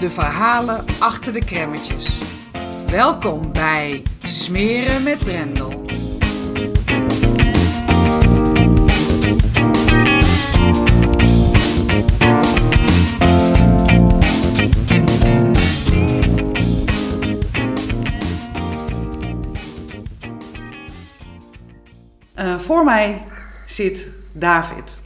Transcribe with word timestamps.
de 0.00 0.10
verhalen 0.10 0.84
achter 0.98 1.32
de 1.32 1.44
kremmetjes. 1.44 2.18
Welkom 2.86 3.52
bij 3.52 4.02
Smeren 4.24 5.02
met 5.02 5.18
Brendel. 5.18 5.82
Uh, 22.38 22.58
voor 22.58 22.84
mij 22.84 23.22
zit 23.66 24.08
David. 24.32 24.96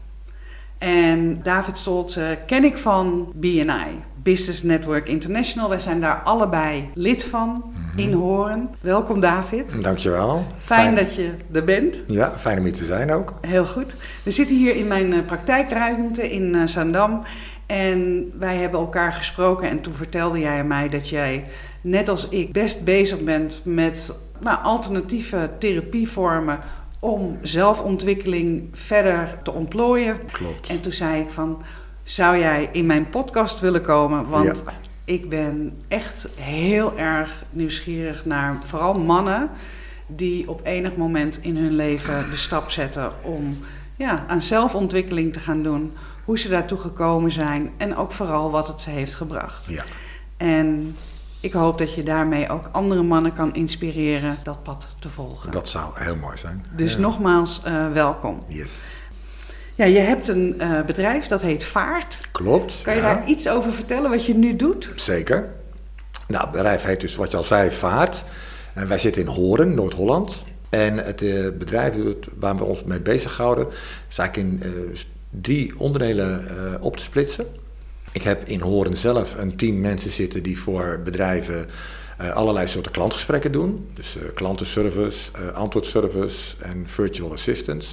En 0.79 1.43
David 1.43 1.79
Stoltze 1.79 2.39
ken 2.47 2.65
ik 2.65 2.77
van 2.77 3.33
BNI, 3.35 4.03
Business 4.23 4.63
Network 4.63 5.09
International. 5.09 5.69
Wij 5.69 5.79
zijn 5.79 6.01
daar 6.01 6.21
allebei 6.25 6.91
lid 6.95 7.25
van 7.25 7.73
Mhm. 7.75 7.99
in 7.99 8.13
Horen. 8.13 8.71
Welkom 8.81 9.21
David. 9.21 9.83
Dankjewel. 9.83 10.47
Fijn, 10.59 10.95
dat 10.95 11.15
je 11.15 11.31
er 11.53 11.65
bent. 11.65 12.03
Ja, 12.07 12.39
fijn 12.39 12.59
om 12.59 12.65
hier 12.65 12.73
te 12.73 12.85
zijn 12.85 13.13
ook. 13.13 13.33
Heel 13.41 13.67
goed. 13.67 13.95
We 14.23 14.31
zitten 14.31 14.57
hier 14.57 14.77
in 14.77 14.87
mijn 14.87 15.13
eh, 15.13 15.19
praktijkruimte 15.27 16.31
in 16.31 16.55
uh, 16.57 16.67
Zaandam. 16.67 17.23
En 17.67 18.31
wij 18.39 18.57
hebben 18.57 18.81
elkaar 18.81 19.13
gesproken 19.13 19.69
en 19.69 19.81
toen 19.81 19.95
vertelde 19.95 20.39
jij 20.39 20.65
mij 20.65 20.89
dat 20.89 21.09
jij, 21.09 21.45
net 21.81 22.09
als 22.09 22.29
ik, 22.29 22.53
best 22.53 22.85
bezig 22.85 23.21
bent 23.21 23.61
met 23.65 24.15
nou, 24.41 24.59
alternatieve 24.63 25.51
therapievormen 25.59 26.59
om 27.01 27.39
zelfontwikkeling 27.43 28.69
verder 28.73 29.39
te 29.43 29.53
ontplooien. 29.53 30.17
Klopt. 30.33 30.69
En 30.69 30.81
toen 30.81 30.93
zei 30.93 31.21
ik 31.21 31.31
van, 31.31 31.63
zou 32.09 32.39
jij 32.39 32.69
in 32.73 32.87
mijn 32.87 33.09
podcast 33.09 33.61
willen 33.61 33.83
komen? 33.83 34.29
Want 34.29 34.63
Ja. 34.67 34.73
ik 35.05 35.29
ben 35.29 35.83
echt 35.89 36.29
heel 36.41 36.99
erg 36.99 37.45
nieuwsgierig 37.51 38.25
naar 38.25 38.57
vooral 38.65 38.95
mannen 38.95 39.51
die 40.07 40.49
op 40.49 40.61
enig 40.65 40.97
moment 40.97 41.39
in 41.43 41.57
hun 41.57 41.73
leven 41.75 42.31
de 42.31 42.37
stap 42.37 42.71
zetten 42.71 43.13
om 43.23 43.59
ja, 43.97 44.25
aan 44.29 44.43
zelfontwikkeling 44.43 45.33
te 45.33 45.41
gaan 45.41 45.63
doen. 45.63 45.93
Hoe 46.25 46.39
ze 46.39 46.49
daartoe 46.49 46.79
gekomen 46.79 47.33
zijn 47.33 47.71
en 47.77 47.97
ook 47.97 48.13
vooral 48.13 48.51
wat 48.51 48.67
het 48.69 48.81
ze 48.81 48.91
heeft 48.91 49.15
gebracht. 49.15 49.67
Ja, 49.67 49.85
En 50.37 50.97
ik 51.41 51.53
hoop 51.53 51.79
dat 51.79 51.95
je 51.95 52.03
daarmee 52.03 52.49
ook 52.51 52.69
andere 52.73 53.03
mannen 53.03 53.33
kan 53.33 53.55
inspireren 53.55 54.39
dat 54.43 54.63
pad 54.63 54.87
te 54.99 55.09
volgen. 55.09 55.51
dat 55.51 55.69
zou 55.69 55.85
heel 55.95 56.17
mooi 56.17 56.37
zijn. 56.37 56.65
Dus 56.77 56.93
Ja. 56.95 56.99
nogmaals, 57.01 57.63
eh, 57.63 57.93
welkom. 57.93 58.43
Yes. 58.47 58.85
Ja, 59.79 59.85
je 59.85 59.99
hebt 59.99 60.29
een 60.29 60.61
eh, 60.61 60.83
bedrijf 60.83 61.27
dat 61.27 61.43
heet 61.43 61.65
Vaart. 61.65 62.19
Klopt. 62.33 62.83
Kan 62.83 62.95
je 62.95 63.01
ja. 63.01 63.15
daar 63.15 63.27
iets 63.27 63.49
over 63.49 63.73
vertellen 63.73 64.11
wat 64.11 64.27
je 64.27 64.35
nu 64.35 64.57
doet? 64.57 64.91
Zeker. 64.97 65.49
Nou, 66.29 66.43
het 66.43 66.53
bedrijf 66.53 66.83
heet 66.83 67.01
dus, 67.01 67.17
wat 67.17 67.31
je 67.31 67.37
al 67.37 67.45
zei, 67.45 67.71
Vaart. 67.71 68.25
En 68.75 68.89
wij 68.89 68.99
zitten 68.99 69.23
in 69.23 69.29
Horen, 69.29 69.75
Noord-Holland. 69.75 70.45
En 70.71 70.97
het 70.97 71.23
eh, 71.23 71.49
bedrijf 71.59 71.95
waar 72.39 72.57
we 72.57 72.65
ons 72.65 72.85
mee 72.85 73.01
bezighouden, 73.01 73.67
is 74.09 74.19
eigenlijk 74.19 74.49
in 74.49 74.63
eh, 74.63 74.99
drie 75.31 75.79
onderdelen 75.79 76.43
op 76.81 76.97
te 76.97 77.03
splitsen. 77.03 77.47
Ik 78.13 78.23
heb 78.23 78.49
in 78.49 78.61
Horen 78.61 78.97
zelf 78.97 79.35
een 79.39 79.57
team 79.57 79.81
mensen 79.81 80.11
zitten 80.11 80.43
die 80.43 80.59
voor 80.61 81.01
bedrijven 81.05 81.67
allerlei 82.35 82.69
soorten 82.69 82.93
klantgesprekken 82.93 83.53
doen. 83.53 83.89
Dus 83.93 84.17
klantenservice, 84.35 85.31
antwoordservice 85.53 86.55
en 86.61 86.85
virtual 86.89 87.33
assistance. 87.33 87.89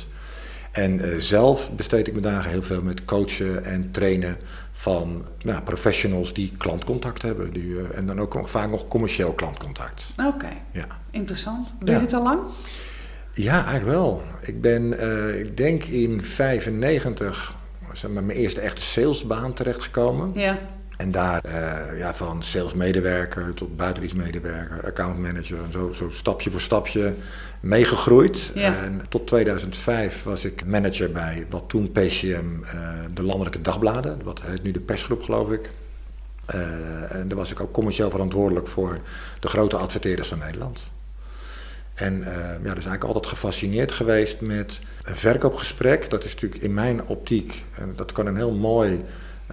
En 0.75 0.99
eh, 0.99 1.17
zelf 1.19 1.71
besteed 1.71 2.07
ik 2.07 2.13
mijn 2.13 2.33
dagen 2.35 2.49
heel 2.51 2.61
veel 2.61 2.81
met 2.81 3.05
coachen 3.05 3.63
en 3.63 3.91
trainen 3.91 4.37
van 4.71 5.25
nou, 5.43 5.61
professionals 5.61 6.33
die 6.33 6.53
klantcontact 6.57 7.21
hebben. 7.21 7.53
Die, 7.53 7.79
eh, 7.79 7.97
en 7.97 8.05
dan 8.07 8.19
ook 8.19 8.39
vaak 8.43 8.69
nog 8.69 8.87
commercieel 8.87 9.33
klantcontact. 9.33 10.03
Oké, 10.25 10.49
Ja. 10.71 10.85
interessant. 11.11 11.67
Doe 11.79 11.87
je 11.89 11.93
Ja. 11.95 11.99
dit 11.99 12.13
al 12.13 12.23
lang? 12.23 12.39
Ja, 13.33 13.53
eigenlijk 13.65 13.85
wel. 13.85 14.21
Ik 14.41 14.61
ben, 14.61 14.99
eh, 14.99 15.39
ik 15.39 15.57
denk 15.57 15.83
in 15.83 16.23
95, 16.23 17.55
zeg 17.93 18.11
maar, 18.11 18.23
mijn 18.23 18.37
eerste 18.37 18.61
echte 18.61 18.81
salesbaan 18.81 19.53
terechtgekomen. 19.53 20.31
Ja. 20.33 20.59
En 20.97 21.11
daar 21.11 21.44
eh, 21.44 22.00
ja, 22.00 22.13
van 22.13 22.44
salesmedewerker 22.44 23.53
tot 23.53 23.78
buitendienstmedewerker, 23.78 24.85
accountmanager 24.85 25.63
en 25.63 25.72
zo, 25.72 25.91
zo 25.91 26.09
stapje 26.09 26.51
voor 26.51 26.61
stapje 26.61 27.13
meegegroeid. 27.59 28.51
Ja. 28.53 28.83
En 28.83 29.01
tot 29.09 29.28
2005 29.28 30.23
was 30.23 30.45
ik 30.45 30.66
manager 30.66 31.11
bij 31.11 31.45
wat 31.50 31.63
toen 31.67 31.91
PCM, 31.91 32.45
eh, 32.63 32.89
de 33.13 33.23
landelijke 33.23 33.61
dagbladen, 33.61 34.23
wat 34.23 34.41
heet 34.41 34.63
nu 34.63 34.72
de 34.72 34.79
persgroep 34.79 35.23
geloof 35.23 35.51
ik. 35.51 35.72
Eh, 36.45 37.16
en 37.16 37.28
daar 37.28 37.38
was 37.38 37.51
ik 37.51 37.59
ook 37.59 37.72
commercieel 37.72 38.09
verantwoordelijk 38.09 38.67
voor 38.67 39.00
de 39.39 39.47
grote 39.47 39.75
adverteerders 39.75 40.28
van 40.28 40.38
Nederland. 40.38 40.79
En 41.94 42.23
eh, 42.23 42.34
ja, 42.41 42.57
dus 42.57 42.85
eigenlijk 42.85 43.03
altijd 43.03 43.25
gefascineerd 43.25 43.91
geweest 43.91 44.41
met 44.41 44.81
een 45.03 45.16
verkoopgesprek. 45.16 46.09
Dat 46.09 46.23
is 46.23 46.34
natuurlijk 46.34 46.61
in 46.61 46.73
mijn 46.73 47.05
optiek, 47.05 47.66
en 47.73 47.94
dat 47.95 48.11
kan 48.11 48.25
een 48.25 48.35
heel 48.35 48.53
mooi, 48.53 49.03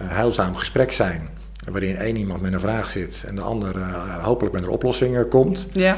heilzaam 0.01 0.55
gesprek 0.55 0.91
zijn. 0.91 1.29
Waarin 1.71 1.95
één 1.95 2.15
iemand 2.15 2.41
met 2.41 2.53
een 2.53 2.59
vraag 2.59 2.89
zit 2.89 3.23
en 3.27 3.35
de 3.35 3.41
ander 3.41 3.77
eh, 3.77 4.23
hopelijk 4.23 4.53
met 4.55 4.63
een 4.63 4.69
oplossing 4.69 5.27
komt. 5.29 5.67
Ja. 5.71 5.97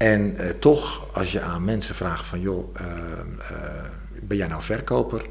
En 0.00 0.36
eh, 0.36 0.48
toch, 0.58 1.06
als 1.12 1.32
je 1.32 1.40
aan 1.40 1.64
mensen 1.64 1.94
vraagt 1.94 2.26
van 2.26 2.40
joh, 2.40 2.68
eh, 2.74 2.86
eh, 2.86 3.84
ben 4.22 4.36
jij 4.36 4.46
nou 4.46 4.62
verkoper? 4.62 5.26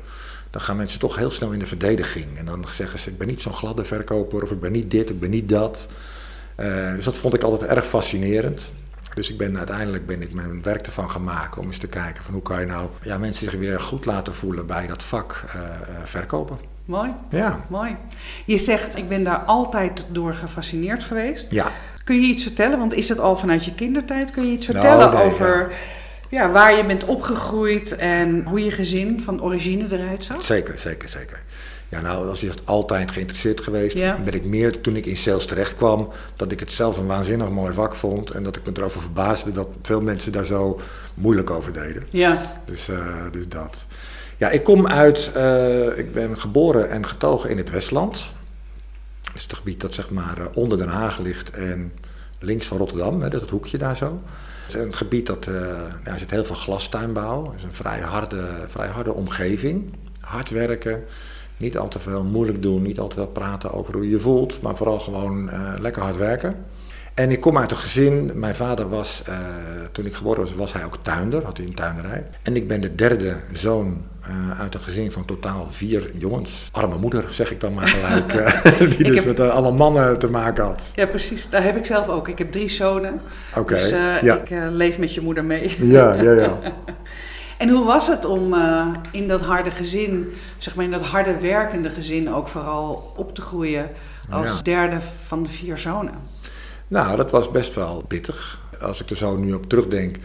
Dan 0.50 0.62
gaan 0.62 0.78
mensen 0.78 1.00
toch 1.00 1.16
heel 1.16 1.32
snel 1.32 1.52
in 1.52 1.60
de 1.60 1.68
verdediging. 1.68 2.38
En 2.38 2.46
dan 2.46 2.66
zeggen 2.74 3.00
ze, 3.00 3.10
ik 3.10 3.18
ben 3.18 3.28
niet 3.28 3.42
zo'n 3.42 3.54
gladde 3.54 3.84
verkoper 3.84 4.44
of 4.44 4.52
ik 4.52 4.60
ben 4.60 4.72
niet 4.72 4.92
dit, 4.92 5.10
ik 5.10 5.20
ben 5.20 5.30
niet 5.30 5.50
dat. 5.50 5.88
Dus 6.96 7.06
dat 7.06 7.18
vond 7.18 7.34
ik 7.34 7.44
altijd 7.44 7.72
erg 7.72 7.88
fascinerend. 7.88 8.72
Dus 9.14 9.30
ik 9.30 9.38
ben, 9.38 9.58
uiteindelijk 9.58 10.06
ben 10.06 10.22
ik 10.22 10.34
mijn 10.34 10.62
werk 10.62 10.86
ervan 10.86 11.24
maken 11.24 11.62
om 11.62 11.68
eens 11.68 11.78
te 11.78 11.88
kijken 11.88 12.24
van 12.24 12.34
hoe 12.34 12.44
kan 12.44 12.60
je 12.60 12.66
nou 12.66 12.90
ja, 13.02 13.18
mensen 13.18 13.50
zich 13.50 13.60
weer 13.60 13.80
goed 13.80 14.06
laten 14.06 14.36
voelen 14.36 14.66
bij 14.66 14.88
dat 14.88 15.04
vak 15.04 15.44
verkopen. 16.04 16.58
Mooi, 16.90 17.12
Ja. 17.30 17.60
mooi. 17.68 17.96
Je 18.46 18.58
zegt, 18.58 18.98
ik 18.98 19.10
ben 19.10 19.24
daar 19.24 19.38
altijd 19.38 20.06
door 20.12 20.34
gefascineerd 20.34 21.04
geweest. 21.04 21.46
Ja, 21.50 21.72
Kun 22.04 22.16
je 22.22 22.28
iets 22.28 22.44
vertellen? 22.44 22.78
Want 22.80 22.94
is 22.94 23.08
dat 23.08 23.20
al 23.20 23.36
vanuit 23.36 23.66
je 23.66 23.76
kindertijd? 23.76 24.32
Kun 24.32 24.46
je 24.46 24.52
iets 24.52 24.68
Nou, 24.68 24.80
vertellen 24.80 25.14
nee, 25.14 25.24
over 25.24 25.72
ja. 26.30 26.50
waar 26.52 26.76
je 26.78 26.86
bent 26.86 27.06
opgegroeid 27.06 27.96
en 27.96 28.44
hoe 28.48 28.64
je 28.64 28.72
gezin 28.72 29.22
van 29.22 29.42
origine 29.42 29.88
eruit 29.92 30.26
zag? 30.26 30.44
Zeker, 30.46 30.80
zeker, 30.80 31.10
zeker. 31.10 31.44
Ja, 31.90 32.02
nou, 32.02 32.30
als 32.30 32.40
je 32.40 32.46
zegt 32.46 32.62
altijd 32.66 33.12
geïnteresseerd 33.12 33.62
geweest, 33.62 33.98
Ja. 33.98 34.18
ben 34.26 34.34
ik 34.34 34.46
meer 34.46 34.82
toen 34.82 34.96
ik 34.96 35.06
in 35.06 35.18
sales 35.18 35.46
terecht 35.46 35.76
kwam, 35.76 36.10
dat 36.36 36.52
ik 36.52 36.60
het 36.60 36.72
zelf 36.72 36.98
een 36.98 37.08
waanzinnig 37.08 37.50
mooi 37.50 37.74
vak 37.74 37.96
vond 37.96 38.30
en 38.30 38.44
dat 38.44 38.56
ik 38.56 38.66
me 38.66 38.72
erover 38.76 39.02
verbaasde 39.02 39.52
dat 39.52 39.68
veel 39.82 40.02
mensen 40.02 40.32
daar 40.32 40.46
zo 40.46 40.80
moeilijk 41.14 41.50
over 41.50 41.74
deden. 41.74 42.04
Ja, 42.10 42.42
Dus, 42.66 42.90
eh, 42.90 43.16
dus 43.32 43.48
dat. 43.48 43.86
Ja, 44.40 44.50
ik 44.50 44.64
kom 44.64 44.88
uit, 44.88 45.32
eh, 45.34 45.98
ik 45.98 46.14
ben 46.14 46.40
geboren 46.40 46.90
en 46.90 47.06
getogen 47.06 47.50
in 47.50 47.58
het 47.58 47.70
Westland. 47.70 48.32
Dat 49.22 49.36
is 49.36 49.44
het 49.44 49.54
gebied 49.54 49.82
dat 49.82 49.94
zeg 49.94 50.10
maar 50.10 50.38
eh, 50.38 50.46
onder 50.54 50.78
Den 50.78 50.88
Haag 50.88 51.18
ligt 51.18 51.50
en 51.50 51.94
links 52.40 52.66
van 52.66 52.78
Rotterdam, 52.78 53.22
hè, 53.22 53.30
dat 53.30 53.50
hoekje 53.50 53.78
daar 53.78 53.98
zo. 53.98 54.22
Het 54.66 54.76
is 54.76 54.82
een 54.82 54.96
gebied 54.96 55.26
dat, 55.26 55.48
eh 55.48 55.54
ja, 56.06 56.12
er 56.12 56.20
zit 56.20 56.32
heel 56.32 56.46
veel 56.46 56.56
glastuinbouw. 56.56 57.46
Het 57.46 57.56
is 57.58 57.64
een 57.64 57.74
vrij 57.74 58.00
harde, 58.00 58.46
vrij 58.68 58.88
harde 58.88 59.14
omgeving. 59.14 59.94
Hard 60.20 60.50
werken, 60.50 61.04
niet 61.58 61.78
al 61.78 61.88
te 61.88 62.00
veel 62.00 62.24
moeilijk 62.24 62.62
doen, 62.62 62.82
niet 62.82 63.00
al 63.00 63.08
te 63.08 63.16
veel 63.16 63.28
praten 63.28 63.72
over 63.72 63.94
hoe 63.94 64.04
je 64.04 64.10
je 64.10 64.20
voelt, 64.20 64.62
maar 64.62 64.76
vooral 64.76 65.00
gewoon 65.00 65.50
lekker 65.82 66.02
hard 66.02 66.18
werken. 66.18 66.66
En 67.20 67.32
ik 67.32 67.40
kom 67.40 67.58
uit 67.58 67.72
een 67.72 67.78
gezin, 67.78 68.32
mijn 68.34 68.56
vader 68.56 68.90
was, 68.90 69.24
uh, 69.30 69.36
toen 69.92 70.06
ik 70.06 70.16
geboren 70.16 70.42
was, 70.42 70.56
was 70.56 70.74
hij 70.74 70.86
ook 70.86 70.98
tuinder, 71.02 71.46
had 71.46 71.58
hij 71.58 71.66
een 71.66 71.74
tuinderij. 71.74 72.26
En 72.44 72.56
ik 72.56 72.68
ben 72.68 72.82
de 72.82 72.96
derde 72.96 73.36
zoon 73.54 74.06
uh, 74.30 74.60
uit 74.60 74.74
een 74.74 74.82
gezin 74.82 75.12
van 75.12 75.26
totaal 75.26 75.68
vier 75.70 76.10
jongens. 76.18 76.70
Arme 76.72 76.98
moeder, 76.98 77.26
zeg 77.30 77.52
ik 77.52 77.60
dan 77.60 77.74
maar 77.74 77.88
gelijk, 77.88 78.34
uh, 78.34 78.80
die 78.80 79.04
dus 79.04 79.16
heb... 79.16 79.26
met 79.26 79.40
allemaal 79.40 79.74
mannen 79.74 80.20
te 80.20 80.30
maken 80.30 80.64
had. 80.64 80.92
Ja, 80.96 81.06
precies. 81.06 81.50
Dat 81.50 81.64
heb 81.64 81.78
ik 81.78 81.86
zelf 81.86 82.08
ook. 82.08 82.28
Ik 82.28 82.38
heb 82.38 82.52
drie 82.52 82.70
zonen. 82.70 83.22
Oké. 83.56 83.74
Dus 83.74 83.90
ja. 84.22 84.38
ik 84.38 84.50
leef 84.72 84.98
met 84.98 85.14
je 85.14 85.22
moeder 85.22 85.46
mee. 85.46 85.76
Ja, 85.80 86.14
ja, 86.14 86.32
ja. 86.32 86.60
En 87.58 87.70
hoe 87.70 87.86
was 87.86 88.08
het 88.08 88.26
om 88.26 88.54
uh, 88.54 88.88
in 89.12 89.28
dat 89.28 89.42
harde 89.42 89.72
gezin, 89.72 90.34
zeg 90.58 90.76
maar 90.76 90.86
in 90.86 90.92
dat 90.92 91.02
harde 91.02 91.40
werkende 91.40 91.90
gezin 91.90 92.34
ook 92.34 92.48
vooral 92.48 93.14
op 93.16 93.36
te 93.36 93.42
groeien 93.42 93.90
als 94.30 94.56
ja. 94.56 94.62
derde 94.62 94.98
van 95.26 95.44
de 95.44 95.50
vier 95.50 95.78
zonen? 95.78 96.14
Nou, 96.90 97.16
dat 97.16 97.32
was 97.32 97.52
best 97.52 97.76
wel 97.76 98.04
pittig. 98.08 98.60
Als 98.82 99.02
ik 99.02 99.10
er 99.10 99.18
zo 99.18 99.38
nu 99.38 99.54
op 99.54 99.70
terugdenk, 99.70 100.18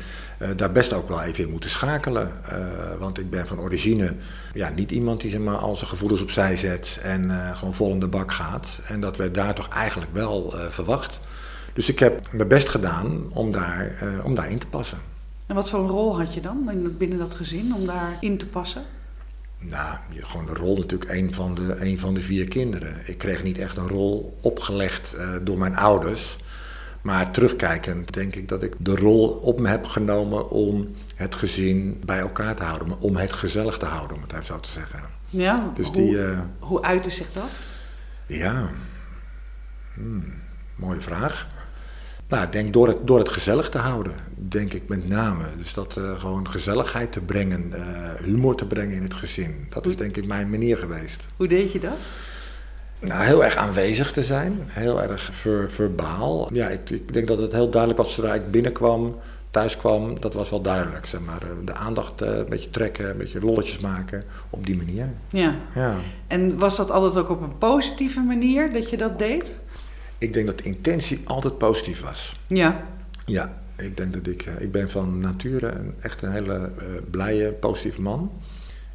uh, 0.43 0.49
daar 0.57 0.73
best 0.73 0.93
ook 0.93 1.09
wel 1.09 1.23
even 1.23 1.45
in 1.45 1.51
moeten 1.51 1.71
schakelen. 1.71 2.33
Uh, 2.53 2.99
want 2.99 3.19
ik 3.19 3.31
ben 3.31 3.47
van 3.47 3.61
origine 3.61 4.15
ja, 4.55 4.69
niet 4.69 4.91
iemand 4.91 5.21
die 5.21 5.31
zeg 5.31 5.41
maar, 5.41 5.57
al 5.57 5.77
zijn 5.77 5.91
gevoelens 5.91 6.23
opzij 6.23 6.57
zet 6.57 7.01
en 7.03 7.23
uh, 7.25 7.57
gewoon 7.57 7.75
vol 7.75 7.91
in 7.91 8.01
de 8.01 8.07
bak 8.07 8.33
gaat. 8.33 8.81
En 8.87 9.01
dat 9.01 9.17
werd 9.17 9.35
daar 9.35 9.55
toch 9.55 9.69
eigenlijk 9.69 10.13
wel 10.13 10.55
verwacht. 10.69 11.21
Dus 11.73 11.89
ik 11.89 11.99
heb 11.99 12.33
mijn 12.33 12.49
best 12.49 12.69
gedaan 12.69 13.25
om, 13.31 13.53
daar, 13.53 13.93
om 14.25 14.35
daarin 14.35 14.59
te 14.59 14.67
passen. 14.67 14.99
En 15.47 15.55
wat 15.55 15.71
voor 15.71 15.87
rol 15.87 16.19
had 16.19 16.35
je 16.35 16.41
dan 16.41 16.71
binnen 16.99 17.19
dat 17.19 17.35
gezin 17.35 17.75
om 17.75 17.87
daarin 17.87 18.39
te 18.39 18.47
passen? 18.47 18.83
Nou, 19.59 19.97
gewoon 20.11 20.47
de 20.47 20.55
rol 20.55 20.77
natuurlijk 20.77 21.11
een 21.11 21.35
van 21.35 21.55
de, 21.55 21.77
een 21.81 22.01
van 22.01 22.15
de 22.15 22.21
vier 22.21 22.49
kinderen. 22.49 22.97
Ik 23.05 23.19
kreeg 23.19 23.43
niet 23.43 23.59
echt 23.59 23.77
een 23.77 23.89
rol 23.89 24.37
opgelegd 24.41 25.17
door 25.43 25.59
mijn 25.59 25.77
ouders. 25.77 26.39
Maar 27.05 27.31
terugkijkend 27.31 28.13
denk 28.13 28.35
ik 28.35 28.49
dat 28.49 28.63
ik 28.63 28.75
de 28.79 28.97
rol 28.97 29.29
op 29.29 29.61
me 29.61 29.69
heb 29.69 29.85
genomen 29.87 30.51
om 30.51 30.95
het 31.15 31.35
gezin 31.35 32.01
bij 32.05 32.19
elkaar 32.19 32.55
te 32.55 32.63
houden. 32.63 33.01
Om 33.01 33.17
het 33.17 33.33
gezellig 33.33 33.77
te 33.77 33.85
houden, 33.85 34.17
om 34.17 34.23
het 34.23 34.33
even 34.33 34.45
zo 34.45 34.61
te 34.61 34.71
zeggen. 34.71 35.01
Ja, 35.31 35.73
dus 35.75 35.87
hoe, 35.87 35.95
die, 35.95 36.11
uh, 36.11 36.41
hoe 36.59 36.83
uitte 36.83 37.11
zich 37.11 37.33
dat? 37.33 37.51
Ja, 38.27 38.71
hmm, 39.95 40.35
mooie 40.77 41.01
vraag. 41.01 41.49
Nou, 42.29 42.45
ik 42.45 42.53
denk 42.53 42.73
door 42.73 42.89
het, 42.89 43.07
door 43.07 43.19
het 43.19 43.29
gezellig 43.29 43.69
te 43.69 43.79
houden, 43.79 44.15
denk 44.37 44.73
ik 44.73 44.89
met 44.89 45.09
name. 45.09 45.45
Dus 45.57 45.75
dat 45.75 45.97
uh, 45.99 46.19
gewoon 46.19 46.49
gezelligheid 46.49 47.13
te 47.13 47.21
brengen, 47.21 47.73
uh, 47.75 47.85
humor 48.23 48.57
te 48.57 48.67
brengen 48.67 48.97
in 48.97 49.03
het 49.03 49.15
gezin. 49.15 49.67
Dat 49.71 49.87
is 49.87 49.97
denk 49.97 50.17
ik 50.17 50.27
mijn 50.27 50.51
manier 50.51 50.77
geweest. 50.77 51.29
Hoe 51.37 51.49
deed 51.49 51.73
je 51.73 51.79
dat? 51.79 51.99
Nou, 53.05 53.25
heel 53.25 53.45
erg 53.45 53.57
aanwezig 53.57 54.13
te 54.13 54.23
zijn, 54.23 54.61
heel 54.67 55.03
erg 55.03 55.29
ver, 55.33 55.71
verbaal. 55.71 56.49
Ja, 56.53 56.69
ik, 56.69 56.91
ik, 56.91 57.13
denk 57.13 57.29
dat 57.29 57.39
het 57.39 57.53
heel 57.53 57.71
duidelijk 57.71 58.03
was 58.03 58.15
zodra 58.15 58.35
ik 58.35 58.51
binnenkwam, 58.51 59.17
thuis 59.51 59.77
kwam, 59.77 60.21
dat 60.21 60.35
was 60.35 60.51
wel 60.51 60.61
duidelijk. 60.61 61.07
Zeg 61.07 61.21
maar. 61.21 61.41
De 61.65 61.75
aandacht 61.75 62.23
uh, 62.23 62.29
een 62.29 62.49
beetje 62.49 62.71
trekken, 62.71 63.11
een 63.11 63.17
beetje 63.17 63.41
lolletjes 63.41 63.79
maken, 63.79 64.25
op 64.51 64.67
die 64.67 64.77
manier. 64.77 65.09
Ja. 65.29 65.55
ja. 65.75 65.97
En 66.27 66.59
was 66.59 66.77
dat 66.77 66.91
altijd 66.91 67.17
ook 67.17 67.31
op 67.31 67.41
een 67.41 67.59
positieve 67.59 68.21
manier 68.21 68.73
dat 68.73 68.91
je 68.91 68.97
dat 68.97 69.19
deed? 69.19 69.57
Ik 70.19 70.33
denk 70.33 70.47
dat 70.47 70.59
de 70.59 70.65
intentie 70.65 71.21
altijd 71.25 71.59
positief 71.59 72.01
was. 72.01 72.39
Ja. 72.47 72.87
Ja, 73.27 73.63
ik 73.77 73.97
denk 73.97 74.13
dat 74.13 74.27
ik, 74.27 74.47
ik 74.59 74.73
ben 74.73 74.91
van 74.91 75.21
nature 75.21 75.69
een, 75.69 75.95
echt 76.01 76.23
een 76.23 76.33
hele 76.33 76.73
uh, 76.79 76.85
blije, 77.11 77.53
positieve 77.53 78.01
man. 78.01 78.31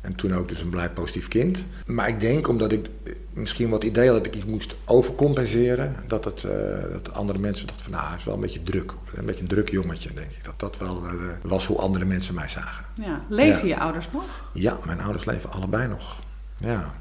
En 0.01 0.15
toen 0.15 0.33
ook 0.33 0.49
dus 0.49 0.61
een 0.61 0.69
blij 0.69 0.89
positief 0.89 1.27
kind. 1.27 1.65
Maar 1.85 2.07
ik 2.07 2.19
denk 2.19 2.47
omdat 2.47 2.71
ik 2.71 2.89
misschien 3.33 3.69
wat 3.69 3.83
idee 3.83 4.07
had 4.09 4.17
dat 4.17 4.25
ik 4.25 4.35
iets 4.35 4.45
moest 4.45 4.75
overcompenseren. 4.85 5.95
Dat, 6.07 6.25
het, 6.25 6.43
uh, 6.43 6.51
dat 6.91 7.13
andere 7.13 7.39
mensen 7.39 7.67
dachten 7.67 7.83
van 7.83 7.93
nou, 7.93 8.07
hij 8.07 8.17
is 8.17 8.23
wel 8.23 8.33
een 8.33 8.39
beetje 8.39 8.63
druk. 8.63 8.93
Een 9.13 9.25
beetje 9.25 9.41
een 9.41 9.47
druk 9.47 9.69
jongetje, 9.69 10.13
denk 10.13 10.31
ik. 10.31 10.43
Dat 10.43 10.59
dat 10.59 10.77
wel 10.77 11.03
uh, 11.05 11.11
was 11.41 11.65
hoe 11.65 11.77
andere 11.77 12.05
mensen 12.05 12.35
mij 12.35 12.49
zagen. 12.49 12.85
Ja. 12.93 13.19
Leven 13.29 13.67
ja. 13.67 13.75
je 13.75 13.81
ouders 13.81 14.07
nog? 14.11 14.23
Ja, 14.53 14.77
mijn 14.85 15.01
ouders 15.01 15.25
leven 15.25 15.51
allebei 15.51 15.87
nog. 15.87 16.21
Ja. 16.57 16.93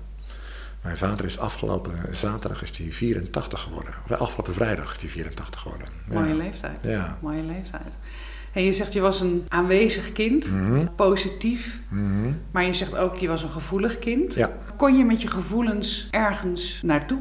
Mijn 0.83 0.99
vader 0.99 1.27
is 1.27 1.39
afgelopen 1.39 2.17
zaterdag 2.17 2.62
is 2.62 2.79
hij 2.79 2.93
84 2.93 3.61
geworden. 3.61 3.95
Of 4.05 4.17
afgelopen 4.17 4.55
vrijdag 4.55 4.95
is 4.95 5.00
hij 5.00 5.11
84 5.11 5.61
geworden. 5.61 5.89
Ja. 6.11 6.21
Mooie 6.21 6.35
leeftijd. 6.35 6.79
Ja. 6.83 7.19
Mooie 7.21 7.43
leeftijd. 7.43 7.93
En 8.53 8.65
je 8.65 8.73
zegt 8.73 8.93
je 8.93 9.00
was 9.00 9.21
een 9.21 9.45
aanwezig 9.49 10.12
kind, 10.12 10.50
mm 10.50 10.67
-hmm. 10.67 10.95
positief. 10.95 11.81
Mm 11.89 12.23
-hmm. 12.23 12.41
Maar 12.50 12.65
je 12.65 12.75
zegt 12.75 12.97
ook 12.97 13.17
je 13.17 13.29
was 13.29 13.43
een 13.43 13.50
gevoelig 13.50 13.99
kind. 13.99 14.35
Ja. 14.35 14.53
Kon 14.77 14.97
je 14.97 15.05
met 15.05 15.23
je 15.23 15.29
gevoelens 15.29 16.09
ergens 16.11 16.81
naartoe? 16.83 17.21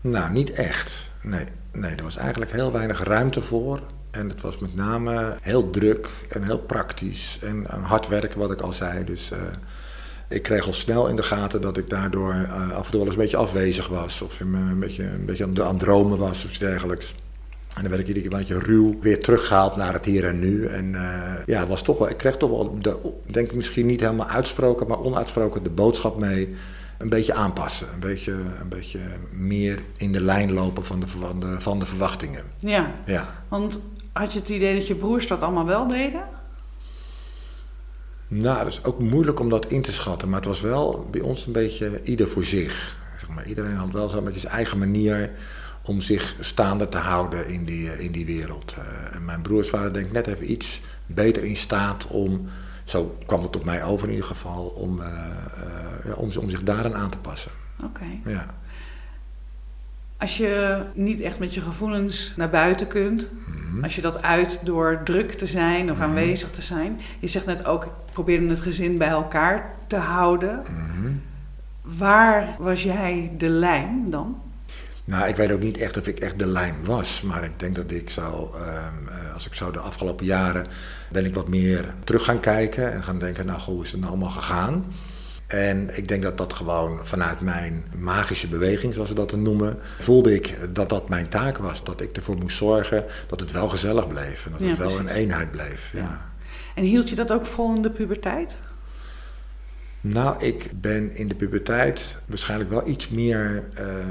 Nou, 0.00 0.32
niet 0.32 0.52
echt. 0.52 1.10
Nee, 1.22 1.44
nee, 1.72 1.94
er 1.94 2.02
was 2.02 2.16
eigenlijk 2.16 2.52
heel 2.52 2.72
weinig 2.72 3.02
ruimte 3.02 3.42
voor. 3.42 3.80
En 4.10 4.28
het 4.28 4.40
was 4.40 4.58
met 4.58 4.74
name 4.74 5.36
heel 5.42 5.70
druk 5.70 6.26
en 6.28 6.42
heel 6.42 6.58
praktisch. 6.58 7.38
En 7.42 7.66
hard 7.82 8.08
werken, 8.08 8.38
wat 8.38 8.52
ik 8.52 8.60
al 8.60 8.72
zei. 8.72 9.04
Dus 9.04 9.30
uh, 9.32 9.38
ik 10.28 10.42
kreeg 10.42 10.66
al 10.66 10.72
snel 10.72 11.08
in 11.08 11.16
de 11.16 11.22
gaten 11.22 11.60
dat 11.60 11.76
ik 11.76 11.90
daardoor 11.90 12.34
uh, 12.34 12.70
af 12.70 12.84
en 12.84 12.90
toe 12.90 12.98
wel 12.98 13.06
eens 13.06 13.16
een 13.16 13.22
beetje 13.22 13.36
afwezig 13.36 13.88
was. 13.88 14.22
Of 14.22 14.40
een 14.40 14.78
beetje, 14.78 15.04
een 15.04 15.24
beetje 15.24 15.44
aan, 15.44 15.62
aan 15.62 15.68
het 15.68 15.78
dromen 15.78 16.18
was 16.18 16.44
of 16.44 16.50
iets 16.50 16.58
dergelijks. 16.58 17.14
En 17.76 17.82
dan 17.82 17.90
werd 17.90 18.02
ik 18.02 18.06
iedere 18.06 18.28
keer 18.28 18.32
een 18.32 18.46
beetje 18.46 18.58
ruw 18.58 18.98
weer 19.00 19.22
teruggehaald 19.22 19.76
naar 19.76 19.92
het 19.92 20.04
hier 20.04 20.26
en 20.26 20.38
nu. 20.38 20.66
En 20.66 20.92
uh, 20.92 21.32
ja, 21.46 21.66
was 21.66 21.82
toch 21.82 21.98
wel, 21.98 22.08
ik 22.08 22.16
kreeg 22.16 22.36
toch 22.36 22.50
wel, 22.50 22.78
de, 22.80 22.98
denk 23.26 23.50
ik 23.50 23.56
misschien 23.56 23.86
niet 23.86 24.00
helemaal 24.00 24.26
uitsproken, 24.26 24.86
maar 24.86 25.00
onuitsproken 25.00 25.62
de 25.62 25.70
boodschap 25.70 26.18
mee. 26.18 26.54
Een 26.98 27.08
beetje 27.08 27.34
aanpassen, 27.34 27.86
een 27.92 28.00
beetje, 28.00 28.32
een 28.32 28.68
beetje 28.68 29.00
meer 29.30 29.78
in 29.96 30.12
de 30.12 30.20
lijn 30.20 30.52
lopen 30.52 30.84
van 30.84 31.00
de, 31.00 31.06
van 31.08 31.40
de, 31.40 31.60
van 31.60 31.78
de 31.78 31.86
verwachtingen. 31.86 32.44
Ja. 32.58 32.94
ja, 33.06 33.44
want 33.48 33.80
had 34.12 34.32
je 34.32 34.38
het 34.38 34.48
idee 34.48 34.78
dat 34.78 34.86
je 34.86 34.94
broers 34.94 35.26
dat 35.26 35.40
allemaal 35.40 35.66
wel 35.66 35.86
deden? 35.86 36.22
Nou, 38.28 38.58
dat 38.58 38.66
is 38.66 38.84
ook 38.84 38.98
moeilijk 38.98 39.40
om 39.40 39.48
dat 39.48 39.66
in 39.66 39.82
te 39.82 39.92
schatten, 39.92 40.28
maar 40.28 40.38
het 40.38 40.48
was 40.48 40.60
wel 40.60 41.08
bij 41.10 41.20
ons 41.20 41.46
een 41.46 41.52
beetje 41.52 42.00
ieder 42.02 42.28
voor 42.28 42.44
zich. 42.44 42.98
Zeg 43.18 43.28
maar, 43.28 43.46
iedereen 43.46 43.74
had 43.74 43.92
wel 43.92 44.08
zo'n 44.08 44.24
beetje 44.24 44.40
zijn 44.40 44.52
eigen 44.52 44.78
manier 44.78 45.30
om 45.82 46.00
zich 46.00 46.36
staande 46.40 46.88
te 46.88 46.98
houden 46.98 47.48
in 47.48 47.64
die, 47.64 48.04
in 48.04 48.12
die 48.12 48.26
wereld. 48.26 48.74
Uh, 48.78 49.14
en 49.14 49.24
mijn 49.24 49.42
broers 49.42 49.70
waren 49.70 49.92
denk 49.92 50.06
ik 50.06 50.12
net 50.12 50.26
even 50.26 50.50
iets 50.50 50.80
beter 51.06 51.44
in 51.44 51.56
staat 51.56 52.06
om, 52.06 52.48
zo 52.84 53.16
kwam 53.26 53.42
het 53.42 53.56
op 53.56 53.64
mij 53.64 53.84
over 53.84 54.06
in 54.06 54.14
ieder 54.14 54.28
geval, 54.28 54.64
om, 54.64 55.00
uh, 55.00 55.06
uh, 56.06 56.18
om, 56.18 56.30
om 56.38 56.50
zich 56.50 56.62
daaraan 56.62 56.94
aan 56.94 57.10
te 57.10 57.18
passen. 57.18 57.50
Oké. 57.76 57.86
Okay. 57.86 58.34
Ja. 58.34 58.54
Als 60.16 60.36
je 60.36 60.82
niet 60.94 61.20
echt 61.20 61.38
met 61.38 61.54
je 61.54 61.60
gevoelens 61.60 62.32
naar 62.36 62.50
buiten 62.50 62.86
kunt, 62.86 63.30
mm-hmm. 63.46 63.84
als 63.84 63.94
je 63.94 64.00
dat 64.00 64.22
uit 64.22 64.60
door 64.64 65.00
druk 65.04 65.32
te 65.32 65.46
zijn 65.46 65.90
of 65.90 65.96
mm-hmm. 65.96 66.02
aanwezig 66.02 66.50
te 66.50 66.62
zijn. 66.62 67.00
Je 67.18 67.26
zegt 67.26 67.46
net 67.46 67.64
ook, 67.64 67.84
ik 67.84 67.90
probeerde 68.12 68.48
het 68.48 68.60
gezin 68.60 68.98
bij 68.98 69.08
elkaar 69.08 69.74
te 69.86 69.96
houden. 69.96 70.62
Mm-hmm. 70.70 71.22
Waar 71.80 72.48
was 72.58 72.82
jij 72.82 73.32
de 73.38 73.48
lijm 73.48 74.10
dan? 74.10 74.41
Nou, 75.04 75.28
ik 75.28 75.36
weet 75.36 75.52
ook 75.52 75.60
niet 75.60 75.76
echt 75.78 75.96
of 75.96 76.06
ik 76.06 76.18
echt 76.18 76.38
de 76.38 76.46
lijm 76.46 76.74
was. 76.84 77.22
Maar 77.22 77.44
ik 77.44 77.58
denk 77.58 77.74
dat 77.74 77.90
ik 77.90 78.10
zo, 78.10 78.54
um, 78.54 79.08
als 79.34 79.46
ik 79.46 79.54
zo 79.54 79.70
de 79.70 79.78
afgelopen 79.78 80.26
jaren, 80.26 80.66
ben 81.10 81.24
ik 81.24 81.34
wat 81.34 81.48
meer 81.48 81.94
terug 82.04 82.24
gaan 82.24 82.40
kijken. 82.40 82.92
En 82.92 83.02
gaan 83.02 83.18
denken, 83.18 83.46
nou 83.46 83.60
hoe 83.60 83.84
is 83.84 83.90
het 83.90 84.00
nou 84.00 84.12
allemaal 84.12 84.30
gegaan? 84.30 84.92
En 85.46 85.96
ik 85.96 86.08
denk 86.08 86.22
dat 86.22 86.38
dat 86.38 86.52
gewoon 86.52 87.00
vanuit 87.02 87.40
mijn 87.40 87.84
magische 87.96 88.48
beweging, 88.48 88.94
zoals 88.94 89.08
we 89.08 89.14
dat 89.14 89.36
noemen, 89.36 89.78
voelde 89.98 90.34
ik 90.34 90.58
dat 90.74 90.88
dat 90.88 91.08
mijn 91.08 91.28
taak 91.28 91.58
was. 91.58 91.84
Dat 91.84 92.00
ik 92.00 92.16
ervoor 92.16 92.36
moest 92.36 92.56
zorgen 92.56 93.04
dat 93.26 93.40
het 93.40 93.50
wel 93.52 93.68
gezellig 93.68 94.08
bleef. 94.08 94.44
En 94.46 94.50
dat 94.52 94.60
Ja, 94.60 94.66
het 94.68 94.78
wel 94.78 94.86
precies. 94.86 95.04
een 95.10 95.16
eenheid 95.16 95.50
bleef. 95.50 95.90
Ja. 95.92 96.00
Ja. 96.00 96.30
En 96.74 96.84
hield 96.84 97.08
je 97.08 97.14
dat 97.14 97.32
ook 97.32 97.46
vol 97.46 97.74
in 97.74 97.82
de 97.82 97.90
puberteit? 97.90 98.52
Nou, 100.02 100.44
ik 100.44 100.70
ben 100.80 101.16
in 101.16 101.28
de 101.28 101.34
puberteit 101.34 102.16
waarschijnlijk 102.26 102.70
wel 102.70 102.88
iets 102.88 103.08
meer 103.08 103.64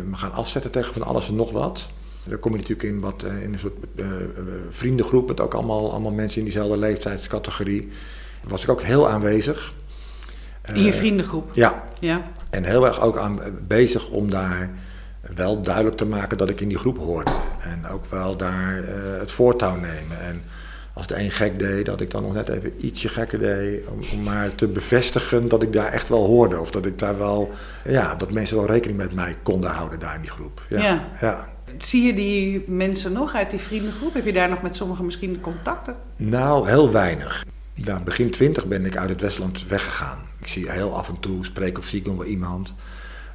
me 0.06 0.16
gaan 0.16 0.34
afzetten 0.34 0.72
tegen 0.72 0.94
van 0.94 1.04
alles 1.04 1.28
en 1.28 1.36
nog 1.36 1.52
wat. 1.52 1.90
Dan 2.24 2.40
kom 2.40 2.52
je 2.52 2.58
natuurlijk 2.58 2.90
in, 2.90 3.00
wat, 3.00 3.24
eh, 3.24 3.42
in 3.42 3.54
een 3.54 3.60
soort 3.60 3.74
eh, 3.96 4.06
vriendengroep 4.70 5.28
met 5.28 5.40
ook 5.40 5.54
allemaal, 5.54 5.92
allemaal 5.92 6.12
mensen 6.12 6.38
in 6.38 6.44
diezelfde 6.44 6.78
leeftijdscategorie. 6.78 7.90
Was 8.44 8.64
ik 8.64 8.70
ook 8.70 8.82
heel 8.82 9.10
aanwezig. 9.10 9.74
In 10.74 10.84
je 10.84 10.94
vriendengroep? 10.94 11.50
Ja, 11.54 11.84
Ja. 12.00 12.32
en 12.50 12.64
heel 12.64 12.86
erg 12.86 13.02
ook 13.02 13.18
aan, 13.18 13.40
bezig 13.68 14.10
om 14.10 14.30
daar 14.30 14.70
wel 15.36 15.62
duidelijk 15.62 15.98
te 15.98 16.06
maken 16.06 16.38
dat 16.38 16.50
ik 16.50 16.62
in 16.62 16.68
die 16.68 16.78
groep 16.78 16.98
hoorde. 16.98 17.32
En 17.60 17.88
ook 17.88 18.06
wel 18.06 18.38
daar 18.38 18.84
het 19.20 19.32
voortouw 19.32 19.76
nemen. 19.76 20.22
En 20.22 20.44
als 20.94 21.08
de 21.08 21.20
een 21.20 21.32
gek 21.32 21.60
deed, 21.60 21.86
dat 21.86 22.02
ik 22.02 22.12
dan 22.12 22.24
nog 22.24 22.34
net 22.34 22.50
even 22.50 22.86
ietsje 22.86 23.10
gekker 23.10 23.40
deed. 23.40 23.88
Om, 23.88 24.00
om 24.14 24.24
maar 24.24 24.56
te 24.56 24.68
bevestigen 24.68 25.48
dat 25.48 25.64
ik 25.64 25.74
daar 25.74 25.92
echt 25.92 26.10
wel 26.10 26.26
hoorde. 26.26 26.60
Of 26.60 26.72
dat 26.72 26.86
ik 26.86 27.00
daar 27.00 27.18
wel, 27.18 27.52
ja, 27.86 28.16
dat 28.16 28.32
mensen 28.32 28.58
wel 28.58 28.66
rekening 28.66 29.00
met 29.00 29.14
mij 29.14 29.38
konden 29.44 29.70
houden 29.70 30.00
daar 30.00 30.16
in 30.16 30.22
die 30.22 30.30
groep. 30.30 30.66
Ja. 30.70 30.82
Ja. 30.82 31.08
ja. 31.22 31.50
Zie 31.78 32.04
je 32.04 32.14
die 32.14 32.64
mensen 32.68 33.12
nog 33.12 33.34
uit 33.34 33.50
die 33.50 33.60
vriendengroep? 33.60 34.14
Heb 34.14 34.26
je 34.26 34.34
daar 34.34 34.50
nog 34.50 34.62
met 34.62 34.76
sommigen 34.76 35.06
misschien 35.06 35.42
contacten? 35.42 35.96
Nou, 36.16 36.68
heel 36.68 36.92
weinig. 36.92 37.46
Nou, 37.74 38.02
begin 38.02 38.32
twintig 38.32 38.66
ben 38.66 38.86
ik 38.86 38.98
uit 38.98 39.10
het 39.10 39.22
Westland 39.22 39.68
weggegaan. 39.68 40.20
Ik 40.40 40.48
zie 40.48 40.72
heel 40.72 40.96
af 40.96 41.10
en 41.10 41.20
toe, 41.20 41.46
spreek 41.46 41.78
of 41.78 41.86
zie 41.86 42.00
ik 42.00 42.06
nog 42.06 42.16
wel 42.16 42.26
iemand. 42.26 42.74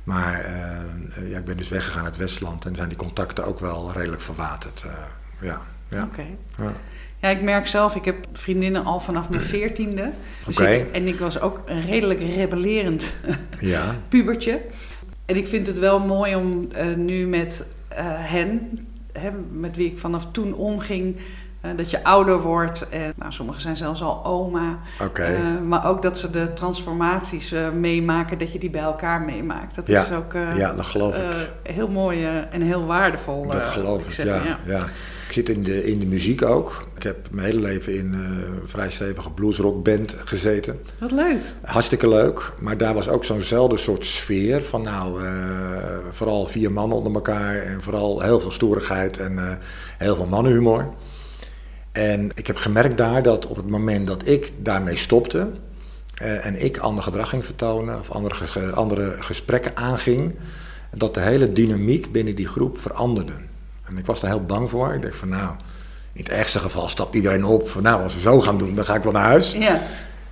Maar 0.04 0.40
eh, 0.40 1.30
ja, 1.30 1.38
ik 1.38 1.44
ben 1.44 1.56
dus 1.56 1.68
weggegaan 1.68 2.04
uit 2.04 2.16
Westland 2.16 2.64
en 2.64 2.76
zijn 2.76 2.88
die 2.88 2.98
contacten 2.98 3.44
ook 3.44 3.60
wel 3.60 3.92
redelijk 3.92 4.22
verwaterd. 4.22 4.84
eh, 4.86 4.92
ja, 5.40 5.60
ja. 5.88 6.02
Oké. 6.02 6.24
ja. 6.58 6.72
Ja, 7.20 7.28
ik 7.28 7.42
merk 7.42 7.66
zelf, 7.66 7.94
ik 7.94 8.04
heb 8.04 8.16
vriendinnen 8.32 8.84
al 8.84 9.00
vanaf 9.00 9.28
mijn 9.28 9.42
veertiende. 9.42 10.10
Dus 10.46 10.58
ik- 10.58 10.86
en 10.92 11.06
ik 11.06 11.18
was 11.18 11.40
ook 11.40 11.62
een 11.66 11.82
redelijk 11.82 12.20
rebellerend 12.20 13.12
ja. 13.60 13.96
pubertje. 14.08 14.60
En 15.26 15.36
ik 15.36 15.46
vind 15.46 15.66
het 15.66 15.78
wel 15.78 16.00
mooi 16.00 16.34
om 16.36 16.68
eh, 16.72 16.86
nu 16.96 17.26
met 17.26 17.66
eh, 17.88 18.04
hen, 18.08 18.78
hè, 19.12 19.30
met 19.52 19.76
wie 19.76 19.86
ik 19.90 19.98
vanaf 19.98 20.28
toen 20.32 20.54
omging, 20.54 21.16
dat 21.76 21.90
je 21.90 22.04
ouder 22.04 22.40
wordt. 22.40 22.88
En 22.88 23.12
nou, 23.16 23.32
sommigen 23.32 23.60
zijn 23.60 23.76
zelfs 23.76 24.02
al 24.02 24.24
oma. 24.24 24.78
Eh, 25.14 25.28
maar 25.66 25.88
ook 25.88 26.02
dat 26.02 26.18
ze 26.18 26.30
de 26.30 26.52
transformaties 26.52 27.52
eh, 27.52 27.70
meemaken, 27.70 28.38
dat 28.38 28.52
je 28.52 28.58
die 28.58 28.70
bij 28.70 28.80
elkaar 28.80 29.20
meemaakt. 29.22 29.74
Dat 29.74 29.86
Ja, 29.86 30.04
is 30.04 30.12
ook 30.12 30.34
eh, 30.34 30.56
ja, 30.56 30.74
dat 30.74 30.86
geloof 30.86 31.16
ik. 31.16 31.22
eh, 31.22 31.74
heel 31.74 31.88
mooi 31.88 32.24
eh, 32.24 32.54
en 32.54 32.62
heel 32.62 32.86
waardevol. 32.86 33.46
Dat 33.46 33.60
eh, 33.60 33.70
geloof 33.70 34.04
ik, 34.06 34.12
zeggen, 34.12 34.44
ja, 34.44 34.58
ja. 34.64 34.84
Ik 35.26 35.32
zit 35.32 35.48
in 35.48 35.62
de, 35.62 35.84
in 35.84 35.98
de 35.98 36.06
muziek 36.06 36.42
ook. 36.44 36.86
Ik 36.96 37.02
heb 37.02 37.16
mijn 37.30 37.46
hele 37.46 37.60
leven 37.60 37.94
in 37.96 38.14
eh, 38.14 38.20
een 38.20 38.60
vrij 38.64 38.90
stevige 38.90 39.30
bluesrockband 39.30 40.14
gezeten. 40.24 40.80
Wat 40.98 41.10
leuk. 41.10 41.36
Hartstikke 41.64 42.08
leuk, 42.08 42.52
maar 42.58 42.78
daar 42.78 42.94
was 42.94 43.08
ook 43.08 43.24
zo'nzelfde 43.24 43.76
soort 43.76 44.06
sfeer 44.06 44.62
van 44.62 44.82
nou, 44.82 45.24
eh, 45.24 45.32
vooral 46.10 46.46
vier 46.46 46.72
mannen 46.72 46.96
onder 46.98 47.14
elkaar 47.14 47.54
en 47.56 47.82
vooral 47.82 48.20
heel 48.20 48.40
veel 48.40 48.50
stoerigheid 48.50 49.18
en 49.18 49.38
eh, 49.38 49.52
heel 49.98 50.14
veel 50.16 50.26
mannenhumor. 50.26 50.88
En 51.96 52.30
ik 52.34 52.46
heb 52.46 52.56
gemerkt 52.56 52.96
daar 52.96 53.22
dat 53.22 53.46
op 53.46 53.56
het 53.56 53.68
moment 53.68 54.06
dat 54.06 54.28
ik 54.28 54.52
daarmee 54.58 54.96
stopte 54.96 55.48
eh, 56.14 56.46
en 56.46 56.64
ik 56.64 56.78
ander 56.78 57.02
gedrag 57.02 57.28
ging 57.28 57.44
vertonen 57.44 57.98
of 57.98 58.10
andere, 58.10 58.70
andere 58.70 59.16
gesprekken 59.18 59.76
aanging, 59.76 60.34
dat 60.96 61.14
de 61.14 61.20
hele 61.20 61.52
dynamiek 61.52 62.12
binnen 62.12 62.34
die 62.34 62.46
groep 62.46 62.80
veranderde. 62.80 63.32
En 63.84 63.98
ik 63.98 64.06
was 64.06 64.20
daar 64.20 64.30
heel 64.30 64.44
bang 64.44 64.70
voor. 64.70 64.94
Ik 64.94 65.02
dacht 65.02 65.16
van 65.16 65.28
nou, 65.28 65.50
in 66.12 66.20
het 66.22 66.28
ergste 66.28 66.58
geval 66.58 66.88
stapt 66.88 67.14
iedereen 67.14 67.44
op 67.44 67.68
van 67.68 67.82
nou, 67.82 68.02
als 68.02 68.14
we 68.14 68.20
zo 68.20 68.40
gaan 68.40 68.58
doen, 68.58 68.72
dan 68.72 68.84
ga 68.84 68.94
ik 68.94 69.02
wel 69.02 69.12
naar 69.12 69.22
huis. 69.22 69.52
Ja, 69.52 69.82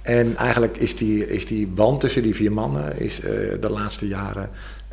En 0.03 0.37
eigenlijk 0.37 0.77
is 0.77 0.97
die, 0.97 1.29
is 1.29 1.47
die 1.47 1.67
band 1.67 2.01
tussen 2.01 2.23
die 2.23 2.35
vier 2.35 2.53
mannen 2.53 3.01
is, 3.01 3.21
eh, 3.21 3.31
de 3.61 3.71
laatste 3.71 4.09
jaren 4.09 4.51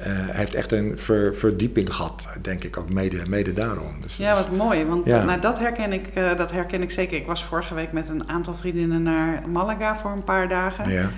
heeft 0.10 0.56
echt 0.56 0.72
een 0.72 0.98
ver- 0.98 1.36
verdieping 1.36 1.94
gehad, 1.96 2.28
denk 2.42 2.64
ik 2.64 2.78
ook 2.78 2.90
mede, 2.90 3.22
mede 3.28 3.54
daarom. 3.54 3.96
Dus, 4.02 4.18
ja 4.18 4.36
wat 4.36 4.52
mooi. 4.52 4.86
Want 4.86 5.06
Ja. 5.06 5.24
nou, 5.24 5.40
dat, 5.42 5.60
herken 5.60 5.94
ik, 5.94 6.08
eh, 6.08 6.36
dat 6.38 6.52
herken 6.52 6.82
ik 6.82 6.92
zeker. 6.92 7.18
Ik 7.18 7.26
was 7.26 7.44
vorige 7.44 7.74
week 7.74 7.92
met 7.92 8.10
een 8.10 8.30
aantal 8.30 8.54
vriendinnen 8.56 9.04
naar 9.04 9.42
Malaga 9.52 9.96
voor 9.96 10.12
een 10.12 10.24
paar 10.24 10.48
dagen. 10.48 10.90
ja, 10.90 11.10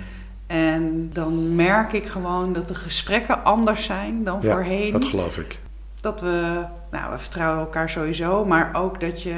En 0.46 1.10
dan 1.12 1.54
merk 1.54 1.92
ik 1.92 2.06
gewoon 2.06 2.52
dat 2.52 2.68
de 2.68 2.74
gesprekken 2.74 3.44
anders 3.44 3.84
zijn 3.84 4.24
dan 4.24 4.38
ja, 4.42 4.52
voorheen. 4.52 4.92
dat 4.92 5.04
geloof 5.04 5.38
ik. 5.38 5.58
dat 6.00 6.20
we, 6.20 6.64
nou, 6.90 7.10
we 7.12 7.18
vertrouwen 7.18 7.60
elkaar 7.60 7.90
sowieso, 7.90 8.44
maar 8.44 8.70
ook 8.72 9.00
dat 9.00 9.22
je 9.22 9.34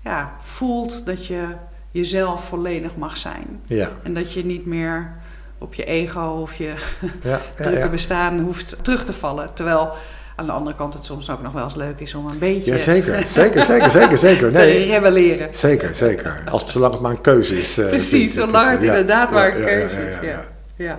ja, 0.00 0.32
voelt 0.38 1.06
dat 1.06 1.26
je 1.26 1.44
jezelf 1.90 2.44
volledig 2.44 2.96
mag 2.96 3.16
zijn. 3.16 3.60
Ja, 3.64 3.88
En 4.02 4.14
dat 4.14 4.32
je 4.32 4.44
niet 4.44 4.66
meer 4.66 5.12
op 5.58 5.74
je 5.74 5.84
ego 5.84 6.38
of 6.40 6.54
je 6.54 6.74
ja, 7.22 7.40
drukke 7.56 7.78
ja. 7.78 7.88
bestaan 7.88 8.38
hoeft 8.40 8.76
terug 8.82 9.04
te 9.04 9.12
vallen. 9.12 9.54
Terwijl 9.54 9.92
aan 10.36 10.46
de 10.46 10.52
andere 10.52 10.76
kant 10.76 10.94
het 10.94 11.04
soms 11.04 11.30
ook 11.30 11.42
nog 11.42 11.52
wel 11.52 11.64
eens 11.64 11.74
leuk 11.74 12.00
is 12.00 12.14
om 12.14 12.26
een 12.28 12.38
beetje 12.38 12.72
ja 12.72 12.78
zeker, 12.78 13.26
zeker, 13.26 13.62
zeker, 13.64 13.90
zeker, 13.90 14.18
zeker. 14.18 14.46
te 14.52 14.58
Nee, 14.58 14.90
rebelleren. 14.92 15.48
zeker, 15.54 15.94
zeker. 15.94 16.42
Als, 16.50 16.72
zolang 16.72 16.92
het 16.92 17.02
maar 17.02 17.10
een 17.10 17.20
keuze 17.20 17.58
is. 17.58 17.78
eh, 17.78 17.88
Precies, 17.88 18.34
zolang 18.34 18.70
het 18.70 18.82
inderdaad 18.82 19.30
maar 19.30 19.54
een 19.54 19.60
ja, 19.60 19.66
keuze 19.66 20.00
ja, 20.22 20.38
is. 20.38 20.44
ja. 20.76 20.98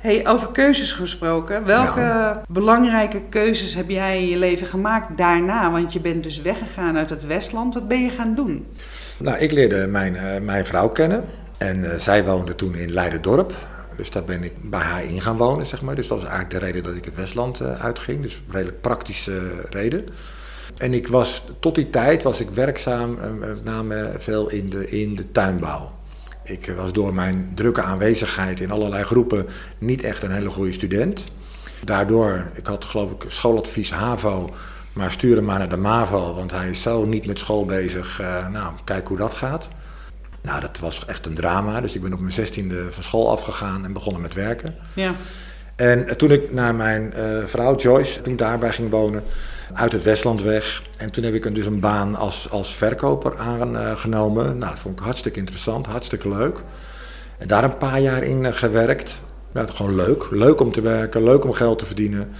Hey, 0.00 0.26
over 0.26 0.48
keuzes 0.48 0.92
gesproken. 0.92 1.64
Welke 1.64 2.36
belangrijke 2.48 3.20
keuzes 3.30 3.74
heb 3.74 3.88
jij 3.88 4.18
in 4.20 4.28
je 4.28 4.36
leven 4.36 4.66
gemaakt 4.66 5.16
daarna? 5.18 5.70
Want 5.70 5.92
je 5.92 6.00
bent 6.00 6.22
dus 6.22 6.40
weggegaan 6.42 6.96
uit 6.96 7.10
het 7.10 7.26
Westland. 7.26 7.74
Wat 7.74 7.88
ben 7.88 8.02
je 8.04 8.10
gaan 8.10 8.34
doen? 8.34 8.66
Nou, 9.18 9.38
ik 9.38 9.52
leerde 9.52 9.86
mijn, 9.86 10.16
eh, 10.16 10.40
mijn 10.40 10.66
vrouw 10.66 10.88
kennen. 10.88 11.24
En 11.58 11.92
eh, 11.92 11.98
zij 11.98 12.24
woonde 12.24 12.54
toen 12.54 12.74
in 12.74 12.92
Leiden-dorp. 12.92 13.52
Dus 14.00 14.10
daar 14.10 14.24
ben 14.24 14.42
ik 14.42 14.70
bij 14.70 14.80
haar 14.80 15.04
in 15.04 15.20
gaan 15.20 15.36
wonen, 15.36 15.66
zeg 15.66 15.82
maar. 15.82 15.94
Dus 15.94 16.08
dat 16.08 16.20
was 16.20 16.28
eigenlijk 16.28 16.60
de 16.60 16.66
reden 16.66 16.82
dat 16.82 16.94
ik 16.94 17.04
het 17.04 17.14
Westland 17.14 17.60
eh, 17.60 17.84
uitging. 17.84 18.22
Dus 18.22 18.34
een 18.34 18.52
redelijk 18.52 18.80
praktische 18.80 19.36
eh, 19.36 19.70
reden. 19.70 20.04
En 20.76 20.94
ik 20.94 21.08
was, 21.08 21.44
tot 21.60 21.74
die 21.74 21.90
tijd 21.90 22.22
was 22.22 22.40
ik 22.40 22.50
werkzaam, 22.50 23.18
eh, 23.18 23.30
met 23.30 23.64
name 23.64 24.14
veel 24.18 24.50
in 24.50 24.70
de, 24.70 24.88
in 24.88 25.16
de 25.16 25.32
tuinbouw. 25.32 25.92
Ik 26.44 26.66
eh, 26.66 26.76
was 26.76 26.92
door 26.92 27.14
mijn 27.14 27.52
drukke 27.54 27.82
aanwezigheid 27.82 28.60
in 28.60 28.70
allerlei 28.70 29.04
groepen 29.04 29.46
niet 29.78 30.02
echt 30.02 30.22
een 30.22 30.30
hele 30.30 30.50
goede 30.50 30.72
student. 30.72 31.28
Daardoor, 31.84 32.50
ik 32.54 32.66
had 32.66 32.84
geloof 32.84 33.10
ik 33.10 33.24
schooladvies 33.28 33.90
HAVO, 33.90 34.50
maar 34.92 35.10
stuur 35.10 35.36
hem 35.36 35.44
maar 35.44 35.58
naar 35.58 35.68
de 35.68 35.76
MAVO, 35.76 36.34
want 36.34 36.50
hij 36.50 36.70
is 36.70 36.82
zo 36.82 37.04
niet 37.04 37.26
met 37.26 37.38
school 37.38 37.64
bezig. 37.64 38.20
Eh, 38.20 38.48
nou, 38.48 38.72
kijk 38.84 39.08
hoe 39.08 39.16
dat 39.16 39.34
gaat. 39.34 39.68
Nou, 40.42 40.60
dat 40.60 40.78
was 40.78 41.04
echt 41.06 41.26
een 41.26 41.34
drama. 41.34 41.80
Dus 41.80 41.94
ik 41.94 42.02
ben 42.02 42.12
op 42.12 42.20
mijn 42.20 42.32
zestiende 42.32 42.86
van 42.92 43.02
school 43.02 43.30
afgegaan 43.30 43.84
en 43.84 43.92
begonnen 43.92 44.22
met 44.22 44.34
werken. 44.34 44.74
Ja, 44.94 45.12
En 45.76 46.16
toen 46.16 46.30
ik 46.30 46.52
naar 46.52 46.74
mijn 46.74 47.12
eh, 47.12 47.24
vrouw 47.46 47.76
Joyce, 47.76 48.20
toen 48.20 48.32
ik 48.32 48.38
daarbij 48.38 48.72
ging 48.72 48.90
wonen, 48.90 49.22
uit 49.72 49.92
het 49.92 50.02
Westland 50.02 50.42
weg. 50.42 50.82
En 50.98 51.10
toen 51.10 51.24
heb 51.24 51.34
ik 51.34 51.44
een- 51.44 51.54
dus 51.54 51.66
een 51.66 51.80
baan 51.80 52.14
als, 52.14 52.50
als 52.50 52.74
verkoper 52.74 53.38
aangenomen. 53.38 54.44
Nou, 54.58 54.70
dat 54.70 54.78
vond 54.80 54.98
ik 54.98 55.04
hartstikke 55.04 55.38
interessant, 55.38 55.86
hartstikke 55.86 56.28
leuk. 56.28 56.58
En 57.38 57.48
daar 57.48 57.64
een 57.64 57.76
paar 57.76 58.00
jaar 58.00 58.22
in 58.22 58.44
eh, 58.46 58.52
gewerkt. 58.52 59.20
Ja, 59.54 59.60
het 59.60 59.70
gewoon 59.70 59.94
leuk. 59.94 60.26
Leuk 60.30 60.60
om 60.60 60.72
te 60.72 60.80
werken, 60.80 61.22
leuk 61.22 61.44
om 61.44 61.52
geld 61.52 61.78
te 61.78 61.86
verdienen. 61.86 62.30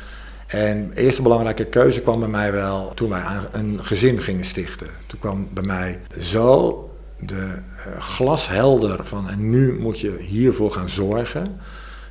En 0.46 0.90
de 0.94 1.00
eerste 1.00 1.22
belangrijke 1.22 1.64
keuze 1.64 2.00
kwam 2.00 2.20
bij 2.20 2.28
mij 2.28 2.52
wel 2.52 2.92
toen 2.94 3.08
wij 3.10 3.22
een 3.52 3.78
gezin 3.84 4.20
gingen 4.20 4.44
stichten. 4.44 4.88
Toen 5.06 5.18
kwam 5.18 5.48
bij 5.52 5.62
mij 5.64 6.00
zo 6.20 6.84
de 7.22 7.62
eh, 7.76 7.98
glashelder 7.98 9.06
van 9.06 9.28
en 9.28 9.50
nu 9.50 9.78
moet 9.78 10.00
je 10.00 10.16
hiervoor 10.18 10.70
gaan 10.70 10.88
zorgen. 10.88 11.60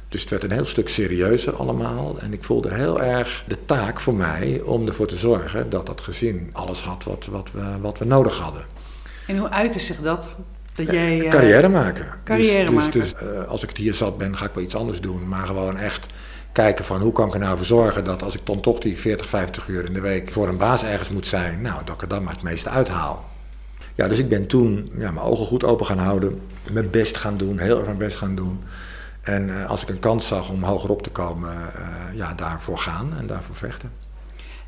Dus 0.10 0.22
het 0.22 0.30
werd 0.30 0.44
een 0.44 0.52
heel 0.52 0.66
stuk 0.66 0.90
serieuzer 0.90 1.56
allemaal. 1.56 2.20
En 2.20 2.34
ik 2.34 2.44
voelde 2.44 2.74
heel 2.74 3.02
erg 3.02 3.44
de 3.48 3.58
taak 3.66 4.00
voor 4.00 4.16
mij 4.16 4.62
om 4.66 4.88
ervoor 4.88 5.08
te 5.08 5.18
zorgen 5.18 5.70
dat 5.70 5.86
dat 5.86 6.02
gezin 6.02 6.50
alles 6.54 6.82
had 6.82 7.04
wat, 7.04 7.26
wat, 7.26 7.50
we, 7.52 7.80
wat 7.82 7.98
we 8.00 8.06
nodig 8.06 8.38
hadden. 8.38 8.64
en 9.28 9.38
hoe 9.38 9.50
uitte 9.50 9.80
zich 9.80 10.02
dat? 10.02 10.30
Dat 10.74 10.92
jij... 10.92 11.22
eh, 11.26 11.30
Carrière 11.30 11.70
maken. 11.70 12.08
carrière 12.24 12.66
dus, 12.66 12.74
maken. 12.74 13.00
Dus, 13.00 13.14
dus 13.14 13.22
eh, 13.22 13.48
als 13.48 13.64
ik 13.64 13.70
het 13.70 13.78
hier 13.78 13.94
zat 13.94 14.18
ben, 14.18 14.38
ga 14.38 14.46
ik 14.46 14.54
wel 14.54 14.64
iets 14.64 14.76
anders 14.76 15.02
doen. 15.02 15.28
Maar 15.28 15.46
gewoon 15.46 15.78
echt 15.78 16.08
kijken 16.52 16.86
van 16.86 17.02
hoe 17.02 17.14
kan 17.14 17.28
ik 17.28 17.34
er 17.34 17.40
nou 17.40 17.58
voor 17.58 17.66
zorgen 17.66 18.04
dat 18.04 18.24
als 18.24 18.36
ik 18.36 18.46
dan 18.46 18.62
toch 18.62 18.80
die 18.80 18.98
40, 18.98 19.30
50 19.30 19.68
uur 19.68 19.86
in 19.86 19.94
de 19.94 20.02
week 20.02 20.32
voor 20.32 20.48
een 20.48 20.58
baas 20.58 20.84
ergens 20.84 21.10
moet 21.10 21.28
zijn, 21.28 21.62
nou, 21.62 21.84
dat 21.86 21.96
ik 21.96 22.02
er 22.02 22.08
dan 22.08 22.24
maar 22.24 22.34
het 22.34 22.44
meeste 22.44 22.70
uithaal. 22.70 23.29
Ja, 24.00 24.08
dus 24.08 24.18
ik 24.18 24.30
ben 24.30 24.48
toen 24.48 24.92
ja, 24.98 25.12
mijn 25.12 25.26
ogen 25.26 25.46
goed 25.46 25.64
open 25.64 25.86
gaan 25.86 25.98
houden, 25.98 26.42
mijn 26.72 26.90
best 26.90 27.18
gaan 27.18 27.38
doen, 27.38 27.58
heel 27.60 27.78
erg 27.78 27.86
mijn 27.86 27.98
best 27.98 28.18
gaan 28.18 28.36
doen. 28.36 28.60
En 29.22 29.50
eh, 29.50 29.70
als 29.70 29.82
ik 29.82 29.90
een 29.90 30.00
kans 30.00 30.28
zag 30.28 30.50
om 30.50 30.64
hoger 30.64 30.90
op 30.90 31.02
te 31.02 31.10
komen, 31.10 31.74
eh, 31.76 32.16
ja, 32.16 32.34
daarvoor 32.34 32.78
gaan 32.78 33.14
en 33.18 33.28
daarvoor 33.28 33.56
vechten. 33.56 33.92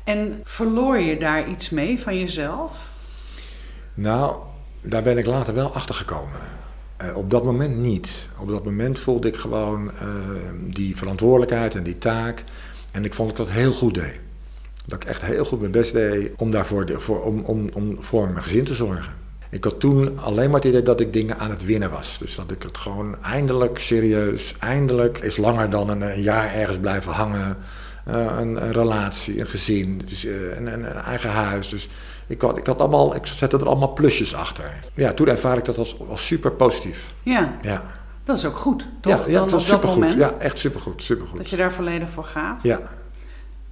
En 0.04 0.40
verloor 0.44 0.98
je 0.98 1.18
daar 1.18 1.48
iets 1.48 1.70
mee 1.70 2.00
van 2.00 2.18
jezelf? 2.18 2.88
Nou, 3.94 4.36
daar 4.80 5.02
ben 5.02 5.18
ik 5.18 5.26
later 5.26 5.54
wel 5.54 5.74
achter 5.74 5.94
gekomen. 5.94 6.40
Eh, 6.96 7.16
op 7.16 7.30
dat 7.30 7.44
moment 7.44 7.76
niet. 7.76 8.28
Op 8.38 8.48
dat 8.48 8.64
moment 8.64 9.00
voelde 9.00 9.28
ik 9.28 9.36
gewoon 9.36 9.90
die 10.60 10.96
verantwoordelijkheid 10.96 11.74
en 11.74 11.82
die 11.82 11.98
taak. 11.98 12.44
En 12.92 13.04
ik 13.04 13.14
vond 13.14 13.36
dat 13.36 13.38
ik 13.38 13.46
dat 13.46 13.62
heel 13.62 13.72
goed 13.72 13.94
deed. 13.94 14.20
Dat 14.86 15.02
ik 15.02 15.08
echt 15.08 15.22
heel 15.22 15.44
goed 15.44 15.60
mijn 15.60 15.72
best 15.72 15.92
deed 15.92 16.32
om 16.36 16.50
daarvoor 16.50 16.86
de, 16.86 17.00
voor, 17.00 17.22
om, 17.22 17.40
om, 17.40 17.68
om 17.72 18.02
voor 18.02 18.30
mijn 18.30 18.44
gezin 18.44 18.64
te 18.64 18.74
zorgen. 18.74 19.21
Ik 19.52 19.64
had 19.64 19.80
toen 19.80 20.18
alleen 20.18 20.50
maar 20.50 20.60
het 20.60 20.68
idee 20.68 20.82
dat 20.82 21.00
ik 21.00 21.12
dingen 21.12 21.38
aan 21.38 21.50
het 21.50 21.64
winnen 21.64 21.90
was. 21.90 22.16
Dus 22.18 22.34
dat 22.34 22.50
ik 22.50 22.62
het 22.62 22.78
gewoon 22.78 23.22
eindelijk 23.22 23.78
serieus, 23.78 24.54
eindelijk 24.58 25.18
is 25.18 25.36
langer 25.36 25.70
dan 25.70 25.88
een, 25.88 26.00
een 26.00 26.22
jaar 26.22 26.54
ergens 26.54 26.78
blijven 26.78 27.12
hangen. 27.12 27.56
Eh, 28.04 28.14
een, 28.14 28.64
een 28.64 28.72
relatie, 28.72 29.40
een 29.40 29.46
gezin, 29.46 30.02
dus, 30.04 30.24
eh, 30.24 30.56
een, 30.56 30.66
een, 30.66 30.84
eigen 30.84 31.30
huis. 31.30 31.68
Dus 31.68 31.88
ik, 32.26 32.40
had, 32.40 32.58
ik, 32.58 32.66
had 32.66 32.78
allemaal, 32.78 33.14
ik 33.14 33.26
zette 33.26 33.56
er 33.58 33.66
allemaal 33.66 33.92
plusjes 33.92 34.34
achter. 34.34 34.72
Ja, 34.94 35.12
toen 35.12 35.28
ervaar 35.28 35.58
ik 35.58 35.64
dat 35.64 35.78
als, 35.78 35.96
als 36.08 36.26
super 36.26 36.52
positief. 36.52 37.14
Ja, 37.22 37.58
Ja, 37.62 37.82
dat 38.24 38.38
is 38.38 38.44
ook 38.44 38.56
goed, 38.56 38.86
toch? 39.00 39.12
ja, 39.12 39.18
ja 39.26 39.32
Dan 39.32 39.42
het 39.42 39.50
was 39.50 39.62
op 39.62 39.68
dat 39.68 39.80
supergoed. 39.80 40.00
moment. 40.00 40.18
Ja, 40.18 40.32
echt 40.38 40.58
supergoed, 40.58 41.02
supergoed. 41.02 41.38
Dat 41.38 41.50
je 41.50 41.56
daar 41.56 41.72
volledig 41.72 42.10
voor 42.10 42.24
gaat. 42.24 42.62
Ja, 42.62 42.80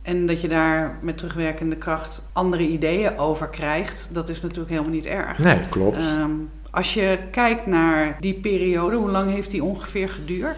En 0.02 0.26
dat 0.26 0.40
je 0.40 0.49
daar 0.49 0.99
met 1.02 1.19
terugwerkende 1.19 1.76
kracht 1.76 2.23
andere 2.33 2.62
ideeën 2.62 3.19
over 3.19 3.49
krijgt. 3.49 4.09
Dat 4.11 4.28
is 4.28 4.40
natuurlijk 4.40 4.71
helemaal 4.71 4.90
niet 4.90 5.07
erg. 5.07 5.38
nee, 5.38 5.69
klopt. 5.69 5.97
Ehm, 5.97 6.30
als 6.71 6.95
je 6.95 7.19
kijkt 7.30 7.66
naar 7.66 8.16
die 8.21 8.35
periode, 8.35 8.97
hoe 8.97 9.11
lang 9.11 9.30
heeft 9.30 9.50
die 9.50 9.64
ongeveer 9.64 10.09
geduurd? 10.09 10.57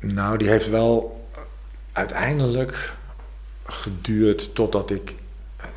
Nou, 0.00 0.38
die 0.38 0.48
heeft 0.48 0.70
wel 0.70 1.24
uiteindelijk 1.92 2.92
geduurd 3.64 4.54
totdat 4.54 4.90
ik 4.90 5.14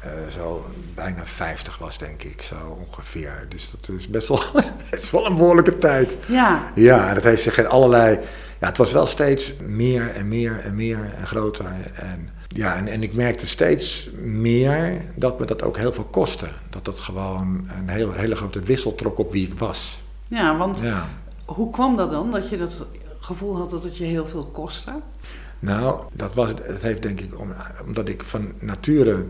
eh, 0.01 0.11
zo 0.27 0.65
bijna 0.95 1.25
50 1.25 1.77
was, 1.77 1.97
denk 1.97 2.23
ik, 2.23 2.41
zo 2.41 2.77
ongeveer. 2.87 3.45
Dus 3.49 3.71
dat 3.71 3.95
is 3.97 4.09
best 4.09 4.27
wel, 4.27 4.41
best 4.91 5.11
wel 5.11 5.25
een 5.25 5.35
behoorlijke 5.35 5.77
tijd. 5.77 6.17
Ja. 6.27 6.71
Ja, 6.75 7.13
dat 7.13 7.23
heeft 7.23 7.41
zich 7.41 7.57
in 7.57 7.67
allerlei... 7.67 8.19
Ja, 8.59 8.67
het 8.67 8.77
was 8.77 8.91
wel 8.91 9.05
steeds 9.07 9.53
meer 9.67 10.09
en 10.09 10.27
meer 10.27 10.59
en 10.59 10.75
meer 10.75 10.99
en 11.17 11.27
groter. 11.27 11.65
En, 11.93 12.29
ja, 12.47 12.75
en, 12.75 12.87
en 12.87 13.03
ik 13.03 13.13
merkte 13.13 13.47
steeds 13.47 14.09
meer 14.21 15.01
dat 15.15 15.39
me 15.39 15.45
dat 15.45 15.63
ook 15.63 15.77
heel 15.77 15.93
veel 15.93 16.03
kostte. 16.03 16.47
Dat 16.69 16.85
dat 16.85 16.99
gewoon 16.99 17.67
een 17.77 17.89
hele, 17.89 18.13
hele 18.13 18.35
grote 18.35 18.59
wissel 18.59 18.95
trok 18.95 19.17
op 19.17 19.31
wie 19.31 19.47
ik 19.47 19.59
was. 19.59 19.99
Ja, 20.27 20.57
want 20.57 20.79
Ja. 20.79 21.09
hoe 21.45 21.69
kwam 21.71 21.95
dat 21.97 22.11
dan? 22.11 22.31
Dat 22.31 22.49
je 22.49 22.57
dat 22.57 22.85
gevoel 23.19 23.57
had 23.57 23.69
dat 23.69 23.83
het 23.83 23.97
je 23.97 24.03
heel 24.03 24.25
veel 24.25 24.45
kostte? 24.45 24.91
Nou, 25.59 26.03
dat 26.13 26.33
was 26.33 26.49
het. 26.49 26.65
Het 26.67 26.81
heeft 26.81 27.01
denk 27.01 27.19
ik 27.21 27.39
om, 27.39 27.53
omdat 27.85 28.07
ik 28.09 28.23
van 28.23 28.53
nature 28.59 29.25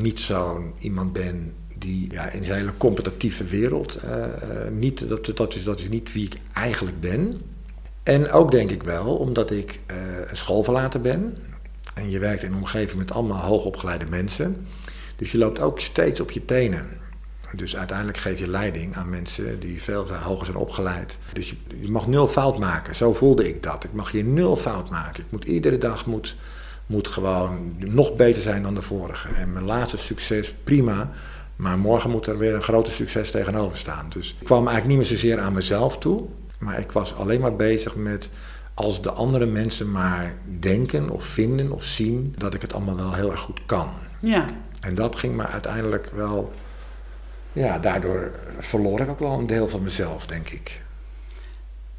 niet 0.00 0.20
zo'n 0.20 0.72
iemand 0.78 1.12
ben 1.12 1.52
die 1.74 2.12
ja, 2.12 2.30
in 2.30 2.40
deze 2.40 2.52
hele 2.52 2.76
competitieve 2.76 3.44
wereld 3.44 3.96
eh, 3.96 4.24
eh, 4.24 4.72
niet 4.72 5.08
dat, 5.08 5.36
dat 5.36 5.54
is 5.54 5.64
dat 5.64 5.80
is 5.80 5.88
niet 5.88 6.12
wie 6.12 6.24
ik 6.24 6.36
eigenlijk 6.52 7.00
ben. 7.00 7.40
En 8.02 8.30
ook 8.30 8.50
denk 8.50 8.70
ik 8.70 8.82
wel 8.82 9.16
omdat 9.16 9.50
ik 9.50 9.80
eh, 9.86 9.96
een 10.26 10.36
schoolverlater 10.36 11.00
ben 11.00 11.36
en 11.94 12.10
je 12.10 12.18
werkt 12.18 12.42
in 12.42 12.52
een 12.52 12.58
omgeving 12.58 12.98
met 12.98 13.12
allemaal 13.12 13.40
hoogopgeleide 13.40 14.06
mensen. 14.10 14.66
Dus 15.16 15.32
je 15.32 15.38
loopt 15.38 15.60
ook 15.60 15.80
steeds 15.80 16.20
op 16.20 16.30
je 16.30 16.44
tenen. 16.44 16.86
Dus 17.56 17.76
uiteindelijk 17.76 18.18
geef 18.18 18.38
je 18.38 18.48
leiding 18.48 18.96
aan 18.96 19.08
mensen 19.08 19.60
die 19.60 19.82
veel 19.82 20.12
hoger 20.12 20.46
zijn 20.46 20.58
opgeleid. 20.58 21.18
Dus 21.32 21.50
je, 21.50 21.56
je 21.80 21.90
mag 21.90 22.06
nul 22.06 22.28
fout 22.28 22.58
maken. 22.58 22.94
Zo 22.94 23.12
voelde 23.12 23.48
ik 23.48 23.62
dat. 23.62 23.84
Ik 23.84 23.92
mag 23.92 24.10
hier 24.10 24.24
nul 24.24 24.56
fout 24.56 24.90
maken. 24.90 25.22
Ik 25.22 25.30
moet 25.30 25.44
iedere 25.44 25.78
dag 25.78 26.06
moet, 26.06 26.36
moet 26.86 27.08
gewoon 27.08 27.74
nog 27.78 28.16
beter 28.16 28.42
zijn 28.42 28.62
dan 28.62 28.74
de 28.74 28.82
vorige. 28.82 29.28
En 29.28 29.52
mijn 29.52 29.64
laatste 29.64 29.98
succes, 29.98 30.54
prima. 30.64 31.10
Maar 31.56 31.78
morgen 31.78 32.10
moet 32.10 32.26
er 32.26 32.38
weer 32.38 32.54
een 32.54 32.62
groter 32.62 32.92
succes 32.92 33.30
tegenover 33.30 33.78
staan. 33.78 34.06
Dus 34.08 34.36
ik 34.40 34.46
kwam 34.46 34.66
eigenlijk 34.66 34.88
niet 34.88 34.96
meer 34.96 35.18
zozeer 35.18 35.40
aan 35.40 35.52
mezelf 35.52 35.98
toe. 35.98 36.24
Maar 36.58 36.78
ik 36.78 36.92
was 36.92 37.14
alleen 37.14 37.40
maar 37.40 37.56
bezig 37.56 37.94
met 37.96 38.30
als 38.74 39.02
de 39.02 39.12
andere 39.12 39.46
mensen 39.46 39.90
maar 39.90 40.34
denken 40.60 41.10
of 41.10 41.24
vinden 41.24 41.72
of 41.72 41.84
zien 41.84 42.34
dat 42.38 42.54
ik 42.54 42.62
het 42.62 42.72
allemaal 42.72 42.96
wel 42.96 43.12
heel 43.12 43.30
erg 43.30 43.40
goed 43.40 43.60
kan. 43.66 43.90
Ja. 44.20 44.46
En 44.80 44.94
dat 44.94 45.16
ging 45.16 45.36
me 45.36 45.46
uiteindelijk 45.46 46.10
wel. 46.14 46.52
Ja, 47.52 47.78
daardoor 47.78 48.38
verloor 48.58 49.00
ik 49.00 49.08
ook 49.08 49.18
wel 49.18 49.38
een 49.38 49.46
deel 49.46 49.68
van 49.68 49.82
mezelf, 49.82 50.26
denk 50.26 50.48
ik. 50.48 50.80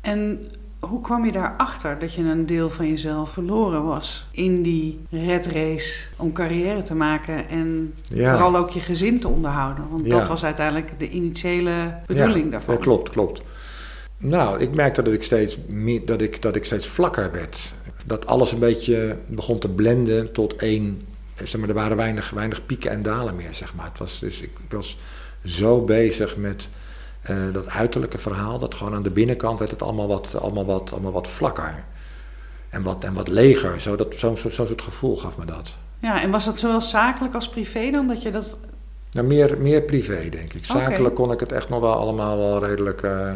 En 0.02 0.42
hoe 0.90 1.02
kwam 1.02 1.26
je 1.26 1.32
daarachter 1.32 2.00
dat 2.00 2.14
je 2.14 2.22
een 2.22 2.46
deel 2.46 2.70
van 2.70 2.90
jezelf 2.90 3.30
verloren 3.30 3.84
was 3.84 4.28
in 4.32 4.62
die 4.62 5.00
red 5.10 5.46
race 5.46 6.04
om 6.18 6.32
carrière 6.34 6.84
te 6.84 6.96
maken 6.96 7.50
en 7.50 7.94
Ja. 8.08 8.32
vooral 8.32 8.56
ook 8.58 8.70
je 8.70 8.80
gezin 8.80 9.20
te 9.20 9.28
onderhouden? 9.28 9.90
Want 9.90 10.06
Ja. 10.06 10.20
dat 10.20 10.28
was 10.28 10.44
uiteindelijk 10.46 11.00
de 11.00 11.10
initiële 11.10 11.96
bedoeling 12.08 12.46
ja, 12.46 12.52
daarvan. 12.52 12.74
Ja, 12.76 12.80
klopt, 12.82 13.10
klopt. 13.10 13.42
Nou, 14.18 14.60
ik 14.60 14.74
merkte 14.74 15.02
dat 15.02 15.14
ik 15.14 15.24
steeds, 15.24 15.58
meer, 15.68 16.06
dat 16.06 16.22
ik, 16.22 16.42
dat 16.42 16.56
ik 16.56 16.66
steeds 16.66 16.88
vlakker 16.88 17.32
werd. 17.32 17.74
Dat 18.06 18.26
alles 18.28 18.52
een 18.52 18.60
beetje 18.60 19.18
begon 19.28 19.60
te 19.60 19.70
blenden 19.70 20.32
tot 20.32 20.56
één. 20.56 21.02
Zeg 21.44 21.58
maar, 21.58 21.70
er 21.70 21.76
waren 21.76 21.98
weinig, 21.98 22.30
weinig 22.30 22.66
pieken 22.66 22.92
en 22.92 23.02
dalen 23.02 23.36
meer, 23.36 23.54
zeg 23.54 23.76
maar. 23.76 23.86
Het 23.86 24.00
was 24.00 24.20
dus, 24.20 24.42
ik 24.42 24.52
was 24.70 24.98
zo 25.46 25.82
bezig 25.82 26.38
met 26.38 26.70
eh, 27.24 27.38
dat 27.52 27.70
uiterlijke 27.70 28.18
verhaal, 28.18 28.58
dat 28.58 28.76
gewoon 28.76 28.94
aan 28.94 29.04
de 29.04 29.12
binnenkant 29.12 29.60
werd 29.60 29.72
het 29.72 29.82
allemaal 29.82 30.08
wat, 30.08 30.36
allemaal 30.42 30.66
wat, 30.66 30.92
allemaal 30.92 31.12
wat 31.12 31.28
vlakker. 31.28 31.84
En 32.70 32.84
wat, 32.84 33.04
en 33.04 33.14
wat 33.14 33.28
leger. 33.28 33.82
Zo, 33.82 33.96
dat, 33.96 34.14
zo, 34.18 34.36
zo, 34.36 34.50
zo'n 34.50 34.68
soort 34.68 34.82
gevoel 34.82 35.18
gaf 35.18 35.38
me 35.38 35.46
dat. 35.46 35.76
Ja, 36.00 36.22
en 36.22 36.32
was 36.32 36.46
dat 36.46 36.60
zowel 36.60 36.82
zakelijk 36.82 37.34
als 37.34 37.50
privé 37.50 37.92
dan? 37.92 38.08
Dat 38.08 38.22
je 38.22 38.32
dat... 38.32 38.58
Nou, 39.12 39.28
meer, 39.28 39.58
meer 39.58 39.82
privé, 39.82 40.30
denk 40.30 40.54
ik. 40.54 40.66
Zakelijk 40.66 41.16
kon 41.16 41.32
ik 41.32 41.40
het 41.40 41.52
echt 41.52 41.70
nog 41.70 41.80
wel 41.80 41.94
allemaal 41.94 42.38
wel 42.38 42.66
redelijk, 42.66 43.02
eh, 43.02 43.34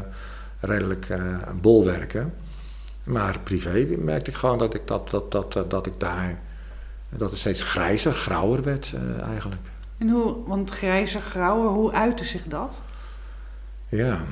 redelijk 0.60 1.10
eh, 1.10 1.20
bolwerken. 1.62 2.34
Maar 3.04 3.40
privé 3.44 3.88
merkte 3.98 4.30
ik 4.30 4.36
gewoon 4.36 4.58
dat 4.58 4.74
ik, 4.74 4.88
dat, 4.88 5.10
dat, 5.10 5.32
dat, 5.32 5.54
dat, 5.54 5.72
dat 5.72 5.86
ik 5.86 6.00
daar... 6.00 6.40
Dat 7.10 7.30
het 7.30 7.40
steeds 7.40 7.64
grijzer, 7.64 8.14
grauwer 8.14 8.64
werd 8.64 8.94
eigenlijk. 9.30 9.62
En 9.98 10.10
hoe, 10.10 10.36
want 10.46 10.72
grijze, 10.72 11.20
grauwe, 11.20 11.68
hoe 11.68 11.92
uitte 11.92 12.26
zich 12.26 12.44
dat? 12.44 12.82
Ja. 13.88 14.26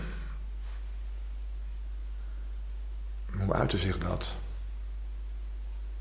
Hoe 3.32 3.54
uitte 3.54 3.78
zich 3.78 3.98
dat? 3.98 4.38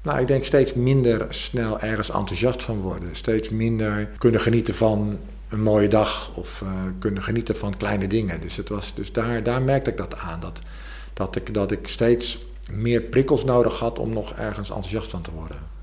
Nou, 0.03 0.21
ik 0.21 0.27
denk 0.27 0.45
steeds 0.45 0.75
minder 0.75 1.27
snel 1.35 1.81
ergens 1.81 2.11
enthousiast 2.11 2.63
van 2.63 2.81
worden. 2.81 3.17
Steeds 3.17 3.51
minder 3.51 4.09
kunnen 4.19 4.41
genieten 4.41 4.75
van 4.75 5.19
een 5.49 5.63
mooie 5.63 5.89
dag 5.89 6.35
of 6.35 6.63
eh, 6.63 6.69
kunnen 6.99 7.23
genieten 7.23 7.57
van 7.57 7.77
kleine 7.77 8.07
dingen. 8.07 8.41
Dus, 8.41 8.57
het 8.57 8.69
was, 8.69 8.95
dus 8.95 9.13
daar, 9.13 9.43
daar 9.43 9.63
merkte 9.63 9.91
ik 9.91 9.97
dat 9.97 10.19
aan. 10.19 10.41
Dat, 10.41 10.61
dat, 11.13 11.37
ik, 11.37 11.55
dat 11.55 11.71
ik 11.71 11.89
steeds 11.89 12.47
meer 12.73 13.01
prikkels 13.01 13.45
nodig 13.45 13.79
had 13.79 13.99
om 13.99 14.13
nog 14.13 14.33
ergens 14.33 14.69
enthousiast 14.69 15.11
van 15.11 15.23
te 15.23 15.31
worden. 15.31 15.74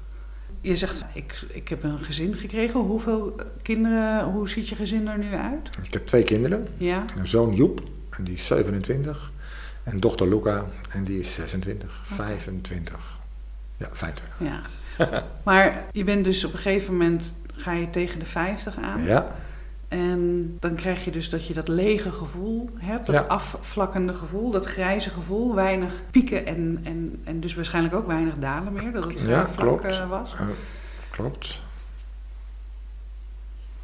Je 0.62 0.76
zegt, 0.76 1.04
ik, 1.14 1.46
ik 1.48 1.68
heb 1.68 1.84
een 1.84 2.00
gezin 2.00 2.34
gekregen. 2.34 2.80
Hoeveel 2.80 3.36
kinderen, 3.62 4.24
hoe 4.24 4.50
ziet 4.50 4.68
je 4.70 4.76
gezin 4.76 5.08
er 5.08 5.18
nu 5.18 5.34
uit? 5.34 5.70
Ik 5.84 5.94
heb 5.94 6.08
twee 6.08 6.24
kinderen. 6.24 6.68
Ja, 6.78 7.04
Een 7.18 7.28
zoon 7.28 7.54
Joep, 7.56 7.82
en 8.10 8.24
die 8.24 8.34
is 8.34 8.46
27. 8.46 9.32
En 9.84 10.00
dochter 10.00 10.30
Luca, 10.30 10.66
en 10.90 11.04
die 11.04 11.20
is 11.20 11.34
26. 11.34 12.02
25. 12.04 13.20
Ja, 13.78 13.90
25. 13.92 14.36
ja. 14.38 14.62
maar 15.44 15.86
je 15.92 16.04
bent 16.04 16.26
dus 16.26 16.44
op 16.44 16.54
een 16.54 16.60
gegeven 16.60 16.98
moment, 16.98 17.36
ga 17.54 17.72
je 17.72 17.90
tegen 17.90 18.20
de 18.20 18.26
50 18.26 18.78
aan. 18.78 19.04
Ja, 19.04 19.36
En 19.92 20.58
dan 20.60 20.76
krijg 20.76 21.06
je 21.06 21.12
dus 21.12 21.30
dat 21.30 21.48
je 21.48 21.54
dat 21.54 21.68
lege 21.68 22.12
gevoel 22.12 22.70
hebt, 22.78 23.06
dat 23.06 23.16
Ja. 23.16 23.22
afvlakkende 23.22 24.14
gevoel, 24.14 24.52
dat 24.52 24.66
grijze 24.66 25.10
gevoel, 25.10 25.56
weinig 25.56 26.02
pieken 26.12 26.46
en, 26.46 26.80
en, 26.84 27.22
en 27.24 27.40
dus 27.40 27.56
waarschijnlijk 27.56 27.96
ook 27.96 28.08
weinig 28.08 28.38
dalen 28.38 28.74
meer, 28.74 28.92
dat 28.92 29.04
het 29.04 29.20
Ja, 29.20 29.48
vlak 29.50 29.68
klopt. 29.68 29.84
eh, 29.86 30.10
was. 30.10 30.34
eh, 30.34 30.46
klopt. 31.10 31.62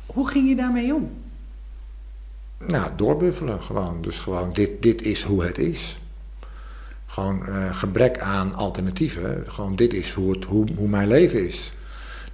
Hoe 0.05 0.27
ging 0.29 0.49
je 0.49 0.55
daarmee 0.55 0.93
om? 0.95 1.11
Nou, 2.67 2.91
doorbuffelen 2.95 3.61
gewoon. 3.61 4.01
Dus 4.01 4.19
gewoon, 4.19 4.53
dit, 4.53 4.81
dit 4.81 5.01
is 5.01 5.23
hoe 5.23 5.43
het 5.43 5.57
is. 5.57 5.99
Gewoon 7.05 7.47
eh, 7.47 7.73
gebrek 7.75 8.19
aan 8.19 8.55
alternatieven. 8.55 9.43
Gewoon, 9.47 9.75
dit 9.75 9.93
is 9.93 10.11
hoe, 10.11 10.31
het, 10.31 10.45
hoe, 10.45 10.65
hoe 10.75 10.87
mijn 10.87 11.07
leven 11.07 11.45
is. 11.47 11.73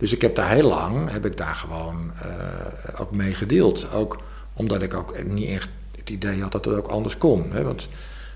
Dus 0.04 0.14
ik 0.14 0.22
heb 0.22 0.36
daar 0.36 0.50
heel 0.50 0.68
lang, 0.68 1.12
heb 1.12 1.26
ik 1.26 1.38
daar 1.38 1.56
gewoon 1.56 2.12
eh, 2.22 3.02
ook 3.02 3.12
mee 3.12 3.34
gedeeld. 3.34 3.92
Ook 3.92 4.22
omdat 4.54 4.82
ik 4.82 4.94
ook 4.94 5.24
niet 5.24 5.50
echt 5.50 5.70
het 5.98 6.10
idee 6.10 6.42
had 6.42 6.52
dat 6.52 6.66
het 6.66 6.76
ook 6.76 6.88
anders 6.88 7.18
kon. 7.18 7.52
Hè? 7.52 7.64
Want 7.64 7.88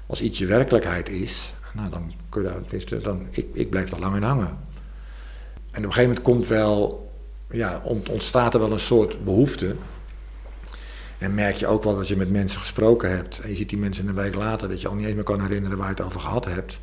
als 0.06 0.22
iets 0.22 0.38
je 0.38 0.46
werkelijkheid 0.46 1.10
is, 1.10 1.54
nou, 1.74 1.90
dan 1.90 2.14
kun 2.30 2.44
je 2.44 2.86
daar, 2.86 3.02
dan, 3.02 3.28
ik, 3.30 3.46
ik 3.54 3.70
blijf 3.70 3.90
daar 3.90 4.00
lang 4.00 4.16
in 4.16 4.24
hangen. 4.24 4.48
En 4.48 4.58
op 5.72 5.76
een 5.76 5.82
gegeven 5.84 6.02
moment 6.02 6.22
komt 6.22 6.48
wel, 6.48 7.12
ja, 7.50 7.82
ont- 7.84 8.10
ontstaat 8.10 8.54
er 8.54 8.60
wel 8.60 8.72
een 8.72 8.80
soort 8.80 9.26
behoefte. 9.26 9.76
En 11.18 11.34
merk 11.34 11.56
je 11.56 11.68
ook 11.68 11.84
wel 11.84 11.96
dat 11.96 12.08
je 12.08 12.18
met 12.18 12.32
mensen 12.32 12.60
gesproken 12.60 13.16
hebt. 13.16 13.40
En 13.40 13.50
je 13.50 13.56
ziet 13.56 13.70
die 13.70 13.78
mensen 13.78 14.08
een 14.08 14.16
week 14.16 14.36
later 14.36 14.70
dat 14.70 14.82
je 14.82 14.88
al 14.88 14.96
niet 14.96 15.06
eens 15.06 15.16
meer 15.16 15.24
kan 15.24 15.42
herinneren 15.42 15.78
waar 15.78 15.88
je 15.90 15.94
het 15.94 16.06
over 16.06 16.20
gehad 16.20 16.46
hebt. 16.46 16.80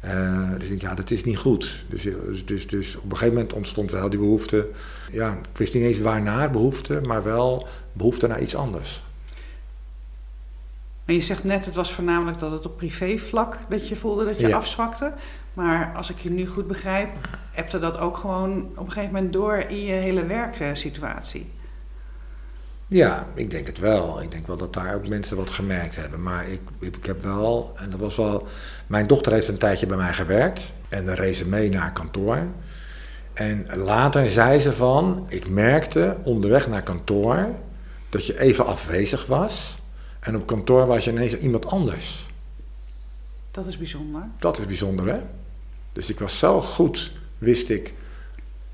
Eh, 0.00 0.50
dus 0.52 0.62
ik 0.62 0.68
denk, 0.68 0.80
ja, 0.80 0.94
dat 0.94 1.10
is 1.10 1.24
niet 1.24 1.38
goed. 1.38 1.84
Dus, 1.88 2.02
dus, 2.02 2.46
dus, 2.46 2.66
dus 2.66 2.96
op 2.96 3.04
een 3.04 3.10
gegeven 3.10 3.34
moment 3.34 3.52
ontstond 3.52 3.90
wel 3.90 4.10
die 4.10 4.18
behoefte. 4.18 4.68
Ja, 5.12 5.32
ik 5.32 5.58
wist 5.58 5.74
niet 5.74 5.82
eens 5.82 5.98
waarnaar 5.98 6.50
behoefte, 6.50 7.00
maar 7.00 7.22
wel 7.22 7.66
behoefte 7.92 8.26
naar 8.26 8.40
iets 8.42 8.54
anders. 8.56 9.02
Maar 11.04 11.14
je 11.16 11.22
zegt 11.22 11.44
net, 11.44 11.64
het 11.64 11.74
was 11.74 11.92
voornamelijk 11.92 12.38
dat 12.38 12.50
het 12.50 12.66
op 12.66 12.76
privévlak 12.76 13.58
dat 13.68 13.88
je 13.88 13.96
voelde 13.96 14.24
dat 14.24 14.40
je 14.40 14.48
Ja. 14.48 14.56
afzwakte. 14.56 15.12
Maar 15.54 15.92
als 15.96 16.10
ik 16.10 16.18
je 16.18 16.30
nu 16.30 16.46
goed 16.46 16.66
begrijp, 16.66 17.08
hebte 17.52 17.78
dat 17.78 17.98
ook 17.98 18.16
gewoon 18.16 18.68
op 18.76 18.86
een 18.86 18.92
gegeven 18.92 19.14
moment 19.14 19.32
door 19.32 19.56
in 19.56 19.82
je 19.84 19.92
hele 19.92 20.26
werksituatie. 20.26 21.46
Ja, 22.90 23.26
ik 23.34 23.50
denk 23.50 23.66
het 23.66 23.78
wel. 23.78 24.22
Ik 24.22 24.30
denk 24.30 24.46
wel 24.46 24.56
dat 24.56 24.72
daar 24.72 24.94
ook 24.94 25.08
mensen 25.08 25.36
wat 25.36 25.50
gemerkt 25.50 25.96
hebben. 25.96 26.22
Maar 26.22 26.48
ik, 26.48 26.60
ik 26.80 27.06
heb 27.06 27.22
wel, 27.22 27.72
en 27.76 27.90
dat 27.90 28.00
was 28.00 28.16
wel. 28.16 28.46
Mijn 28.86 29.06
dochter 29.06 29.32
heeft 29.32 29.48
een 29.48 29.58
tijdje 29.58 29.86
bij 29.86 29.96
mij 29.96 30.12
gewerkt. 30.12 30.72
En 30.88 31.04
dan 31.04 31.14
reed 31.14 31.36
ze 31.36 31.48
mee 31.48 31.70
naar 31.70 31.92
kantoor. 31.92 32.46
En 33.32 33.66
later 33.76 34.30
zei 34.30 34.58
ze 34.58 34.72
van: 34.72 35.26
Ik 35.28 35.48
merkte 35.48 36.16
onderweg 36.22 36.68
naar 36.68 36.82
kantoor 36.82 37.48
dat 38.08 38.26
je 38.26 38.40
even 38.40 38.66
afwezig 38.66 39.26
was. 39.26 39.78
En 40.20 40.36
op 40.36 40.46
kantoor 40.46 40.86
was 40.86 41.04
je 41.04 41.10
ineens 41.10 41.36
iemand 41.36 41.66
anders. 41.66 42.26
Dat 43.50 43.66
is 43.66 43.78
bijzonder. 43.78 44.22
Dat 44.38 44.58
is 44.58 44.66
bijzonder, 44.66 45.06
hè? 45.06 45.20
Dus 45.92 46.10
ik 46.10 46.18
was 46.18 46.38
zo 46.38 46.60
goed, 46.60 47.12
wist 47.38 47.68
ik 47.68 47.94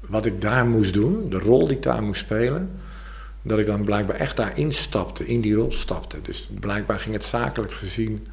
wat 0.00 0.27
ik 0.27 0.40
daar 0.40 0.66
moest 0.66 0.92
doen, 0.92 1.31
de 1.31 1.38
rol 1.38 1.66
die 1.66 1.77
ik 1.77 1.83
daar 1.83 2.03
moest 2.03 2.20
spelen, 2.20 2.70
dat 3.44 3.59
ik 3.59 3.66
dan 3.66 3.85
blijkbaar 3.85 4.16
echt 4.16 4.37
daarin 4.37 4.72
stapte, 4.72 5.26
in 5.26 5.40
die 5.40 5.54
rol 5.54 5.72
stapte. 5.72 6.20
Dus 6.22 6.48
blijkbaar 6.61 6.98
ging 6.98 7.14
het 7.14 7.24
zakelijk 7.24 7.72
gezien, 7.72 8.26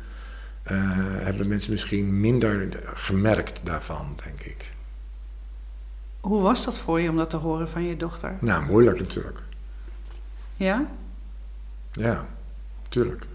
eh, 0.64 0.78
hebben 1.18 1.48
mensen 1.48 1.72
misschien 1.72 2.20
minder 2.20 2.70
gemerkt 2.84 3.60
daarvan, 3.64 4.18
denk 4.26 4.42
ik. 4.42 4.74
Hoe 6.20 6.42
was 6.42 6.66
dat 6.66 6.78
voor 6.78 7.00
je 7.00 7.10
om 7.10 7.18
dat 7.18 7.30
te 7.30 7.38
horen 7.38 7.70
van 7.70 7.84
je 7.84 7.98
dochter? 7.98 8.38
Nou, 8.40 8.66
moeilijk 8.66 9.00
natuurlijk. 9.00 9.40
Ja? 10.56 10.86
Ja, 11.92 12.28
tuurlijk. 12.90 13.26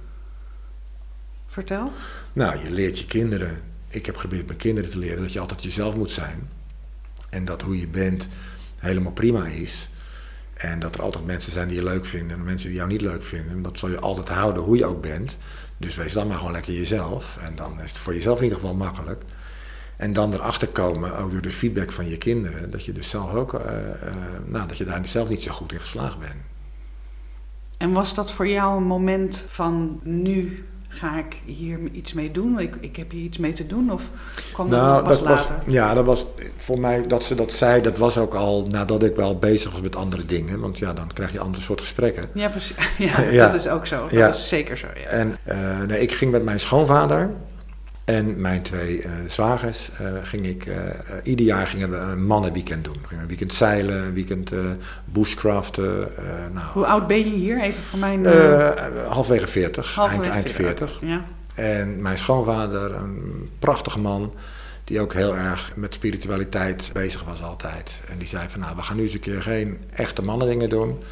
Vertel. 1.46 1.92
Nou, 2.32 2.58
je 2.64 2.70
leert 2.70 2.98
je 2.98 3.06
kinderen. 3.06 3.62
Ik 3.88 4.06
heb 4.06 4.16
geprobeerd 4.16 4.46
mijn 4.46 4.58
kinderen 4.58 4.90
te 4.90 4.98
leren 4.98 5.22
dat 5.22 5.32
je 5.32 5.40
altijd 5.40 5.62
jezelf 5.62 5.96
moet 5.96 6.10
zijn. 6.10 6.48
En 7.30 7.44
dat 7.44 7.62
hoe 7.62 7.80
je 7.80 7.88
bent 7.88 8.28
helemaal 8.76 9.12
prima 9.12 9.46
is. 9.46 9.88
En 10.56 10.78
dat 10.78 10.94
er 10.94 11.02
altijd 11.02 11.26
mensen 11.26 11.52
zijn 11.52 11.68
die 11.68 11.76
je 11.76 11.84
leuk 11.84 12.06
vinden 12.06 12.36
en 12.36 12.44
mensen 12.44 12.68
die 12.68 12.76
jou 12.76 12.88
niet 12.88 13.00
leuk 13.00 13.22
vinden. 13.22 13.62
Dat 13.62 13.78
zal 13.78 13.88
je 13.88 14.00
altijd 14.00 14.28
houden 14.28 14.62
hoe 14.62 14.76
je 14.76 14.84
ook 14.84 15.02
bent. 15.02 15.36
Dus 15.76 15.94
wees 15.94 16.12
dan 16.12 16.26
maar 16.26 16.36
gewoon 16.36 16.52
lekker 16.52 16.72
jezelf. 16.72 17.36
En 17.40 17.54
dan 17.56 17.80
is 17.80 17.90
het 17.90 17.98
voor 17.98 18.14
jezelf 18.14 18.36
in 18.38 18.44
ieder 18.44 18.58
geval 18.58 18.74
makkelijk. 18.74 19.22
En 19.96 20.12
dan 20.12 20.34
erachter 20.34 20.68
komen, 20.68 21.18
ook 21.18 21.30
door 21.30 21.40
de 21.40 21.50
feedback 21.50 21.92
van 21.92 22.08
je 22.08 22.18
kinderen, 22.18 22.70
dat 22.70 22.84
je 22.84 22.92
dus 22.92 23.08
zelf 23.08 23.32
ook, 23.32 23.54
uh, 23.54 23.60
uh, 23.60 24.14
nou, 24.44 24.68
dat 24.68 24.76
je 24.76 24.84
daar 24.84 25.06
zelf 25.06 25.28
niet 25.28 25.42
zo 25.42 25.52
goed 25.52 25.72
in 25.72 25.80
geslaagd 25.80 26.18
bent. 26.18 26.42
En 27.76 27.92
was 27.92 28.14
dat 28.14 28.32
voor 28.32 28.48
jou 28.48 28.76
een 28.76 28.86
moment 28.86 29.44
van 29.48 30.00
nu 30.02 30.64
ga 30.96 31.18
ik 31.18 31.36
hier 31.44 31.78
iets 31.92 32.12
mee 32.12 32.30
doen? 32.30 32.58
Ik, 32.58 32.76
ik 32.80 32.96
heb 32.96 33.10
hier 33.10 33.22
iets 33.22 33.38
mee 33.38 33.52
te 33.52 33.66
doen? 33.66 33.92
Of 33.92 34.10
kwam 34.52 34.70
dat 34.70 34.80
nou, 34.80 35.04
pas 35.04 35.18
dat 35.18 35.28
later? 35.28 35.54
Was, 35.64 35.74
ja, 35.74 35.94
dat 35.94 36.04
was 36.04 36.26
voor 36.56 36.80
mij, 36.80 37.06
dat 37.06 37.24
ze 37.24 37.34
dat 37.34 37.52
zei, 37.52 37.82
dat 37.82 37.98
was 37.98 38.18
ook 38.18 38.34
al 38.34 38.66
nadat 38.68 39.02
ik 39.02 39.16
wel 39.16 39.38
bezig 39.38 39.72
was 39.72 39.80
met 39.80 39.96
andere 39.96 40.26
dingen. 40.26 40.60
Want 40.60 40.78
ja, 40.78 40.92
dan 40.92 41.12
krijg 41.12 41.32
je 41.32 41.40
andere 41.40 41.62
soort 41.62 41.80
gesprekken. 41.80 42.28
Ja, 42.32 42.48
precies. 42.48 42.76
Ja, 42.98 43.20
ja. 43.20 43.46
dat 43.46 43.54
is 43.54 43.68
ook 43.68 43.86
zo. 43.86 44.02
Dat 44.02 44.10
ja. 44.10 44.28
is 44.28 44.48
zeker 44.48 44.76
zo, 44.76 44.86
ja. 44.94 45.08
En 45.08 45.36
uh, 45.44 45.80
nee, 45.86 46.00
ik 46.00 46.12
ging 46.12 46.30
met 46.30 46.44
mijn 46.44 46.60
schoonvader 46.60 47.30
en 48.06 48.40
mijn 48.40 48.62
twee 48.62 48.98
uh, 48.98 49.10
zwagers 49.28 49.90
uh, 50.00 50.08
ging 50.22 50.46
ik, 50.46 50.66
uh, 50.66 50.76
ieder 51.22 51.46
jaar 51.46 51.66
gingen 51.66 51.90
we 51.90 51.96
een 51.96 52.26
mannenweekend 52.26 52.84
doen. 52.84 52.98
We 53.00 53.06
gingen 53.06 53.22
een 53.22 53.28
weekend 53.28 53.54
zeilen, 53.54 54.04
een 54.04 54.14
weekend 54.14 54.50
bushcraften. 55.04 56.08
nou, 56.52 56.66
Hoe 56.72 56.86
oud 56.86 57.06
ben 57.06 57.18
je 57.18 57.36
hier? 57.36 57.60
Even 57.60 57.82
voor 57.82 57.98
mijn... 57.98 58.26
halfwege 59.08 59.46
40, 59.46 59.94
halfwege 59.94 60.22
eind, 60.22 60.34
eind 60.34 60.50
40. 60.50 61.00
Ja. 61.02 61.24
En 61.54 62.02
mijn 62.02 62.18
schoonvader, 62.18 62.94
een 62.94 63.50
prachtige 63.58 63.98
man, 63.98 64.34
die 64.84 65.00
ook 65.00 65.14
heel 65.14 65.36
erg 65.36 65.72
met 65.76 65.94
spiritualiteit 65.94 66.90
bezig 66.92 67.24
was 67.24 67.42
altijd. 67.42 68.00
En 68.10 68.18
die 68.18 68.28
zei 68.28 68.48
van 68.48 68.60
nou, 68.60 68.76
we 68.76 68.82
gaan 68.82 68.96
nu 68.96 69.02
eens 69.02 69.12
een 69.12 69.20
keer 69.20 69.42
geen 69.42 69.78
echte 69.94 70.22
mannendingen 70.22 70.68
doen. 70.68 71.02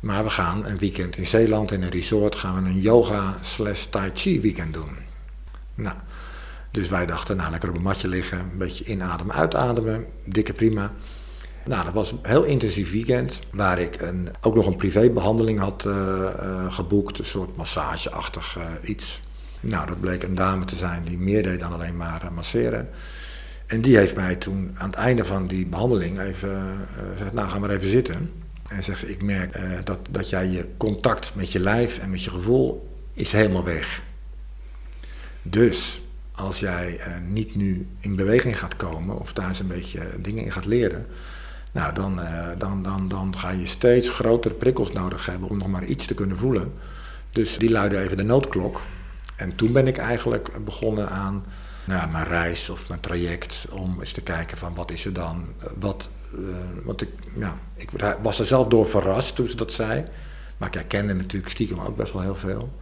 Maar 0.00 0.24
we 0.24 0.30
gaan 0.30 0.66
een 0.66 0.78
weekend 0.78 1.16
in 1.16 1.26
Zeeland 1.26 1.72
in 1.72 1.82
een 1.82 1.90
resort 1.90 2.36
gaan 2.36 2.62
we 2.62 2.70
een 2.70 2.80
yoga 2.80 3.36
slash 3.40 3.84
tai 3.84 4.10
chi 4.14 4.40
weekend 4.40 4.74
doen. 4.74 4.96
Nou, 5.74 5.96
dus 6.72 6.88
wij 6.88 7.06
dachten, 7.06 7.36
nou 7.36 7.50
lekker 7.50 7.68
op 7.68 7.76
een 7.76 7.82
matje 7.82 8.08
liggen, 8.08 8.38
een 8.38 8.58
beetje 8.58 8.84
inademen, 8.84 9.34
uitademen, 9.34 10.06
dikke 10.24 10.52
prima. 10.52 10.92
Nou, 11.64 11.84
dat 11.84 11.92
was 11.92 12.10
een 12.10 12.18
heel 12.22 12.42
intensief 12.42 12.92
weekend, 12.92 13.40
waar 13.50 13.78
ik 13.78 14.00
een, 14.00 14.28
ook 14.40 14.54
nog 14.54 14.66
een 14.66 14.76
privébehandeling 14.76 15.58
had 15.58 15.84
uh, 15.86 15.94
uh, 15.94 16.72
geboekt, 16.72 17.18
een 17.18 17.24
soort 17.24 17.56
massageachtig 17.56 18.56
uh, 18.58 18.88
iets. 18.88 19.20
Nou, 19.60 19.86
dat 19.86 20.00
bleek 20.00 20.22
een 20.22 20.34
dame 20.34 20.64
te 20.64 20.76
zijn 20.76 21.04
die 21.04 21.18
meer 21.18 21.42
deed 21.42 21.60
dan 21.60 21.72
alleen 21.72 21.96
maar 21.96 22.30
masseren. 22.34 22.88
En 23.66 23.80
die 23.80 23.96
heeft 23.96 24.14
mij 24.16 24.36
toen 24.36 24.70
aan 24.74 24.90
het 24.90 24.98
einde 24.98 25.24
van 25.24 25.46
die 25.46 25.66
behandeling 25.66 26.20
even 26.20 26.76
gezegd, 27.12 27.32
nou 27.32 27.48
ga 27.48 27.58
maar 27.58 27.70
even 27.70 27.88
zitten. 27.88 28.30
En 28.68 28.82
zegt 28.82 28.98
ze, 28.98 29.10
ik 29.10 29.22
merk 29.22 29.58
dat, 29.84 29.98
dat 30.10 30.30
jij 30.30 30.46
je 30.46 30.68
contact 30.76 31.34
met 31.34 31.52
je 31.52 31.60
lijf 31.60 31.98
en 31.98 32.10
met 32.10 32.22
je 32.22 32.30
gevoel 32.30 32.88
is 33.12 33.32
helemaal 33.32 33.64
weg. 33.64 34.02
Dus 35.42 36.01
als 36.34 36.60
jij 36.60 36.98
uh, 36.98 37.06
niet 37.28 37.54
nu 37.54 37.88
in 38.00 38.16
beweging 38.16 38.58
gaat 38.58 38.76
komen 38.76 39.18
of 39.18 39.32
daar 39.32 39.48
eens 39.48 39.60
een 39.60 39.66
beetje 39.66 40.00
dingen 40.18 40.44
in 40.44 40.52
gaat 40.52 40.66
leren, 40.66 41.06
nou, 41.72 41.94
dan, 41.94 42.20
uh, 42.20 42.48
dan, 42.58 42.82
dan, 42.82 43.08
dan 43.08 43.36
ga 43.36 43.50
je 43.50 43.66
steeds 43.66 44.10
grotere 44.10 44.54
prikkels 44.54 44.92
nodig 44.92 45.26
hebben 45.26 45.48
om 45.48 45.58
nog 45.58 45.68
maar 45.68 45.84
iets 45.84 46.06
te 46.06 46.14
kunnen 46.14 46.38
voelen. 46.38 46.72
Dus 47.30 47.58
die 47.58 47.70
luidde 47.70 47.98
even 47.98 48.16
de 48.16 48.22
noodklok. 48.22 48.80
En 49.36 49.54
toen 49.54 49.72
ben 49.72 49.86
ik 49.86 49.98
eigenlijk 49.98 50.64
begonnen 50.64 51.08
aan 51.10 51.44
nou, 51.84 52.10
mijn 52.10 52.26
reis 52.26 52.68
of 52.68 52.88
mijn 52.88 53.00
traject 53.00 53.66
om 53.70 54.00
eens 54.00 54.12
te 54.12 54.20
kijken 54.20 54.58
van 54.58 54.74
wat 54.74 54.90
is 54.90 55.04
er 55.04 55.12
dan, 55.12 55.46
wat, 55.78 56.08
want 56.84 57.00
ik, 57.00 57.08
ja, 57.38 57.58
ik 57.74 57.90
was 58.22 58.38
er 58.38 58.46
zelf 58.46 58.68
door 58.68 58.88
verrast 58.88 59.34
toen 59.34 59.48
ze 59.48 59.56
dat 59.56 59.72
zei. 59.72 60.04
Maar 60.56 60.68
ik 60.68 60.74
herkende 60.74 61.14
natuurlijk 61.14 61.52
stiekem 61.52 61.80
ook 61.80 61.96
best 61.96 62.12
wel 62.12 62.22
heel 62.22 62.34
veel. 62.34 62.72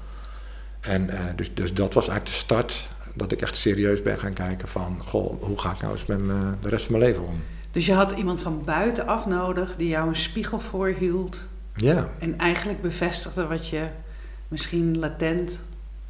En 0.80 1.10
dus, 1.36 1.54
dus 1.54 1.74
dat 1.74 1.94
was 1.94 2.08
eigenlijk 2.08 2.36
de 2.36 2.44
start 2.44 2.88
dat 3.14 3.33
ik 3.33 3.40
echt 3.40 3.57
serieus 3.57 4.03
ben 4.03 4.18
gaan 4.18 4.33
kijken 4.33 4.68
van, 4.68 5.03
goh, 5.05 5.42
hoe 5.42 5.59
ga 5.59 5.70
ik 5.70 5.81
nou 5.81 5.92
eens 5.92 6.07
met 6.07 6.20
me, 6.20 6.53
de 6.61 6.68
rest 6.68 6.87
van 6.87 6.99
mijn 6.99 7.11
leven 7.11 7.27
om? 7.27 7.42
Dus 7.70 7.87
je 7.87 7.92
had 7.92 8.11
iemand 8.11 8.42
van 8.42 8.62
buitenaf 8.64 9.27
nodig 9.27 9.77
die 9.77 9.88
jou 9.88 10.09
een 10.09 10.16
spiegel 10.16 10.61
voorhield. 10.61 11.42
Ja. 11.75 12.11
En 12.18 12.38
eigenlijk 12.38 12.83
bevestigde 12.83 13.46
wat 13.46 13.68
je 13.68 13.87
misschien 14.49 14.99
latent 14.99 15.61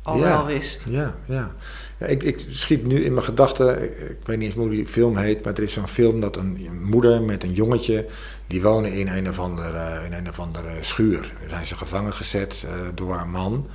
al 0.02 0.16
ja, 0.16 0.22
wel 0.22 0.46
wist. 0.46 0.84
Ja, 0.88 1.14
ja. 1.24 1.54
ja 1.98 2.06
ik, 2.06 2.22
ik 2.22 2.46
schiet 2.50 2.86
nu 2.86 3.04
in 3.04 3.12
mijn 3.12 3.24
gedachten, 3.24 3.82
ik, 3.82 3.98
ik, 3.98 4.16
weet 4.24 4.38
niet 4.38 4.46
eens 4.46 4.56
hoe 4.56 4.70
die 4.70 4.86
film 4.86 5.16
heet, 5.16 5.44
maar 5.44 5.54
er 5.54 5.62
is 5.62 5.72
zo'n 5.72 5.88
film 5.88 6.20
dat 6.20 6.36
een 6.36 6.82
moeder 6.82 7.22
met 7.22 7.42
een 7.42 7.52
jongetje, 7.52 8.06
die 8.46 8.62
wonen 8.62 8.92
in 8.92 9.08
een 9.08 9.28
of 9.28 9.38
andere, 9.38 10.04
in 10.04 10.12
een 10.12 10.28
of 10.28 10.40
andere 10.40 10.68
schuur. 10.80 11.32
Daar 11.40 11.48
zijn 11.48 11.66
ze 11.66 11.74
gevangen 11.74 12.12
gezet 12.12 12.66
uh, 12.66 12.88
door 12.94 13.20
een 13.20 13.30
man. 13.30 13.66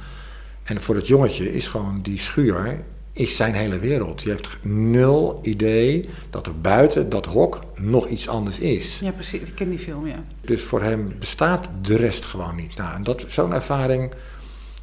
En 0.63 0.81
voor 0.81 0.95
het 0.95 1.07
jongetje 1.07 1.53
is 1.53 1.67
gewoon 1.67 2.01
die 2.01 2.19
schuur 2.19 2.83
is 3.15 3.35
zijn 3.35 3.53
hele 3.53 3.79
wereld. 3.79 4.21
Je 4.21 4.29
heeft 4.29 4.57
nul 4.61 5.39
idee 5.41 6.09
dat 6.29 6.47
er 6.47 6.59
buiten 6.59 7.09
dat 7.09 7.25
hok 7.25 7.63
nog 7.75 8.07
iets 8.07 8.27
anders 8.27 8.59
is. 8.59 8.99
Ja, 8.99 9.11
precies. 9.11 9.41
Ik 9.41 9.55
ken 9.55 9.69
die 9.69 9.79
film, 9.79 10.07
ja. 10.07 10.23
Dus 10.41 10.63
voor 10.63 10.81
hem 10.81 11.15
bestaat 11.19 11.69
de 11.81 11.95
rest 11.95 12.25
gewoon 12.25 12.55
niet. 12.55 12.75
Nou, 12.75 12.95
en 12.95 13.03
dat, 13.03 13.25
zo'n 13.27 13.53
ervaring 13.53 14.13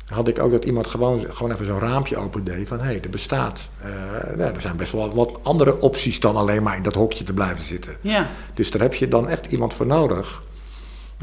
had 0.06 0.28
ik 0.28 0.38
ook 0.38 0.50
dat 0.50 0.64
iemand 0.64 0.86
gewoon, 0.86 1.26
gewoon 1.28 1.52
even 1.52 1.66
zo'n 1.66 1.78
raampje 1.78 2.16
opendeed 2.16 2.68
van 2.68 2.78
hé, 2.78 2.84
hey, 2.84 3.00
er 3.00 3.10
bestaat. 3.10 3.70
Uh, 3.84 3.90
ja, 4.38 4.54
er 4.54 4.60
zijn 4.60 4.76
best 4.76 4.92
wel 4.92 5.14
wat 5.14 5.38
andere 5.42 5.80
opties 5.80 6.20
dan 6.20 6.36
alleen 6.36 6.62
maar 6.62 6.76
in 6.76 6.82
dat 6.82 6.94
hokje 6.94 7.24
te 7.24 7.32
blijven 7.34 7.64
zitten. 7.64 7.96
Ja. 8.00 8.26
Dus 8.54 8.70
daar 8.70 8.82
heb 8.82 8.94
je 8.94 9.08
dan 9.08 9.28
echt 9.28 9.46
iemand 9.46 9.74
voor 9.74 9.86
nodig 9.86 10.42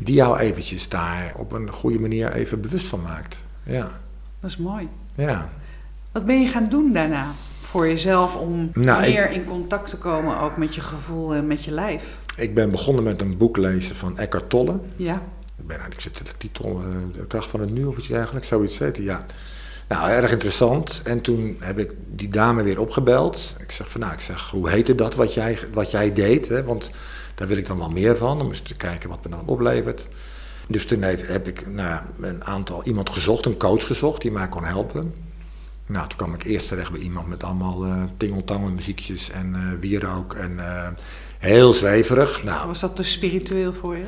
die 0.02 0.16
jou 0.16 0.38
eventjes 0.38 0.90
daar 0.90 1.34
op 1.38 1.52
een 1.52 1.72
goede 1.72 2.00
manier 2.00 2.34
even 2.34 2.62
bewust 2.62 2.88
van 2.88 3.02
maakt. 3.02 3.44
Ja. 3.64 4.02
Dat 4.40 4.50
is 4.50 4.58
mooi. 4.58 4.90
Ja. 5.16 5.50
Wat 6.20 6.28
ben 6.28 6.42
je 6.42 6.48
gaan 6.48 6.70
doen 6.70 6.94
daarna 6.94 7.32
voor 7.60 7.88
jezelf 7.88 8.36
om 8.36 8.72
Nou, 8.74 9.04
ik- 9.04 9.10
meer 9.14 9.32
in 9.32 9.44
contact 9.46 9.90
te 9.90 9.98
komen 9.98 10.40
ook 10.40 10.58
met 10.58 10.76
je 10.76 10.82
gevoel 10.82 11.34
en 11.34 11.48
met 11.48 11.64
je 11.64 11.72
lijf? 11.72 12.18
Ik 12.38 12.54
ben 12.54 12.72
begonnen 12.72 13.04
met 13.04 13.22
een 13.22 13.38
boek 13.38 13.58
lezen 13.58 13.96
van 13.96 14.18
Eckhart 14.18 14.50
Tolle. 14.50 14.80
Ja, 14.96 15.14
Ik 15.58 15.68
ben 15.68 15.80
eigenlijk 15.80 16.02
zit 16.02 16.18
de 16.28 16.32
titel 16.38 16.82
eh, 16.82 17.20
De 17.20 17.28
kracht 17.28 17.50
van 17.50 17.60
het 17.60 17.70
nu 17.72 17.86
of 17.86 17.98
iets 17.98 18.08
dergelijks, 18.08 18.48
zoiets 18.48 18.78
hij, 18.78 18.92
ja. 18.98 19.26
Nou, 19.88 20.10
erg 20.10 20.32
interessant. 20.32 21.02
En 21.04 21.22
toen 21.22 21.58
heb 21.60 21.80
ik 21.80 21.92
die 22.12 22.30
dame 22.30 22.64
weer 22.64 22.80
opgebeld. 22.80 23.56
Ik 23.60 23.72
zeg 23.72 23.90
van 23.90 24.02
nou, 24.02 24.14
ik 24.14 24.20
zeg, 24.20 24.50
hoe 24.50 24.70
heette 24.70 24.96
dat 24.96 25.16
wat 25.16 25.34
jij, 25.34 25.60
wat 25.74 25.92
jij 25.92 26.14
deed? 26.14 26.48
Hè? 26.48 26.64
Want 26.64 26.92
daar 27.36 27.48
wil 27.48 27.58
ik 27.58 27.68
dan 27.68 27.78
wel 27.78 27.90
meer 27.90 28.18
van. 28.18 28.38
Dan 28.38 28.48
moest 28.48 28.70
ik 28.70 28.78
kijken 28.78 29.10
wat 29.10 29.24
me 29.24 29.30
dan 29.30 29.44
oplevert. 29.46 30.08
Dus 30.68 30.86
toen 30.86 31.02
heb, 31.02 31.48
ik 31.48 31.68
nou 31.68 32.02
een 32.22 32.44
aantal, 32.44 32.84
iemand 32.84 33.10
gezocht, 33.10 33.46
een 33.46 33.58
coach 33.58 33.86
gezocht 33.88 34.22
die 34.22 34.32
mij 34.32 34.50
kon 34.50 34.64
helpen. 34.64 35.14
Nou, 35.90 36.08
toen 36.08 36.18
kwam 36.18 36.34
ik 36.34 36.44
eerst 36.44 36.68
terecht 36.68 36.92
bij 36.92 37.00
iemand 37.00 37.28
met 37.28 37.44
allemaal 37.44 37.86
eh 37.86 38.04
tingeltangel 38.18 38.72
muziekjes 38.72 39.30
en 39.30 39.56
eh 39.56 39.80
wierook 39.80 40.34
en 40.34 40.60
eh, 40.60 40.88
heel 41.38 41.74
zweverig. 41.74 42.44
Nou, 42.44 42.68
was 42.68 42.80
dat 42.80 42.98
dus 42.98 43.12
spiritueel 43.12 43.74
voor 43.74 43.98
je? 43.98 44.06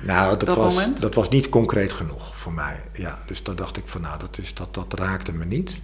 nou, 0.00 0.30
dat, 0.38 0.46
dat 0.46 0.56
was, 0.56 0.74
moment? 0.74 1.00
dat 1.00 1.14
was 1.14 1.28
niet 1.28 1.48
concreet 1.48 1.92
genoeg 1.92 2.36
voor 2.36 2.52
mij. 2.52 2.80
Ja, 2.92 3.18
dus 3.26 3.42
daar 3.42 3.56
dacht 3.56 3.76
ik 3.76 3.82
van, 3.86 4.00
nou, 4.00 4.18
dat, 4.18 4.38
is, 4.38 4.54
dat, 4.54 4.74
dat 4.74 4.94
raakte 4.94 5.32
me 5.32 5.44
niet. 5.44 5.80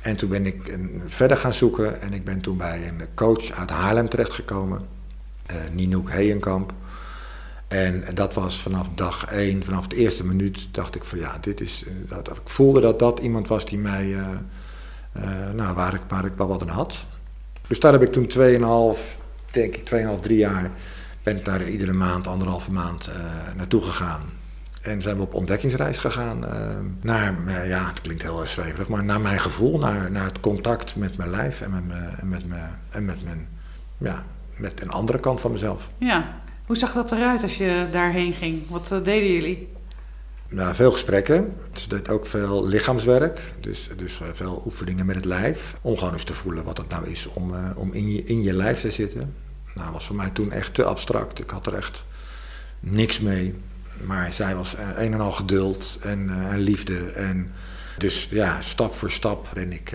En 0.00 0.16
toen 0.16 0.28
ben 0.28 0.46
ik 0.46 0.78
verder 1.06 1.36
gaan 1.36 1.54
zoeken 1.54 2.00
en 2.00 2.12
ik 2.12 2.24
ben 2.24 2.40
toen 2.40 2.56
bij 2.56 2.88
een 2.88 3.02
coach 3.14 3.50
uit 3.50 3.70
Haarlem 3.70 4.08
terechtgekomen, 4.08 4.86
eh 5.46 5.56
Ninoek 5.72 6.10
Heijenkamp. 6.10 6.72
En 7.74 8.04
dat 8.14 8.34
was 8.34 8.60
vanaf 8.60 8.88
dag 8.94 9.24
één, 9.24 9.64
vanaf 9.64 9.86
de 9.86 9.96
eerste 9.96 10.26
minuut, 10.26 10.68
dacht 10.70 10.94
ik 10.94 11.04
van 11.04 11.18
ja, 11.18 11.38
dit 11.40 11.60
is. 11.60 11.84
eh, 11.86 12.16
Dat, 12.24 12.28
ik 12.36 12.40
voelde 12.44 12.80
dat 12.80 12.98
dat 12.98 13.18
iemand 13.18 13.48
was 13.48 13.64
die 13.66 13.78
mij, 13.78 14.14
eh, 14.14 14.28
eh, 15.12 15.50
nou, 15.54 15.74
waar 15.74 15.94
ik, 15.94 16.00
waar 16.08 16.24
ik 16.24 16.32
wel 16.36 16.46
wat 16.46 16.62
aan 16.62 16.68
had. 16.68 17.06
Dus 17.66 17.80
daar 17.80 17.92
heb 17.92 18.02
ik 18.02 18.12
toen 18.12 18.26
2,5, 18.96 19.18
denk 19.50 19.76
ik, 19.76 19.84
2,5, 19.84 20.20
3 20.20 20.38
jaar, 20.38 20.70
ben 21.22 21.36
ik 21.36 21.44
daar 21.44 21.68
iedere 21.68 21.92
maand, 21.92 22.26
anderhalve 22.26 22.72
maand 22.72 23.06
eh, 23.06 23.14
naartoe 23.56 23.82
gegaan. 23.82 24.20
En 24.82 25.02
zijn 25.02 25.16
we 25.16 25.22
op 25.22 25.34
ontdekkingsreis 25.34 25.98
gegaan 25.98 26.38
naar, 27.00 27.34
ja, 27.66 27.86
het 27.88 28.00
klinkt 28.00 28.22
heel 28.22 28.46
zweverig, 28.46 28.88
maar 28.88 29.04
naar 29.04 29.20
mijn 29.20 29.40
gevoel, 29.40 29.78
naar, 29.78 30.10
naar 30.10 30.24
het 30.24 30.40
contact 30.40 30.96
met 30.96 31.16
mijn 31.16 31.30
lijf 31.30 31.60
en 31.60 31.70
met, 31.70 31.86
me, 31.86 31.94
en 32.20 32.28
met, 32.28 32.46
me, 32.48 32.56
en 32.90 33.04
met, 33.04 33.24
mijn, 33.24 33.48
ja, 33.98 34.24
met 34.56 34.82
een 34.82 34.90
andere 34.90 35.20
kant 35.20 35.40
van 35.40 35.52
mezelf. 35.52 35.90
Ja. 35.98 36.42
Hoe 36.66 36.76
zag 36.76 36.92
dat 36.92 37.12
eruit 37.12 37.42
als 37.42 37.56
je 37.56 37.88
daarheen 37.92 38.32
ging? 38.32 38.70
Wat 38.70 38.92
eh, 38.92 39.04
deden 39.04 39.32
jullie? 39.32 39.68
Nou, 40.48 40.74
veel 40.74 40.92
gesprekken. 40.92 41.54
Ze 41.72 41.88
deed 41.88 42.08
ook 42.08 42.26
veel 42.26 42.66
lichaamswerk. 42.66 43.52
Dus, 43.60 43.88
dus 43.96 44.20
eh, 44.20 44.28
veel 44.32 44.62
oefeningen 44.64 45.06
met 45.06 45.16
het 45.16 45.24
lijf. 45.24 45.76
Om 45.80 45.96
gewoon 45.96 46.12
eens 46.12 46.24
te 46.24 46.34
voelen 46.34 46.64
wat 46.64 46.76
het 46.76 46.88
nou 46.88 47.10
is 47.10 47.26
om, 47.26 47.54
eh, 47.54 47.70
om 47.76 47.92
in, 47.92 48.12
je, 48.12 48.22
in 48.24 48.42
je 48.42 48.52
lijf 48.52 48.80
te 48.80 48.90
zitten. 48.90 49.34
Nou, 49.74 49.92
was 49.92 50.06
voor 50.06 50.16
mij 50.16 50.30
toen 50.30 50.52
echt 50.52 50.74
te 50.74 50.84
abstract. 50.84 51.38
Ik 51.38 51.50
had 51.50 51.66
er 51.66 51.74
echt 51.74 52.04
niks 52.80 53.20
mee. 53.20 53.54
Maar 54.04 54.32
zij 54.32 54.56
was 54.56 54.74
een 54.94 55.12
en 55.12 55.20
al 55.20 55.32
geduld 55.32 55.98
en, 56.02 56.30
en 56.50 56.58
liefde. 56.58 57.10
En 57.10 57.52
dus 57.98 58.28
ja, 58.30 58.60
stap 58.60 58.94
voor 58.94 59.10
stap 59.10 59.46
ben 59.54 59.72
ik, 59.72 59.92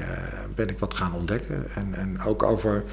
ben 0.56 0.70
ik 0.70 0.80
wat 0.80 0.94
gaan 0.94 1.14
ontdekken. 1.14 1.68
En, 1.76 1.94
en 1.94 2.22
ook 2.22 2.44
over 2.44 2.84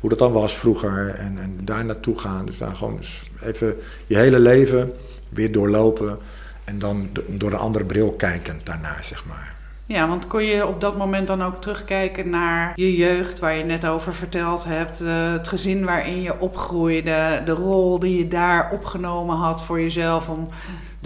hoe 0.00 0.10
dat 0.10 0.18
dan 0.18 0.32
was 0.32 0.56
vroeger 0.56 1.14
en, 1.14 1.38
en 1.38 1.58
daar 1.62 1.84
naartoe 1.84 2.18
gaan. 2.18 2.46
Dus 2.46 2.58
daar 2.58 2.74
gewoon 2.76 3.00
even 3.42 3.76
je 4.06 4.16
hele 4.16 4.38
leven 4.38 4.92
weer 5.28 5.52
doorlopen 5.52 6.18
en 6.64 6.78
dan 6.78 7.08
door 7.26 7.52
een 7.52 7.58
andere 7.58 7.84
bril 7.84 8.12
kijken 8.12 8.60
daarnaar, 8.64 9.04
zeg 9.04 9.24
maar. 9.24 9.54
Ja, 9.88 10.08
want 10.08 10.26
kon 10.26 10.44
je 10.44 10.66
op 10.66 10.80
dat 10.80 10.96
moment 10.96 11.26
dan 11.26 11.42
ook 11.42 11.60
terugkijken 11.60 12.30
naar 12.30 12.72
je 12.74 12.96
jeugd, 12.96 13.38
waar 13.38 13.56
je 13.56 13.64
net 13.64 13.86
over 13.86 14.14
verteld 14.14 14.64
hebt, 14.64 15.00
eh, 15.00 15.32
het 15.32 15.48
gezin 15.48 15.84
waarin 15.84 16.22
je 16.22 16.40
opgroeide, 16.40 17.42
de 17.44 17.52
rol 17.52 17.98
die 17.98 18.18
je 18.18 18.28
daar 18.28 18.70
opgenomen 18.72 19.36
had 19.36 19.62
voor 19.62 19.80
jezelf 19.80 20.28
om 20.28 20.48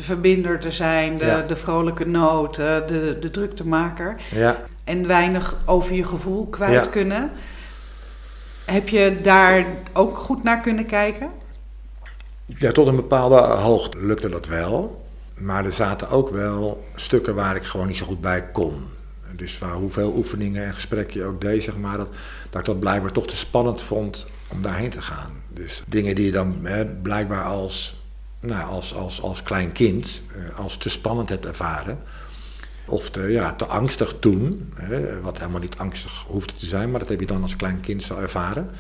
de 0.01 0.07
verbinder 0.07 0.59
te 0.59 0.71
zijn, 0.71 1.19
de, 1.19 1.45
de 1.47 1.57
vrolijke 1.57 2.07
noot, 2.07 2.55
de, 2.57 3.17
de 3.21 3.31
druktemaker. 3.31 4.17
Ja. 4.31 4.61
En 4.85 5.07
weinig 5.07 5.57
over 5.65 5.95
je 5.95 6.05
gevoel 6.05 6.47
kwijt 6.47 6.85
ja. 6.85 6.91
kunnen. 6.91 7.31
Heb 8.65 8.89
je 8.89 9.19
daar 9.23 9.67
ook 9.93 10.19
goed 10.19 10.43
naar 10.43 10.61
kunnen 10.61 10.87
kijken? 10.87 11.31
Ja, 12.47 12.73
tot 12.73 12.87
een 12.87 12.97
bepaalde 12.97 13.37
hoogte 13.37 13.99
lukte 13.99 14.29
dat 14.29 14.47
wel. 14.47 15.05
Maar 15.35 15.65
er 15.65 15.73
zaten 15.73 16.09
ook 16.09 16.29
wel 16.29 16.85
stukken 16.95 17.35
waar 17.35 17.57
ik 17.57 17.65
gewoon 17.65 17.87
niet 17.87 17.97
zo 17.97 18.07
goed 18.07 18.21
bij 18.21 18.51
kon. 18.53 18.89
Dus 19.37 19.59
waar 19.59 19.75
hoeveel 19.75 20.13
oefeningen 20.17 20.65
en 20.65 20.75
gesprekken 20.75 21.21
je 21.21 21.27
ook 21.27 21.41
deed, 21.41 21.63
zeg 21.63 21.77
maar, 21.77 21.97
dat, 21.97 22.09
dat 22.51 22.61
ik 22.61 22.67
dat 22.67 22.81
blijkbaar 22.81 23.13
toch 23.13 23.27
te 23.27 23.37
spannend 23.37 23.83
vond 23.83 24.27
om 24.49 24.63
daarheen 24.63 24.91
te 24.91 25.03
gaan. 25.03 25.33
Dus 25.49 25.83
dingen 25.87 26.15
die 26.15 26.25
je 26.25 26.33
dan 26.33 26.59
hè, 26.63 26.87
blijkbaar 26.87 27.45
als, 27.45 28.00
nou, 28.41 28.71
als, 28.71 28.95
als, 28.95 29.23
als 29.23 29.43
klein 29.43 29.73
kind 29.73 30.23
eh, 30.35 30.59
als 30.59 30.77
te 30.77 30.89
spannend 30.89 31.29
hebt 31.29 31.47
ervaren. 31.47 31.99
Of 32.87 33.11
te, 33.11 33.21
ja, 33.21 33.55
te 33.55 33.65
angstig 33.65 34.15
toen, 34.21 34.73
hè, 34.75 35.21
wat 35.21 35.39
helemaal 35.39 35.61
niet 35.61 35.77
angstig 35.77 36.25
hoefde 36.27 36.55
te 36.55 36.67
zijn, 36.67 36.91
maar 36.91 37.01
dat 37.01 37.09
heb 37.09 37.21
je 37.21 37.27
dan 37.27 37.43
als 37.43 37.57
klein 37.57 37.81
kind 37.81 38.03
zo 38.03 38.17
ervaren. 38.17 38.71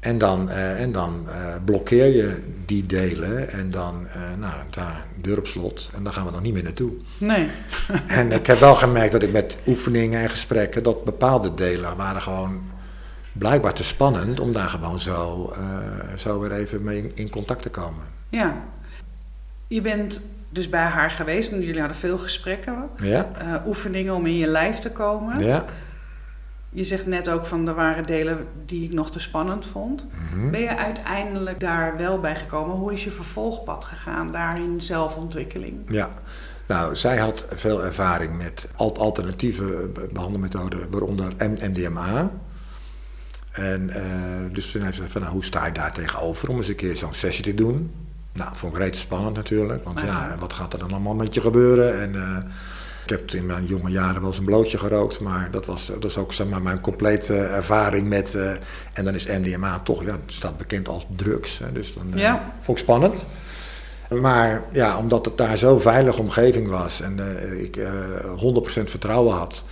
En 0.00 0.18
dan, 0.18 0.48
uh, 0.48 0.80
en 0.80 0.92
dan 0.92 1.26
uh, 1.28 1.34
blokkeer 1.64 2.06
je 2.06 2.42
die 2.66 2.86
delen 2.86 3.50
en 3.50 3.70
dan, 3.70 4.06
uh, 4.06 4.22
nou, 4.38 4.54
daar, 4.70 5.06
deur 5.20 5.38
op 5.38 5.46
slot 5.46 5.90
en 5.94 6.02
dan 6.02 6.12
gaan 6.12 6.24
we 6.24 6.30
nog 6.30 6.42
niet 6.42 6.52
meer 6.52 6.62
naartoe. 6.62 6.92
Nee. 7.18 7.48
en 8.06 8.32
ik 8.32 8.46
heb 8.46 8.58
wel 8.58 8.74
gemerkt 8.74 9.12
dat 9.12 9.22
ik 9.22 9.32
met 9.32 9.56
oefeningen 9.66 10.20
en 10.20 10.30
gesprekken, 10.30 10.82
dat 10.82 11.04
bepaalde 11.04 11.54
delen 11.54 11.96
waren 11.96 12.22
gewoon 12.22 12.60
blijkbaar 13.32 13.74
te 13.74 13.84
spannend 13.84 14.40
om 14.40 14.52
daar 14.52 14.68
gewoon 14.68 15.00
zo, 15.00 15.52
zo 16.16 16.40
weer 16.40 16.52
even 16.52 16.82
mee 16.82 16.98
in, 16.98 17.10
in, 17.14 17.30
contact 17.30 17.62
te 17.62 17.70
komen. 17.70 18.04
Ja. 18.28 18.64
Je 19.68 19.80
bent 19.80 20.20
dus 20.50 20.68
bij 20.68 20.84
haar 20.84 21.10
geweest 21.10 21.52
en 21.52 21.60
jullie 21.60 21.80
hadden 21.80 21.98
veel 21.98 22.18
gesprekken, 22.18 22.88
ja. 23.00 23.62
oefeningen 23.66 24.14
om 24.14 24.26
in 24.26 24.36
je 24.36 24.46
lijf 24.46 24.78
te 24.78 24.90
komen. 24.90 25.40
Ja. 25.40 25.64
Je 26.70 26.84
zegt 26.84 27.06
net 27.06 27.28
ook 27.28 27.44
van 27.44 27.68
er 27.68 27.74
waren 27.74 28.06
delen 28.06 28.46
die 28.66 28.84
ik 28.84 28.92
nog 28.92 29.10
te 29.10 29.20
spannend 29.20 29.66
vond. 29.66 30.06
Mhm. 30.32 30.50
Ben 30.50 30.60
je 30.60 30.76
uiteindelijk 30.76 31.60
daar 31.60 31.96
wel 31.96 32.20
bij 32.20 32.36
gekomen? 32.36 32.76
Hoe 32.76 32.92
is 32.92 33.04
je 33.04 33.10
vervolgpad 33.10 33.84
gegaan 33.84 34.32
daarin 34.32 34.80
zelfontwikkeling? 34.80 35.78
Ja, 35.88 36.10
nou, 36.66 36.96
zij 36.96 37.16
had 37.16 37.44
veel 37.54 37.84
ervaring 37.84 38.36
met 38.36 38.68
alternatieve 38.76 39.90
behandelmethoden, 40.12 40.90
waaronder 40.90 41.32
MDMA. 41.38 42.30
En 43.52 43.90
uh, 43.96 44.54
dus 44.54 44.70
toen 44.70 44.82
heeft 44.82 44.96
ze 44.96 45.08
van, 45.08 45.20
nou, 45.20 45.32
hoe 45.32 45.44
sta 45.44 45.66
je 45.66 45.72
daar 45.72 45.92
tegenover 45.92 46.48
om 46.48 46.56
eens 46.56 46.68
een 46.68 46.74
keer 46.74 46.96
zo'n 46.96 47.14
sessie 47.14 47.44
te 47.44 47.54
doen? 47.54 47.92
Nou, 48.38 48.50
vond 48.54 48.72
ik 48.72 48.78
redelijk 48.78 49.02
spannend 49.02 49.36
natuurlijk, 49.36 49.84
want 49.84 50.00
ja, 50.00 50.36
wat 50.38 50.52
gaat 50.52 50.72
er 50.72 50.78
dan 50.78 50.90
allemaal 50.90 51.14
met 51.14 51.34
je 51.34 51.40
gebeuren? 51.40 52.00
En 52.00 52.14
uh, 52.14 52.36
ik 53.02 53.10
heb 53.10 53.30
in 53.30 53.46
mijn 53.46 53.66
jonge 53.66 53.90
jaren 53.90 54.20
wel 54.20 54.30
eens 54.30 54.38
een 54.38 54.44
blootje 54.44 54.78
gerookt, 54.78 55.20
maar 55.20 55.50
dat 55.50 55.66
was, 55.66 55.86
dat 55.86 56.04
is 56.04 56.16
ook 56.16 56.32
zeg 56.32 56.46
maar, 56.46 56.62
mijn 56.62 56.80
complete 56.80 57.36
ervaring 57.36 58.08
met. 58.08 58.34
Uh, 58.34 58.50
en 58.92 59.04
dan 59.04 59.14
is 59.14 59.26
MDMA 59.26 59.78
toch, 59.78 60.04
ja, 60.04 60.18
staat 60.26 60.58
bekend 60.58 60.88
als 60.88 61.06
drugs. 61.16 61.58
Hè, 61.58 61.72
dus 61.72 61.94
dan 61.94 62.06
uh, 62.14 62.20
ja. 62.20 62.52
vond 62.60 62.78
ik 62.78 62.84
spannend. 62.84 63.26
Maar 64.20 64.62
ja, 64.72 64.98
omdat 64.98 65.24
het 65.24 65.38
daar 65.38 65.56
zo'n 65.56 65.80
veilige 65.80 66.20
omgeving 66.20 66.68
was 66.68 67.00
en 67.00 67.18
ik 67.62 67.78
100% 67.78 67.80
vertrouwen 68.84 69.36
had, 69.36 69.64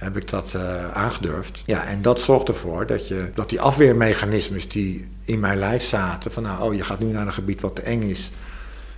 heb 0.00 0.16
ik 0.16 0.30
dat 0.30 0.56
aangedurfd. 0.92 1.62
Ja, 1.66 1.84
en 1.84 2.02
dat 2.02 2.20
zorgt 2.20 2.48
ervoor 2.48 2.86
dat, 2.86 3.08
je, 3.08 3.30
dat 3.34 3.48
die 3.48 3.60
afweermechanismes 3.60 4.68
die 4.68 5.08
in 5.24 5.40
mijn 5.40 5.58
lijf 5.58 5.84
zaten, 5.84 6.32
van 6.32 6.42
nou, 6.42 6.62
oh, 6.62 6.74
je 6.74 6.84
gaat 6.84 7.00
nu 7.00 7.06
naar 7.06 7.26
een 7.26 7.32
gebied 7.32 7.60
wat 7.60 7.76
te 7.76 7.82
eng 7.82 8.02
is 8.02 8.30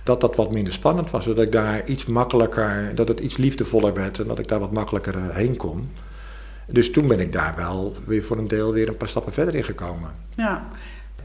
dat 0.03 0.21
dat 0.21 0.35
wat 0.35 0.51
minder 0.51 0.73
spannend 0.73 1.11
was. 1.11 1.23
Zodat 1.23 1.45
ik 1.45 1.51
daar 1.51 1.85
iets 1.85 2.05
makkelijker, 2.05 2.95
dat 2.95 3.07
het 3.07 3.19
iets 3.19 3.37
liefdevoller 3.37 3.93
werd 3.93 4.19
en 4.19 4.27
dat 4.27 4.39
ik 4.39 4.47
daar 4.47 4.59
wat 4.59 4.71
makkelijker 4.71 5.15
eh, 5.17 5.35
heen 5.35 5.57
kon. 5.57 5.91
Dus 6.67 6.91
toen 6.91 7.07
ben 7.07 7.19
ik 7.19 7.33
daar 7.33 7.53
wel 7.55 7.95
weer 8.05 8.23
voor 8.23 8.37
een 8.37 8.47
deel 8.47 8.71
weer 8.71 8.87
een 8.87 8.97
paar 8.97 9.07
stappen 9.07 9.33
verder 9.33 9.55
in 9.55 9.63
gekomen. 9.63 10.11
Ja, 10.35 10.67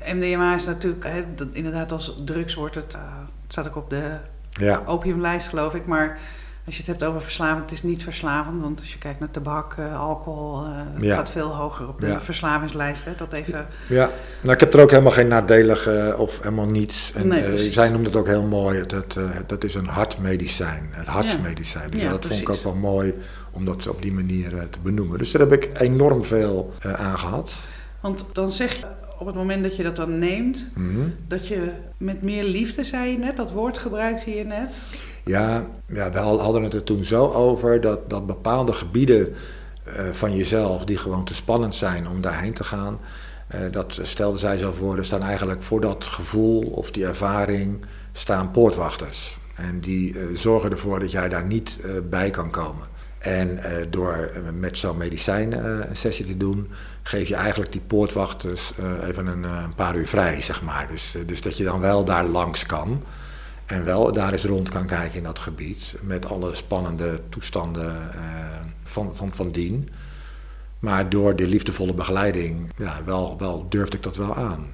MDMA 0.05 0.55
is 0.55 0.65
natuurlijk, 0.65 1.07
dat, 1.37 1.49
inderdaad 1.53 1.93
als 1.93 2.17
drugs 2.25 2.55
wordt 2.55 2.75
het, 2.75 2.95
uh, 2.95 3.03
staat 3.49 3.67
ook 3.67 3.77
op 3.77 3.91
de 3.91 4.17
ja. 4.51 4.83
opiumlijst 4.87 5.49
geloof 5.49 5.75
ik, 5.75 5.87
maar 5.87 6.19
als 6.69 6.77
je 6.77 6.83
het 6.83 6.91
hebt 6.91 7.11
over 7.11 7.21
verslavend, 7.21 7.63
het 7.63 7.73
is 7.73 7.83
niet 7.83 8.03
verslavend. 8.03 8.61
Want 8.63 8.81
als 8.81 8.93
je 8.93 8.99
kijkt 8.99 9.19
naar 9.21 9.31
tabak, 9.31 9.77
uh, 9.79 10.01
alcohol, 10.01 10.65
het 10.67 11.05
ja. 11.05 11.17
gaat 11.17 11.31
veel 11.31 11.55
hoger 11.55 11.89
op 11.89 12.01
de 12.01 12.07
Ja. 12.07 12.21
verslavingslijst. 12.21 13.05
Hè? 13.05 13.13
Dat 13.17 13.33
even... 13.33 13.67
Ja, 13.89 14.09
nou, 14.41 14.55
ik 14.55 14.61
heb 14.61 14.75
er 14.75 14.81
ook 14.81 14.91
helemaal 14.91 15.13
geen 15.13 15.29
nadelige 15.29 16.15
of 16.19 16.39
helemaal 16.43 16.67
niets. 16.69 17.13
En, 17.15 17.29
Nee, 17.29 17.43
eh, 17.43 17.73
zij 17.73 17.89
noemde 17.89 18.09
het 18.09 18.17
ook 18.17 18.27
heel 18.27 18.43
mooi, 18.47 18.81
eh, 18.81 19.25
dat 19.47 19.65
is 19.65 19.75
een 19.75 19.87
hartmedicijn, 19.87 20.89
het 20.91 21.07
hartsmedicijn. 21.07 21.91
Dus 21.91 22.01
Ja, 22.01 22.11
dat 22.11 22.27
vond 22.27 22.41
ik 22.41 22.49
ook 22.49 22.63
wel 22.63 22.75
mooi 22.75 23.15
om 23.51 23.65
dat 23.65 23.89
op 23.89 24.03
die 24.03 24.13
manier 24.13 24.57
eh, 24.59 24.63
te 24.65 24.79
benoemen. 24.83 25.19
Dus 25.19 25.31
daar 25.31 25.41
heb 25.41 25.53
ik 25.53 25.81
enorm 25.81 26.25
veel 26.25 26.73
eh, 26.81 26.93
aan 26.93 27.19
gehad. 27.19 27.55
Want 28.01 28.25
dan 28.33 28.53
zeg 28.53 28.73
je 28.75 28.85
op 29.19 29.27
het 29.27 29.35
moment 29.35 29.63
dat 29.63 29.77
je 29.77 29.83
dat 29.83 29.97
dan 29.97 30.19
neemt, 30.19 30.69
Mhm. 30.75 31.09
dat 31.29 31.47
je 31.49 31.71
met 31.97 32.23
meer 32.23 32.45
liefde, 32.45 32.85
zei 32.85 33.11
je 33.11 33.19
net, 33.19 33.37
dat 33.37 33.53
woord 33.53 33.79
gebruikte 33.79 34.31
je 34.31 34.45
net. 34.45 34.77
Ja, 35.25 35.67
ja, 35.87 36.11
we 36.11 36.19
hadden 36.19 36.63
het 36.63 36.75
er 36.75 36.85
toen 36.85 37.05
zo 37.05 37.27
over 37.27 37.81
dat, 37.81 38.11
dat 38.11 38.27
bepaalde 38.27 38.73
gebieden 38.73 39.35
eh, 39.85 40.09
van 40.13 40.37
jezelf, 40.37 40.85
die 40.85 40.97
gewoon 40.97 41.25
te 41.25 41.35
spannend 41.35 41.75
zijn 41.75 42.09
om 42.09 42.21
daarheen 42.21 42.53
te 42.53 42.65
gaan, 42.65 42.99
eh, 43.49 43.61
dat 43.71 43.99
stelde 44.03 44.39
zij 44.39 44.59
zo 44.59 44.73
voor, 44.73 44.97
er 44.97 45.05
staan 45.05 45.23
eigenlijk 45.23 45.63
voor 45.63 45.81
dat 45.81 46.05
gevoel 46.05 46.63
of 46.63 46.91
die 46.91 47.07
ervaring 47.07 47.85
staan 48.13 48.51
poortwachters. 48.51 49.39
En 49.55 49.81
die 49.81 50.19
eh, 50.19 50.27
zorgen 50.37 50.71
ervoor 50.71 51.01
dat 51.01 51.11
jij 51.11 51.29
daar 51.29 51.47
niet 51.47 51.81
bij 52.11 52.31
kan 52.31 52.51
komen. 52.51 52.87
En 53.19 53.59
eh, 53.59 53.87
door 53.91 54.13
eh, 54.13 54.43
met 54.53 54.79
zo'n 54.79 54.97
medicijn 54.97 55.53
eh, 55.53 55.89
een 55.89 55.97
sessie 55.97 56.27
te 56.27 56.37
doen, 56.37 56.71
geef 57.03 57.29
je 57.29 57.35
eigenlijk 57.35 57.73
die 57.73 57.81
poortwachters 57.81 58.73
even 59.03 59.27
een, 59.27 59.43
een 59.43 59.75
paar 59.75 59.97
uur 59.97 60.09
vrij, 60.09 60.43
zeg 60.43 60.63
maar. 60.63 60.89
Dus, 60.89 61.15
dus 61.27 61.41
dat 61.41 61.57
je 61.57 61.65
dan 61.65 61.81
wel 61.81 62.05
daar 62.05 62.25
langs 62.25 62.67
kan. 62.67 63.03
En 63.67 63.85
wel 63.85 64.13
daar 64.13 64.33
eens 64.33 64.45
rond 64.45 64.69
kan 64.69 64.87
kijken 64.87 65.19
in 65.19 65.25
dat 65.25 65.39
gebied. 65.39 65.97
Met 66.01 66.27
alle 66.27 66.55
spannende 66.55 67.21
toestanden 67.29 68.11
van, 68.85 69.17
van, 69.17 69.35
van 69.35 69.51
dien. 69.51 69.89
Maar 70.79 71.09
door 71.09 71.37
de 71.37 71.47
liefdevolle 71.47 71.95
begeleiding, 71.95 72.73
ja, 72.77 73.01
wel, 73.05 73.39
wel 73.39 73.67
durfde 73.69 73.97
ik 73.97 74.03
dat 74.03 74.17
wel 74.17 74.37
aan. 74.37 74.67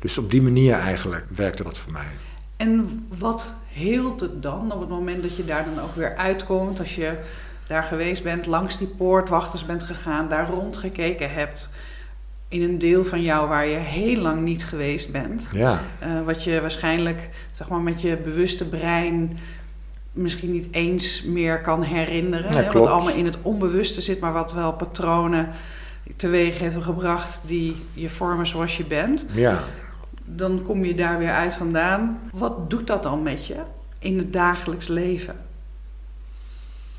Dus 0.00 0.18
op 0.18 0.30
die 0.30 0.42
manier 0.42 0.74
eigenlijk 0.74 1.26
werkte 1.34 1.62
dat 1.62 1.78
voor 1.78 1.92
mij. 1.92 2.18
En 2.56 3.06
wat 3.18 3.54
heelt 3.72 4.20
het 4.20 4.42
dan 4.42 4.72
op 4.72 4.80
het 4.80 4.88
moment 4.88 5.22
dat 5.22 5.36
je 5.36 5.44
daar 5.44 5.64
dan 5.74 5.84
ook 5.84 5.94
weer 5.94 6.16
uitkomt, 6.16 6.78
als 6.78 6.94
je 6.94 7.18
daar 7.72 7.82
geweest 7.82 8.22
bent, 8.22 8.46
langs 8.46 8.78
die 8.78 8.86
poortwachters 8.86 9.66
bent 9.66 9.82
gegaan, 9.82 10.28
daar 10.28 10.48
rondgekeken 10.48 11.32
hebt 11.32 11.68
in 12.48 12.62
een 12.62 12.78
deel 12.78 13.04
van 13.04 13.22
jou 13.22 13.48
waar 13.48 13.66
je 13.66 13.76
heel 13.76 14.20
lang 14.20 14.42
niet 14.42 14.64
geweest 14.64 15.12
bent. 15.12 15.46
Ja, 15.52 15.80
Eh, 15.98 16.08
wat 16.24 16.44
je 16.44 16.60
waarschijnlijk 16.60 17.28
zeg 17.52 17.68
maar, 17.68 17.80
met 17.80 18.00
je 18.00 18.16
bewuste 18.16 18.68
brein 18.68 19.38
misschien 20.12 20.52
niet 20.52 20.68
eens 20.70 21.22
meer 21.22 21.60
kan 21.60 21.82
herinneren. 21.82 22.52
Ja, 22.52 22.62
hè, 22.62 22.72
wat 22.72 22.86
allemaal 22.86 23.14
in 23.14 23.24
het 23.24 23.36
onbewuste 23.42 24.00
zit, 24.00 24.20
maar 24.20 24.32
wat 24.32 24.52
wel 24.52 24.72
patronen 24.72 25.48
teweeg 26.16 26.58
heeft 26.58 26.76
gebracht 26.82 27.40
die 27.46 27.76
je 27.94 28.08
vormen 28.08 28.46
zoals 28.46 28.76
je 28.76 28.84
bent. 28.84 29.26
ja. 29.34 29.64
Dan 30.24 30.62
kom 30.62 30.84
je 30.84 30.94
daar 30.94 31.18
weer 31.18 31.30
uit 31.32 31.54
vandaan. 31.54 32.18
Wat 32.32 32.70
doet 32.70 32.86
dat 32.86 33.02
dan 33.02 33.22
met 33.22 33.46
je 33.46 33.56
in 33.98 34.18
het 34.18 34.32
dagelijks 34.32 34.88
leven? 34.88 35.36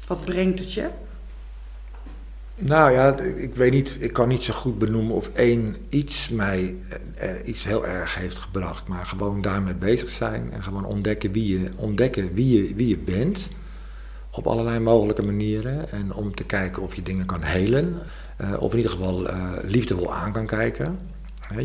Wat 0.07 0.25
brengt 0.25 0.59
het 0.59 0.73
je? 0.73 0.89
Nou 2.55 2.91
ja, 2.91 3.19
ik 3.19 3.55
weet 3.55 3.71
niet, 3.71 3.97
ik 3.99 4.13
kan 4.13 4.27
niet 4.27 4.43
zo 4.43 4.53
goed 4.53 4.77
benoemen 4.77 5.15
of 5.15 5.29
één 5.33 5.75
iets 5.89 6.29
mij 6.29 6.75
eh, 6.89 7.29
eh, 7.29 7.47
iets 7.47 7.63
heel 7.63 7.85
erg 7.87 8.15
heeft 8.15 8.37
gebracht. 8.37 8.87
Maar 8.87 9.05
gewoon 9.05 9.41
daarmee 9.41 9.75
bezig 9.75 10.09
zijn 10.09 10.51
en 10.51 10.63
gewoon 10.63 10.85
ontdekken 10.85 11.31
wie 11.31 11.59
je, 11.59 11.71
ontdekken 11.75 12.33
wie 12.33 12.67
je, 12.67 12.75
wie 12.75 12.87
je 12.87 12.97
bent. 12.97 13.49
Op 14.31 14.47
allerlei 14.47 14.79
mogelijke 14.79 15.21
manieren. 15.21 15.91
En 15.91 16.13
om 16.13 16.35
te 16.35 16.43
kijken 16.43 16.83
of 16.83 16.95
je 16.95 17.01
dingen 17.01 17.25
kan 17.25 17.41
helen. 17.41 17.99
eh, 18.37 18.61
of 18.61 18.71
in 18.71 18.77
ieder 18.77 18.91
geval 18.91 19.27
eh, 19.27 19.51
liefdevol 19.61 20.13
aan 20.13 20.31
kan 20.31 20.45
kijken. 20.45 20.99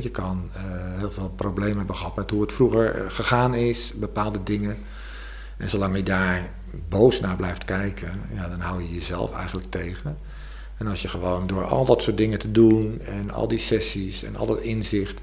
Je 0.02 0.10
kan 0.10 0.50
heel 0.98 1.10
veel 1.10 1.28
problemen 1.36 1.76
hebben 1.76 1.96
gehad 1.96 2.16
met 2.16 2.30
hoe 2.30 2.40
het 2.40 2.52
vroeger 2.52 3.10
gegaan 3.10 3.54
is, 3.54 3.92
bepaalde 3.96 4.42
dingen. 4.42 4.76
En 5.56 5.68
zolang 5.68 5.96
je 5.96 6.02
daar 6.02 6.50
boos 6.88 7.20
naar 7.20 7.36
blijft 7.36 7.64
kijken, 7.64 8.20
ja, 8.32 8.48
dan 8.48 8.60
hou 8.60 8.82
je 8.82 8.94
jezelf 8.94 9.34
eigenlijk 9.34 9.70
tegen. 9.70 10.16
En 10.76 10.86
als 10.86 11.02
je 11.02 11.08
gewoon 11.08 11.46
door 11.46 11.64
al 11.64 11.84
dat 11.84 12.02
soort 12.02 12.16
dingen 12.16 12.38
te 12.38 12.52
doen 12.52 13.00
en 13.00 13.30
al 13.30 13.48
die 13.48 13.58
sessies 13.58 14.22
en 14.22 14.36
al 14.36 14.46
dat 14.46 14.60
inzicht 14.60 15.20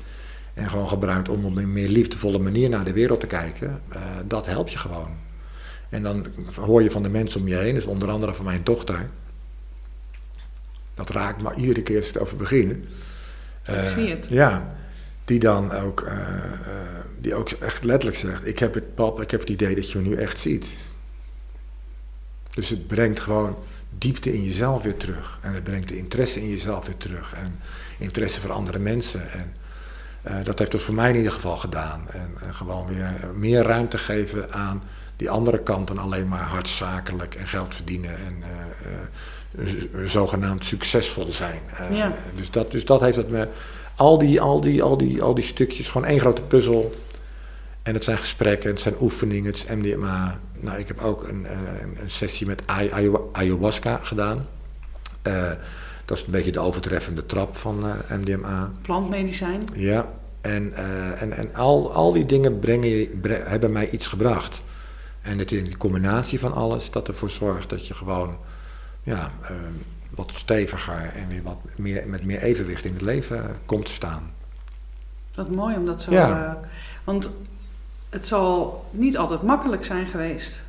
en 0.54 0.70
gewoon 0.70 0.88
gebruikt 0.88 1.30
om 1.30 1.46
op 1.46 1.56
een 1.56 1.74
meer 1.74 1.90
liefdevolle 1.90 2.40
manier 2.40 2.70
naar 2.70 2.86
de 2.86 2.94
wereld 2.94 3.20
te 3.20 3.28
kijken, 3.28 3.82
uh, 3.94 3.98
dat 4.28 4.46
helpt 4.46 4.72
je 4.72 4.78
gewoon. 4.78 5.10
En 5.90 6.04
dan 6.04 6.28
hoor 6.56 6.84
je 6.84 6.92
van 6.92 7.04
de 7.04 7.10
mensen 7.10 7.42
om 7.42 7.48
je 7.48 7.56
heen, 7.56 7.76
dus 7.76 7.86
onder 7.86 8.10
andere 8.10 8.34
van 8.34 8.46
mijn 8.46 8.64
dochter, 8.64 9.10
dat 10.94 11.10
raakt 11.10 11.42
me 11.42 11.54
iedere 11.54 11.82
keer 11.82 11.98
als 11.98 12.08
het 12.08 12.20
over 12.20 12.38
beginnen. 12.38 12.86
Uh, 13.70 13.86
zie 13.86 14.10
het. 14.10 14.26
Ja, 14.30 14.76
die 15.26 15.40
dan 15.40 15.72
ook, 15.72 16.02
uh, 16.02 16.28
die 17.22 17.36
ook 17.36 17.50
echt 17.50 17.84
letterlijk 17.84 18.20
zegt, 18.20 18.48
ik 18.48 18.60
heb 18.60 18.74
het 18.74 18.96
pap, 18.96 19.22
ik 19.22 19.32
heb 19.32 19.40
het 19.40 19.50
idee 19.50 19.76
dat 19.76 19.92
je 19.92 20.00
me 20.00 20.08
nu 20.08 20.16
echt 20.16 20.40
ziet. 20.40 20.68
Dus 22.56 22.70
het 22.70 22.88
brengt 22.88 23.20
gewoon 23.20 23.56
diepte 23.98 24.34
in 24.34 24.44
jezelf 24.44 24.82
weer 24.82 24.98
terug. 24.98 25.40
En 25.42 25.54
het 25.54 25.64
brengt 25.64 25.88
de 25.88 25.98
interesse 25.98 26.42
in 26.42 26.50
jezelf 26.50 26.86
weer 26.86 26.98
terug. 26.98 27.34
En 27.34 27.60
interesse 27.98 28.42
voor 28.42 28.52
andere 28.52 28.80
mensen. 28.80 29.32
En 29.32 29.54
uh, 30.28 30.44
dat 30.44 30.60
heeft 30.60 30.74
het 30.74 30.82
voor 30.82 30.94
mij 30.94 31.10
in 31.10 31.16
ieder 31.16 31.32
geval 31.32 31.58
gedaan. 31.58 32.02
En, 32.10 32.32
en, 32.42 32.54
gewoon 32.54 32.88
weer 32.88 33.32
meer 33.36 33.64
ruimte 33.64 33.98
geven 33.98 34.54
aan 34.54 34.84
die 35.16 35.30
andere 35.30 35.60
kant 35.60 35.88
dan 35.88 35.98
alleen 35.98 36.28
maar 36.28 36.44
hardzakelijk 36.44 37.36
en 37.36 37.48
geld 37.48 37.76
verdienen 37.76 38.18
en 38.18 38.44
uh, 39.58 40.02
uh, 40.02 40.10
zogenaamd 40.10 40.66
succesvol 40.66 41.32
zijn. 41.32 41.62
Ja. 41.92 42.14
dus, 42.36 42.52
dat, 42.52 42.72
dus 42.72 42.86
dat 42.86 43.02
heeft 43.02 43.18
het 43.18 43.30
me. 43.30 43.48
Al 43.96 44.18
die, 44.18 44.42
al, 44.42 44.62
die, 44.62 44.84
al, 44.84 44.98
die, 44.98 45.22
al 45.22 45.34
die 45.34 45.44
stukjes, 45.44 45.88
gewoon 45.88 46.08
één 46.08 46.20
grote 46.20 46.42
puzzel. 46.42 46.96
En 47.84 47.94
het 47.94 48.04
zijn 48.04 48.18
gesprekken, 48.18 48.70
het 48.70 48.80
zijn 48.80 48.96
oefeningen, 49.02 49.46
het 49.46 49.56
is 49.56 49.76
MDMA. 49.76 50.40
Nou, 50.66 50.80
ik 50.80 50.88
heb 50.88 51.02
ook 51.02 51.28
een, 51.28 51.46
een, 51.52 51.98
een 52.02 52.12
sessie 52.12 52.48
met 52.48 52.64
ayahuasca 53.32 54.00
gedaan. 54.02 54.48
Dat 56.06 56.18
is 56.18 56.24
een 56.24 56.32
beetje 56.32 56.52
de 56.52 56.60
overtreffende 56.60 57.26
trap 57.26 57.56
van 57.56 57.86
uh, 57.86 58.18
MDMA. 58.18 58.72
Plantmedicijn. 58.82 59.64
Ja, 59.74 60.10
en, 60.42 60.70
uh, 60.70 61.22
en, 61.22 61.32
en 61.32 61.56
al, 61.56 61.94
al 61.94 62.14
die 62.14 62.26
dingen 62.26 62.60
brengen, 62.60 63.20
bre 63.22 63.34
hebben 63.34 63.72
mij 63.72 63.90
iets 63.90 64.08
gebracht. 64.08 64.64
En 65.22 65.40
het 65.40 65.52
in 65.52 65.64
de 65.64 65.78
combinatie 65.78 66.40
van 66.40 66.54
alles 66.54 66.92
dat 66.92 67.08
ervoor 67.08 67.30
zorgt 67.30 67.70
dat 67.70 67.88
je 67.88 67.94
gewoon 67.94 68.38
ja, 69.04 69.32
wat 70.10 70.32
steviger 70.34 71.12
en 71.14 71.28
weer 71.28 71.44
wat 71.44 71.58
meer, 71.78 72.04
met 72.08 72.24
meer 72.24 72.42
evenwicht 72.42 72.86
in 72.86 72.94
het 72.94 73.02
leven 73.02 73.56
komt 73.66 73.86
te 73.86 73.92
staan. 73.92 74.32
Wat 75.36 75.52
mooi 75.52 75.76
om 75.76 75.86
dat 75.86 76.02
zo. 76.02 76.12
Ja. 76.12 76.60
want 77.04 77.30
het 78.10 78.28
zal 78.28 78.86
niet 78.92 79.18
altijd 79.18 79.42
makkelijk 79.42 79.86
zijn 79.86 80.06
geweest. 80.08 80.62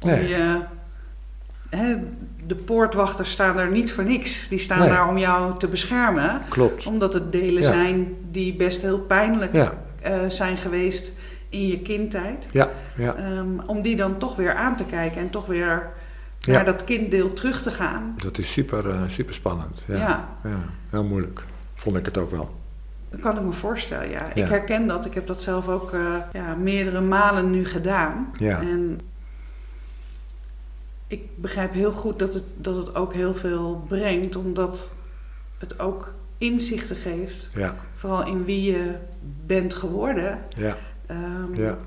Om 0.00 0.08
nee. 0.10 0.28
je 0.28 0.60
Hè, 1.70 1.96
de 2.46 2.54
poortwachters 2.54 3.30
staan 3.30 3.58
er 3.58 3.70
niet 3.70 3.92
voor 3.92 4.04
niks. 4.04 4.48
Die 4.48 4.58
staan 4.58 4.78
Nee. 4.78 4.88
daar 4.88 5.08
om 5.08 5.18
jou 5.18 5.58
te 5.58 5.68
beschermen. 5.68 6.40
Klopt. 6.48 6.86
Omdat 6.86 7.12
het 7.12 7.32
delen 7.32 7.62
Ja. 7.62 7.68
zijn 7.68 8.16
die 8.30 8.54
best 8.54 8.82
heel 8.82 8.98
pijnlijk 8.98 9.52
Ja, 9.52 9.72
eh, 10.02 10.16
zijn 10.28 10.56
geweest 10.56 11.12
in 11.48 11.66
je 11.66 11.78
kindtijd. 11.80 12.46
ja, 12.50 12.70
ja. 12.96 13.14
Ehm, 13.14 13.58
om 13.66 13.82
die 13.82 13.96
dan 13.96 14.18
toch 14.18 14.36
weer 14.36 14.54
aan 14.54 14.76
te 14.76 14.84
kijken 14.84 15.20
en 15.20 15.30
toch 15.30 15.46
weer 15.46 15.90
Ja. 16.38 16.52
naar 16.52 16.64
dat 16.64 16.84
kinddeel 16.84 17.32
terug 17.32 17.62
te 17.62 17.70
gaan. 17.70 18.14
Dat 18.22 18.38
is 18.38 18.52
super, 18.52 18.84
super 19.06 19.34
spannend. 19.34 19.82
Ja. 19.86 19.96
Ja. 19.96 20.28
Ja. 20.44 20.58
heel 20.90 21.04
moeilijk. 21.04 21.44
Vond 21.74 21.96
ik 21.96 22.04
het 22.04 22.18
ook 22.18 22.30
wel. 22.30 22.57
Dat 23.10 23.20
kan 23.20 23.36
ik 23.36 23.42
me 23.42 23.52
voorstellen, 23.52 24.10
ja. 24.10 24.26
Ja. 24.34 24.42
Ik 24.44 24.48
herken 24.48 24.86
dat. 24.86 25.04
Ik 25.04 25.14
heb 25.14 25.26
dat 25.26 25.42
zelf 25.42 25.68
ook 25.68 25.92
eh, 25.92 26.14
ja, 26.32 26.54
meerdere 26.54 27.00
malen 27.00 27.50
nu 27.50 27.64
gedaan. 27.66 28.30
Ja. 28.38 28.60
En 28.60 29.00
ik 31.06 31.22
begrijp 31.34 31.72
heel 31.72 31.92
goed 31.92 32.18
dat 32.18 32.34
het, 32.34 32.44
dat 32.56 32.76
het 32.76 32.94
ook 32.94 33.14
heel 33.14 33.34
veel 33.34 33.84
brengt, 33.88 34.36
omdat 34.36 34.90
het 35.58 35.80
ook 35.80 36.12
inzichten 36.38 36.96
geeft. 36.96 37.48
Ja, 37.54 37.74
Vooral 37.94 38.26
in 38.26 38.44
wie 38.44 38.72
je 38.72 38.94
bent 39.46 39.74
geworden. 39.74 40.38
ja, 40.56 40.76
ehm, 41.06 41.54
ja. 41.54 41.78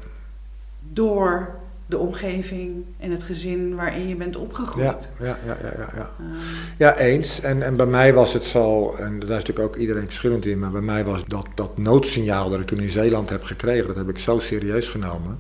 Door 0.79 1.55
de 1.91 1.97
omgeving 1.97 2.85
en 2.99 3.11
het 3.11 3.23
gezin 3.23 3.75
waarin 3.75 4.07
je 4.07 4.15
bent 4.15 4.35
opgegroeid. 4.35 5.09
Ja, 5.19 5.25
ja, 5.25 5.37
ja, 5.45 5.57
ja, 5.61 5.73
ja, 5.77 5.89
ja. 5.95 6.11
Ehm, 6.19 6.29
Ja, 6.77 6.97
eens. 6.97 7.41
En, 7.41 7.63
en 7.63 7.75
bij 7.75 7.85
mij 7.85 8.13
was 8.13 8.33
het 8.33 8.43
zo, 8.43 8.93
en 8.95 9.19
daar 9.19 9.29
is 9.29 9.45
natuurlijk 9.45 9.67
ook 9.67 9.75
iedereen 9.75 10.05
verschillend 10.05 10.45
in, 10.45 10.59
maar 10.59 10.71
bij 10.71 10.81
mij 10.81 11.05
was 11.05 11.23
dat, 11.27 11.47
dat 11.55 11.77
noodsignaal 11.77 12.49
dat 12.49 12.59
ik 12.59 12.67
toen 12.67 12.79
in 12.79 12.89
Zeeland 12.89 13.29
heb 13.29 13.43
gekregen, 13.43 13.87
dat 13.87 13.95
heb 13.95 14.09
ik 14.09 14.19
zo 14.19 14.39
serieus 14.39 14.87
genomen. 14.87 15.39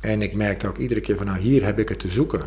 En 0.00 0.22
ik 0.22 0.34
merkte 0.34 0.68
ook 0.68 0.78
iedere 0.78 1.00
keer 1.00 1.16
van, 1.16 1.26
nou 1.26 1.38
hier 1.38 1.64
heb 1.64 1.78
ik 1.78 1.88
het 1.88 1.98
te 1.98 2.08
zoeken. 2.08 2.42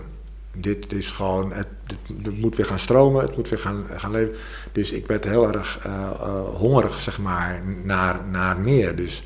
Dit 0.53 0.93
is 0.93 1.07
gewoon, 1.07 1.53
het, 1.53 1.67
het, 1.87 2.25
het 2.25 2.39
moet 2.39 2.55
weer 2.55 2.65
gaan 2.65 2.79
stromen, 2.79 3.21
het 3.21 3.35
moet 3.35 3.49
weer 3.49 3.59
gaan, 3.59 3.85
gaan 3.95 4.11
leven. 4.11 4.35
Dus 4.71 4.91
ik 4.91 5.07
werd 5.07 5.23
heel 5.23 5.53
erg 5.53 5.79
eh, 5.83 5.91
eh, 5.91 6.43
hongerig, 6.55 7.01
zeg 7.01 7.19
maar, 7.19 7.61
naar, 7.83 8.25
naar 8.31 8.59
meer. 8.59 8.95
Dus 8.95 9.23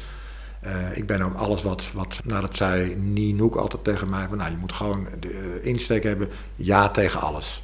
eh, 0.65 0.97
ik 0.97 1.05
ben 1.05 1.21
ook 1.21 1.33
alles 1.33 1.61
wat, 1.61 1.91
wat 1.93 2.21
nou 2.23 2.41
dat 2.41 2.57
zei 2.57 2.95
Ninoek 2.95 3.55
altijd 3.55 3.83
tegen 3.83 4.09
mij, 4.09 4.27
van 4.27 4.37
nou 4.37 4.51
je 4.51 4.57
moet 4.57 4.73
gewoon 4.73 5.07
de 5.19 5.29
eh, 5.29 5.67
insteek 5.67 6.03
hebben, 6.03 6.29
ja 6.55 6.89
tegen 6.89 7.21
alles. 7.21 7.63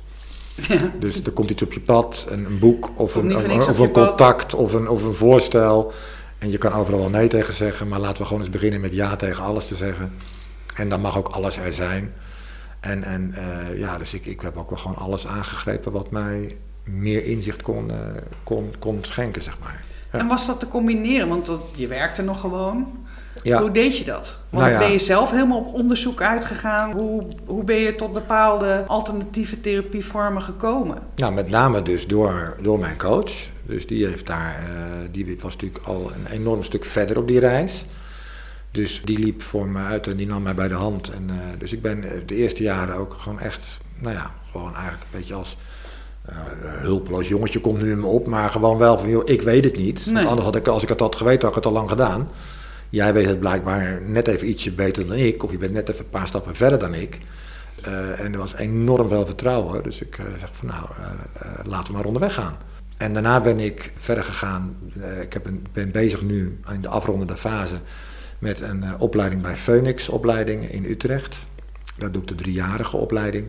ja. 0.67 0.91
Dus 0.99 1.23
er 1.23 1.31
komt 1.31 1.49
iets 1.49 1.61
op 1.61 1.73
je 1.73 1.79
pad, 1.79 2.25
een, 2.29 2.45
een 2.45 2.59
boek 2.59 2.89
of 2.95 3.15
een, 3.15 3.35
of, 3.35 3.67
of 3.67 3.79
een 3.79 3.91
contact 3.91 4.53
of 4.53 4.73
een, 4.73 4.87
of 4.87 5.03
een 5.03 5.15
voorstel. 5.15 5.93
En 6.37 6.51
je 6.51 6.57
kan 6.57 6.73
overal 6.73 6.99
wel 6.99 7.09
nee 7.09 7.27
tegen 7.27 7.53
zeggen, 7.53 7.87
maar 7.87 7.99
laten 7.99 8.17
we 8.17 8.25
gewoon 8.25 8.41
eens 8.41 8.51
beginnen 8.51 8.81
met 8.81 8.93
ja 8.93 9.15
tegen 9.15 9.43
alles 9.43 9.67
te 9.67 9.75
zeggen. 9.75 10.13
En 10.75 10.89
dan 10.89 11.01
mag 11.01 11.17
ook 11.17 11.27
alles 11.27 11.57
er 11.57 11.73
zijn. 11.73 12.13
En, 12.79 13.03
en 13.03 13.33
eh, 13.33 13.77
ja, 13.79 13.97
dus 13.97 14.13
ik, 14.13 14.25
ik 14.25 14.41
heb 14.41 14.57
ook 14.57 14.69
wel 14.69 14.79
gewoon 14.79 14.97
alles 14.97 15.27
aangegrepen 15.27 15.91
wat 15.91 16.11
mij 16.11 16.57
meer 16.83 17.25
inzicht 17.25 17.61
kon, 17.61 17.91
kon, 18.43 18.73
kon 18.79 18.99
schenken, 19.01 19.43
zeg 19.43 19.59
maar. 19.59 19.83
Ja. 20.11 20.19
En 20.19 20.27
was 20.27 20.47
dat 20.47 20.59
te 20.59 20.67
combineren? 20.67 21.27
Want 21.27 21.45
dat, 21.45 21.61
je 21.75 21.87
werkte 21.87 22.21
nog 22.21 22.39
gewoon. 22.39 22.87
Ja, 23.43 23.61
Hoe 23.61 23.71
deed 23.71 23.97
je 23.97 24.03
dat? 24.03 24.37
Want 24.49 24.63
Nou 24.63 24.75
ja. 24.75 24.79
ben 24.79 24.91
je 24.91 24.99
zelf 24.99 25.31
helemaal 25.31 25.59
op 25.59 25.73
onderzoek 25.73 26.21
uitgegaan? 26.21 26.91
Hoe, 26.91 27.23
hoe 27.45 27.63
ben 27.63 27.75
je 27.75 27.95
tot 27.95 28.13
bepaalde 28.13 28.83
alternatieve 28.87 29.61
therapievormen 29.61 30.41
gekomen? 30.41 30.97
nou, 31.15 31.33
met 31.33 31.49
name 31.49 31.81
dus 31.81 32.07
door, 32.07 32.57
door 32.61 32.79
mijn 32.79 32.97
coach. 32.97 33.31
Dus 33.65 33.87
die 33.87 34.07
heeft 34.07 34.27
daar, 34.27 34.55
eh, 34.59 35.11
die 35.11 35.37
was 35.41 35.53
natuurlijk 35.53 35.85
al 35.85 36.11
een 36.13 36.25
enorm 36.31 36.63
stuk 36.63 36.85
verder 36.85 37.17
op 37.17 37.27
die 37.27 37.39
reis. 37.39 37.85
Dus 38.71 39.01
die 39.05 39.19
liep 39.19 39.41
voor 39.41 39.67
me 39.67 39.79
uit 39.79 40.07
en 40.07 40.17
die 40.17 40.27
nam 40.27 40.41
mij 40.41 40.55
bij 40.55 40.67
de 40.67 40.73
hand. 40.73 41.09
En, 41.09 41.29
eh, 41.29 41.35
dus 41.57 41.73
ik 41.73 41.81
ben 41.81 42.01
de 42.25 42.35
eerste 42.35 42.63
jaren 42.63 42.95
ook 42.95 43.13
gewoon 43.13 43.39
echt, 43.39 43.79
nou 43.99 44.15
ja, 44.15 44.31
gewoon 44.51 44.73
eigenlijk 44.73 45.03
een 45.03 45.19
beetje 45.19 45.33
als 45.33 45.57
eh, 46.25 46.35
hulpeloos 46.63 47.27
jongetje 47.27 47.61
komt 47.61 47.81
nu 47.81 47.91
in 47.91 47.99
me 47.99 48.05
op. 48.05 48.27
Maar 48.27 48.51
gewoon 48.51 48.77
wel 48.77 48.97
van, 48.97 49.09
joh, 49.09 49.21
ik 49.25 49.41
weet 49.41 49.63
het 49.63 49.77
niet. 49.77 50.05
Nee. 50.05 50.13
Want 50.13 50.27
anders 50.27 50.45
had 50.45 50.55
ik, 50.55 50.67
als 50.67 50.83
ik 50.83 50.89
het 50.89 50.99
had 50.99 51.15
geweten, 51.15 51.41
had 51.41 51.49
ik 51.49 51.55
het 51.55 51.65
al 51.65 51.71
lang 51.71 51.89
gedaan. 51.89 52.29
Jij 52.89 53.13
weet 53.13 53.25
het 53.25 53.39
blijkbaar 53.39 54.01
net 54.01 54.27
even 54.27 54.49
ietsje 54.49 54.71
beter 54.71 55.07
dan 55.07 55.17
ik. 55.17 55.43
Of 55.43 55.51
je 55.51 55.57
bent 55.57 55.73
net 55.73 55.89
even 55.89 56.03
een 56.03 56.09
paar 56.09 56.27
stappen 56.27 56.55
verder 56.55 56.79
dan 56.79 56.93
ik. 56.93 57.19
Eh, 57.81 58.19
en 58.19 58.33
er 58.33 58.37
was 58.37 58.55
enorm 58.55 59.09
veel 59.09 59.25
vertrouwen. 59.25 59.83
Dus 59.83 60.01
ik 60.01 60.17
eh, 60.17 60.25
zeg 60.39 60.49
van 60.53 60.67
nou, 60.67 60.85
eh, 61.33 61.65
laten 61.65 61.87
we 61.87 61.93
maar 61.93 62.05
onderweg 62.05 62.33
gaan. 62.33 62.57
En 62.97 63.13
daarna 63.13 63.41
ben 63.41 63.59
ik 63.59 63.93
verder 63.97 64.23
gegaan. 64.23 64.75
Ik 65.21 65.33
heb 65.33 65.45
een, 65.45 65.65
ben 65.73 65.91
bezig 65.91 66.21
nu 66.21 66.59
in 66.71 66.81
de 66.81 66.87
afrondende 66.87 67.37
fase 67.37 67.75
met 68.39 68.61
een 68.61 68.99
opleiding 68.99 69.41
bij 69.41 69.55
Phoenix 69.55 70.09
opleiding 70.09 70.71
in 70.71 70.85
Utrecht. 70.85 71.37
Daar 71.97 72.11
doe 72.11 72.21
ik 72.21 72.27
de 72.27 72.35
driejarige 72.35 72.97
opleiding. 72.97 73.45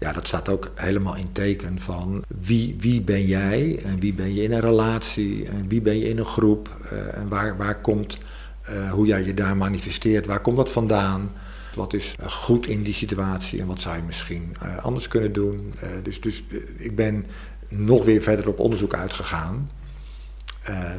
Ja, 0.00 0.12
dat 0.12 0.26
staat 0.26 0.48
ook 0.48 0.70
helemaal 0.74 1.16
in 1.16 1.32
teken 1.32 1.80
van 1.80 2.24
wie, 2.40 2.76
wie 2.78 3.02
ben 3.02 3.26
jij 3.26 3.80
en 3.84 4.00
wie 4.00 4.14
ben 4.14 4.34
je 4.34 4.42
in 4.42 4.52
een 4.52 4.60
relatie 4.60 5.48
en 5.48 5.68
wie 5.68 5.80
ben 5.80 5.98
je 5.98 6.08
in 6.08 6.18
een 6.18 6.24
groep 6.24 6.76
eh, 6.90 7.16
en 7.16 7.28
waar, 7.28 7.56
waar 7.56 7.80
komt, 7.80 8.18
eh, 8.62 8.90
hoe 8.90 9.06
jij 9.06 9.24
je 9.24 9.34
daar 9.34 9.56
manifesteert, 9.56 10.26
waar 10.26 10.40
komt 10.40 10.56
dat 10.56 10.70
vandaan, 10.70 11.32
wat 11.74 11.92
is 11.92 12.14
eh, 12.18 12.28
goed 12.28 12.66
in 12.66 12.82
die 12.82 12.94
situatie 12.94 13.60
en 13.60 13.66
wat 13.66 13.80
zou 13.80 13.96
je 13.96 14.02
misschien 14.02 14.56
anders 14.82 15.08
kunnen 15.08 15.32
doen. 15.32 15.74
Dus 16.02 16.20
dus 16.20 16.44
ik 16.76 16.96
ben 16.96 17.26
nog 17.68 18.04
weer 18.04 18.22
verder 18.22 18.48
op 18.48 18.58
onderzoek 18.58 18.94
uitgegaan. 18.94 19.70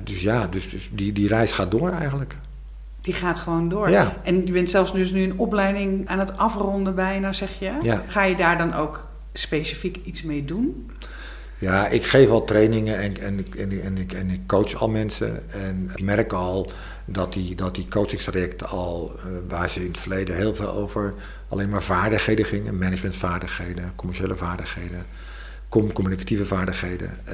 Dus 0.03 0.21
ja, 0.21 0.47
dus, 0.47 0.69
dus 0.69 0.89
die, 0.93 1.11
die 1.11 1.27
reis 1.27 1.51
gaat 1.51 1.71
door 1.71 1.89
eigenlijk. 1.89 2.35
Die 3.01 3.13
gaat 3.13 3.39
gewoon 3.39 3.69
door. 3.69 3.89
Ja. 3.89 4.17
En 4.23 4.45
je 4.45 4.51
bent 4.51 4.69
zelfs 4.69 4.93
dus 4.93 5.11
nu 5.11 5.23
een 5.23 5.37
opleiding 5.39 6.07
aan 6.07 6.19
het 6.19 6.37
afronden 6.37 6.95
bijna, 6.95 7.33
zeg 7.33 7.59
je. 7.59 7.71
Ja. 7.81 8.03
Ga 8.07 8.23
je 8.23 8.35
daar 8.35 8.57
dan 8.57 8.73
ook 8.73 9.07
specifiek 9.33 9.99
iets 10.03 10.21
mee 10.23 10.45
doen? 10.45 10.91
Ja, 11.57 11.87
ik 11.87 12.03
geef 12.05 12.29
al 12.29 12.43
trainingen 12.45 12.97
en, 12.99 13.17
en, 13.21 13.39
ik- 13.39 13.55
en, 13.55 13.71
ik- 13.71 13.83
en, 13.83 13.97
ik, 13.97 14.13
en 14.13 14.29
ik 14.29 14.47
coach 14.47 14.73
al 14.75 14.89
mensen. 14.89 15.51
En 15.51 15.89
ik 15.95 16.03
merk 16.03 16.33
al 16.33 16.71
dat 17.05 17.33
die, 17.33 17.55
dat 17.55 17.75
die 17.75 17.87
coachingstrajecten 17.89 18.67
al, 18.67 19.11
eh, 19.17 19.23
waar 19.49 19.69
ze 19.69 19.79
in 19.79 19.87
het 19.87 19.97
verleden 19.99 20.35
heel 20.35 20.55
veel 20.55 20.71
over 20.71 21.13
alleen 21.47 21.69
maar 21.69 21.83
vaardigheden 21.83 22.45
gingen, 22.45 22.77
managementvaardigheden, 22.77 23.91
commerciële 23.95 24.35
vaardigheden, 24.35 25.05
communicatieve 25.93 26.45
vaardigheden, 26.45 27.17
uh, 27.29 27.33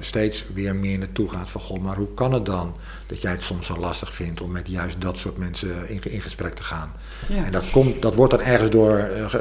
steeds 0.00 0.46
weer 0.54 0.76
meer 0.76 0.98
naartoe 0.98 1.28
gaat 1.28 1.50
van 1.50 1.60
goh, 1.60 1.82
maar 1.82 1.96
hoe 1.96 2.14
kan 2.14 2.32
het 2.32 2.46
dan 2.46 2.74
dat 3.06 3.20
jij 3.20 3.30
het 3.30 3.42
soms 3.42 3.66
zo 3.66 3.76
lastig 3.76 4.14
vindt 4.14 4.40
om 4.40 4.50
met 4.50 4.68
juist 4.68 5.00
dat 5.00 5.18
soort 5.18 5.36
mensen 5.36 5.88
in, 5.88 6.00
in 6.02 6.20
gesprek 6.20 6.54
te 6.54 6.62
gaan? 6.62 6.92
Ja. 7.28 7.44
En 7.44 7.52
dat, 7.52 7.70
komt, 7.70 8.02
dat 8.02 8.14
wordt 8.14 8.32
dan 8.32 8.42
ergens 8.42 8.70
door, 8.70 9.10
uh, 9.10 9.34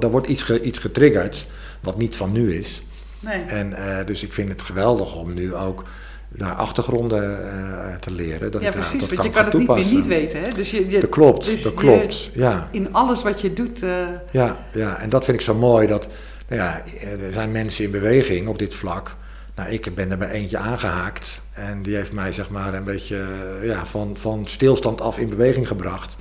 daar 0.00 0.10
wordt 0.10 0.26
iets, 0.26 0.42
ge, 0.42 0.60
iets 0.60 0.78
getriggerd 0.78 1.46
wat 1.80 1.98
niet 1.98 2.16
van 2.16 2.32
nu 2.32 2.54
is. 2.54 2.82
Nee. 3.20 3.42
En 3.42 3.70
uh, 3.70 3.98
dus 4.06 4.22
ik 4.22 4.32
vind 4.32 4.48
het 4.48 4.62
geweldig 4.62 5.16
om 5.16 5.34
nu 5.34 5.54
ook 5.54 5.84
naar 6.28 6.54
achtergronden 6.54 7.44
uh, 7.44 7.94
te 7.94 8.10
leren. 8.10 8.50
Dat 8.50 8.62
ja, 8.62 8.70
precies, 8.70 9.00
dat 9.00 9.10
want 9.10 9.22
je 9.22 9.30
kan 9.30 9.44
het 9.44 9.54
niet 9.54 9.68
meer 9.68 9.86
niet 9.86 10.06
weten. 10.06 10.42
Hè? 10.42 10.50
Dus 10.50 10.70
je, 10.70 10.90
je, 10.90 11.00
dat 11.00 11.10
klopt, 11.10 11.44
dus 11.44 11.62
dat 11.62 11.74
klopt. 11.74 12.30
ja. 12.32 12.68
In 12.70 12.92
alles 12.92 13.22
wat 13.22 13.40
je 13.40 13.52
doet. 13.52 13.82
Uh... 13.82 13.90
Ja, 14.30 14.66
ja, 14.72 14.98
en 14.98 15.08
dat 15.08 15.24
vind 15.24 15.36
ik 15.36 15.42
zo 15.42 15.54
mooi. 15.54 15.86
Dat, 15.86 16.08
nou 16.48 16.60
ja, 16.60 16.82
er 17.20 17.32
zijn 17.32 17.50
mensen 17.50 17.84
in 17.84 17.90
beweging 17.90 18.48
op 18.48 18.58
dit 18.58 18.74
vlak. 18.74 19.16
Nou, 19.54 19.70
ik 19.70 19.94
ben 19.94 20.10
er 20.10 20.18
bij 20.18 20.30
eentje 20.30 20.58
aangehaakt. 20.58 21.40
En 21.50 21.82
die 21.82 21.96
heeft 21.96 22.12
mij 22.12 22.32
zeg 22.32 22.50
maar 22.50 22.74
een 22.74 22.84
beetje 22.84 23.26
ja, 23.62 23.86
van, 23.86 24.16
van 24.16 24.46
stilstand 24.46 25.00
af 25.00 25.18
in 25.18 25.28
beweging 25.28 25.66
gebracht. 25.66 26.16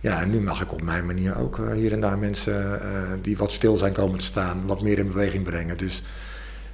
Ja, 0.00 0.20
en 0.20 0.30
nu 0.30 0.40
mag 0.40 0.60
ik 0.60 0.72
op 0.72 0.82
mijn 0.82 1.06
manier 1.06 1.38
ook 1.38 1.58
uh, 1.58 1.72
hier 1.72 1.92
en 1.92 2.00
daar 2.00 2.18
mensen 2.18 2.80
die 3.22 3.36
wat 3.36 3.52
stil 3.52 3.76
zijn 3.76 3.92
komen 3.92 4.18
te 4.18 4.24
staan, 4.24 4.66
wat 4.66 4.82
meer 4.82 4.98
in 4.98 5.08
beweging 5.08 5.44
brengen. 5.44 5.78
Dus 5.78 6.02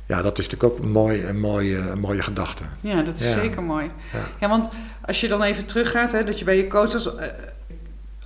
ja, 0.07 0.22
dat 0.22 0.38
is 0.38 0.49
natuurlijk 0.49 0.72
ook 0.78 0.84
een, 0.84 0.90
mooi, 0.90 1.24
een, 1.24 1.40
mooie, 1.40 1.76
een 1.76 1.99
mooie 1.99 2.22
gedachte. 2.22 2.64
Ja, 2.80 3.03
dat 3.03 3.18
is 3.18 3.32
zeker 3.32 3.62
mooi. 3.62 3.90
Ja. 4.12 4.18
ja. 4.40 4.49
want 4.49 4.68
als 5.05 5.20
je 5.20 5.28
dan 5.28 5.42
even 5.42 5.66
teruggaat, 5.66 6.12
hè, 6.12 6.24
dat 6.24 6.38
je 6.38 6.44
bij 6.44 6.57
je 6.57 6.66
coaches, 6.66 7.07
uh, 7.07 7.12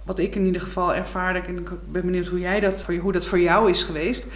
wat 0.04 0.18
ik 0.18 0.34
in 0.34 0.46
ieder 0.46 0.62
geval 0.62 0.94
ervaarde, 0.94 1.38
en 1.38 1.58
ik 1.58 1.70
ben 1.92 2.02
benieuwd 2.02 2.26
hoe, 2.26 2.38
jij 2.38 2.60
dat, 2.60 2.86
hoe 3.00 3.12
dat 3.12 3.26
voor 3.26 3.40
jou 3.40 3.70
is 3.70 3.82
geweest, 3.82 4.26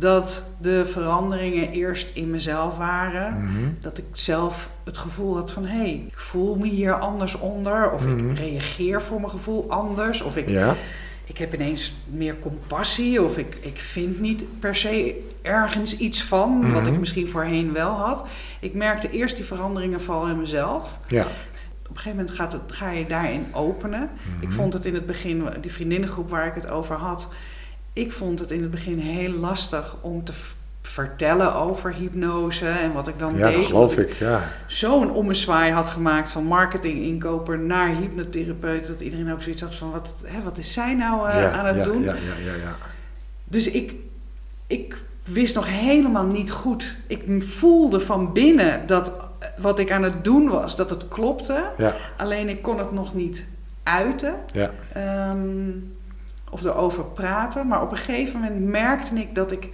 dat 0.00 0.42
de 0.60 0.86
veranderingen 0.86 1.70
eerst 1.70 2.08
in 2.12 2.30
mezelf 2.30 2.76
waren. 2.76 3.44
Mhm. 3.44 3.68
Dat 3.80 3.98
ik 3.98 4.04
zelf 4.12 4.70
het 4.84 4.98
gevoel 4.98 5.34
had 5.34 5.52
van, 5.52 5.64
hé, 5.64 5.76
hey, 5.76 6.04
ik 6.06 6.18
voel 6.18 6.54
me 6.56 6.66
hier 6.66 6.94
anders 6.94 7.34
onder, 7.34 7.90
of 7.90 8.06
ik 8.06 8.22
mhm. 8.22 8.34
reageer 8.34 9.02
voor 9.02 9.20
mijn 9.20 9.32
gevoel 9.32 9.70
anders, 9.70 10.22
of 10.22 10.36
ik... 10.36 10.48
Ja 10.48 10.74
ik 11.30 11.38
heb 11.38 11.54
ineens 11.54 11.92
meer 12.06 12.38
compassie 12.38 13.22
of 13.22 13.38
ik, 13.38 13.58
ik 13.60 13.80
vind 13.80 14.20
niet 14.20 14.44
per 14.60 14.76
se 14.76 15.24
ergens 15.42 15.96
iets 15.96 16.22
van, 16.22 16.72
wat 16.72 16.82
ik 16.82 16.90
mhm. 16.90 17.00
misschien 17.00 17.28
voorheen 17.28 17.72
wel 17.72 17.90
had. 17.90 18.26
Ik 18.60 18.74
merkte 18.74 19.10
eerst 19.10 19.36
die 19.36 19.44
veranderingen 19.44 20.00
vooral 20.00 20.28
in 20.28 20.38
mezelf. 20.38 20.98
Ja. 21.06 21.22
Op 21.22 21.96
een 21.96 21.96
gegeven 21.96 22.18
moment 22.18 22.36
gaat 22.36 22.52
het, 22.52 22.62
ga 22.66 22.90
je 22.90 23.06
daarin 23.06 23.46
openen. 23.52 24.10
Ik 24.40 24.50
vond 24.50 24.72
het 24.72 24.86
in 24.86 24.94
het 24.94 25.06
begin, 25.06 25.48
die 25.60 25.72
vriendinnengroep 25.72 26.30
waar 26.30 26.46
ik 26.46 26.54
het 26.54 26.70
over 26.70 26.96
had, 26.96 27.28
ik 28.00 28.12
vond 28.12 28.40
het 28.40 28.50
in 28.50 28.62
het 28.62 28.70
begin 28.70 28.98
heel 28.98 29.30
lastig 29.30 29.96
om 30.00 30.24
te 30.24 30.32
vertellen 30.82 31.54
over 31.54 31.94
hypnose 31.94 32.68
en 32.68 32.92
wat 32.92 33.08
ik 33.08 33.18
dan 33.18 33.36
ja, 33.36 33.46
deed. 33.46 33.56
Dat 33.56 33.64
geloof 33.64 33.96
ik, 33.96 34.12
ja. 34.12 34.42
Zo'n 34.66 35.10
ommezwaai 35.12 35.72
had 35.72 35.90
gemaakt 35.90 36.28
van 36.28 36.44
marketinginkoper 36.44 37.58
naar 37.58 37.88
hypnotherapeut, 37.88 38.86
dat 38.86 39.00
iedereen 39.00 39.32
ook 39.32 39.42
zoiets 39.42 39.62
had 39.62 39.74
van 39.74 39.90
wat, 39.90 40.14
hè, 40.24 40.42
wat 40.42 40.58
is 40.58 40.72
zij 40.72 40.94
nou 40.94 41.28
uh, 41.28 41.58
aan 41.58 41.66
het 41.66 41.76
ja, 41.76 41.84
doen? 41.84 42.02
Ja, 42.02 42.14
ja, 42.14 42.52
ja, 42.52 42.54
ja. 42.62 42.76
Dus 43.44 43.70
ik, 43.70 43.94
ik 44.66 45.02
wist 45.24 45.54
nog 45.54 45.66
helemaal 45.68 46.26
niet 46.26 46.50
goed. 46.50 46.96
Ik 47.06 47.42
voelde 47.42 48.00
van 48.00 48.32
binnen 48.32 48.86
dat 48.86 49.12
wat 49.58 49.78
ik 49.78 49.90
aan 49.90 50.02
het 50.02 50.24
doen 50.24 50.48
was, 50.48 50.76
dat 50.76 50.90
het 50.90 51.08
klopte. 51.08 51.62
Ja. 51.76 51.94
Alleen 52.16 52.48
ik 52.48 52.62
kon 52.62 52.78
het 52.78 52.92
nog 52.92 53.14
niet 53.14 53.46
uiten. 53.82 54.34
Ja. 54.52 54.70
Um, 55.30 55.96
of 56.50 56.64
erover 56.64 57.04
praten. 57.04 57.66
Maar 57.66 57.82
op 57.82 57.90
een 57.90 57.96
gegeven 57.96 58.40
moment 58.40 58.68
merkte 58.68 59.14
ik 59.14 59.34
dat 59.34 59.52
ik 59.52 59.68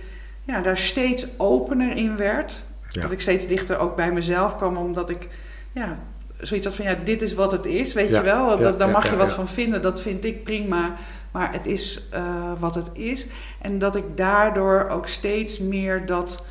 ja, 0.45 0.61
daar 0.61 0.79
steeds 0.79 1.27
opener 1.37 1.97
in 1.97 2.17
werd. 2.17 2.65
Dat 2.91 3.11
ik 3.11 3.21
steeds 3.21 3.47
dichter 3.47 3.79
ook 3.79 3.97
bij 3.97 4.13
mezelf 4.13 4.57
kwam, 4.57 4.77
omdat 4.77 5.11
ik 5.11 5.29
ja, 5.73 5.99
zoiets 6.41 6.67
had 6.67 6.77
van 6.77 6.85
ja, 6.85 6.97
dit 7.05 7.23
is 7.23 7.35
wat 7.35 7.53
het 7.53 7.67
is, 7.67 7.93
weet 7.93 8.09
je 8.09 8.23
wel. 8.23 8.59
Dat, 8.59 8.79
daar 8.79 8.91
mag 8.91 9.11
je 9.11 9.17
wat 9.17 9.33
van 9.33 9.49
vinden, 9.49 9.83
dat 9.83 10.01
vind 10.01 10.25
ik 10.25 10.45
prima. 10.45 10.97
Maar 11.31 11.53
het 11.53 11.67
is 11.67 12.09
uh, 12.15 12.21
wat 12.59 12.75
het 12.75 12.91
is. 12.93 13.27
En 13.61 13.79
dat 13.79 13.97
ik 13.97 14.05
daardoor 14.15 14.89
ook 14.89 15.07
steeds 15.07 15.59
meer 15.59 16.07
dat 16.07 16.45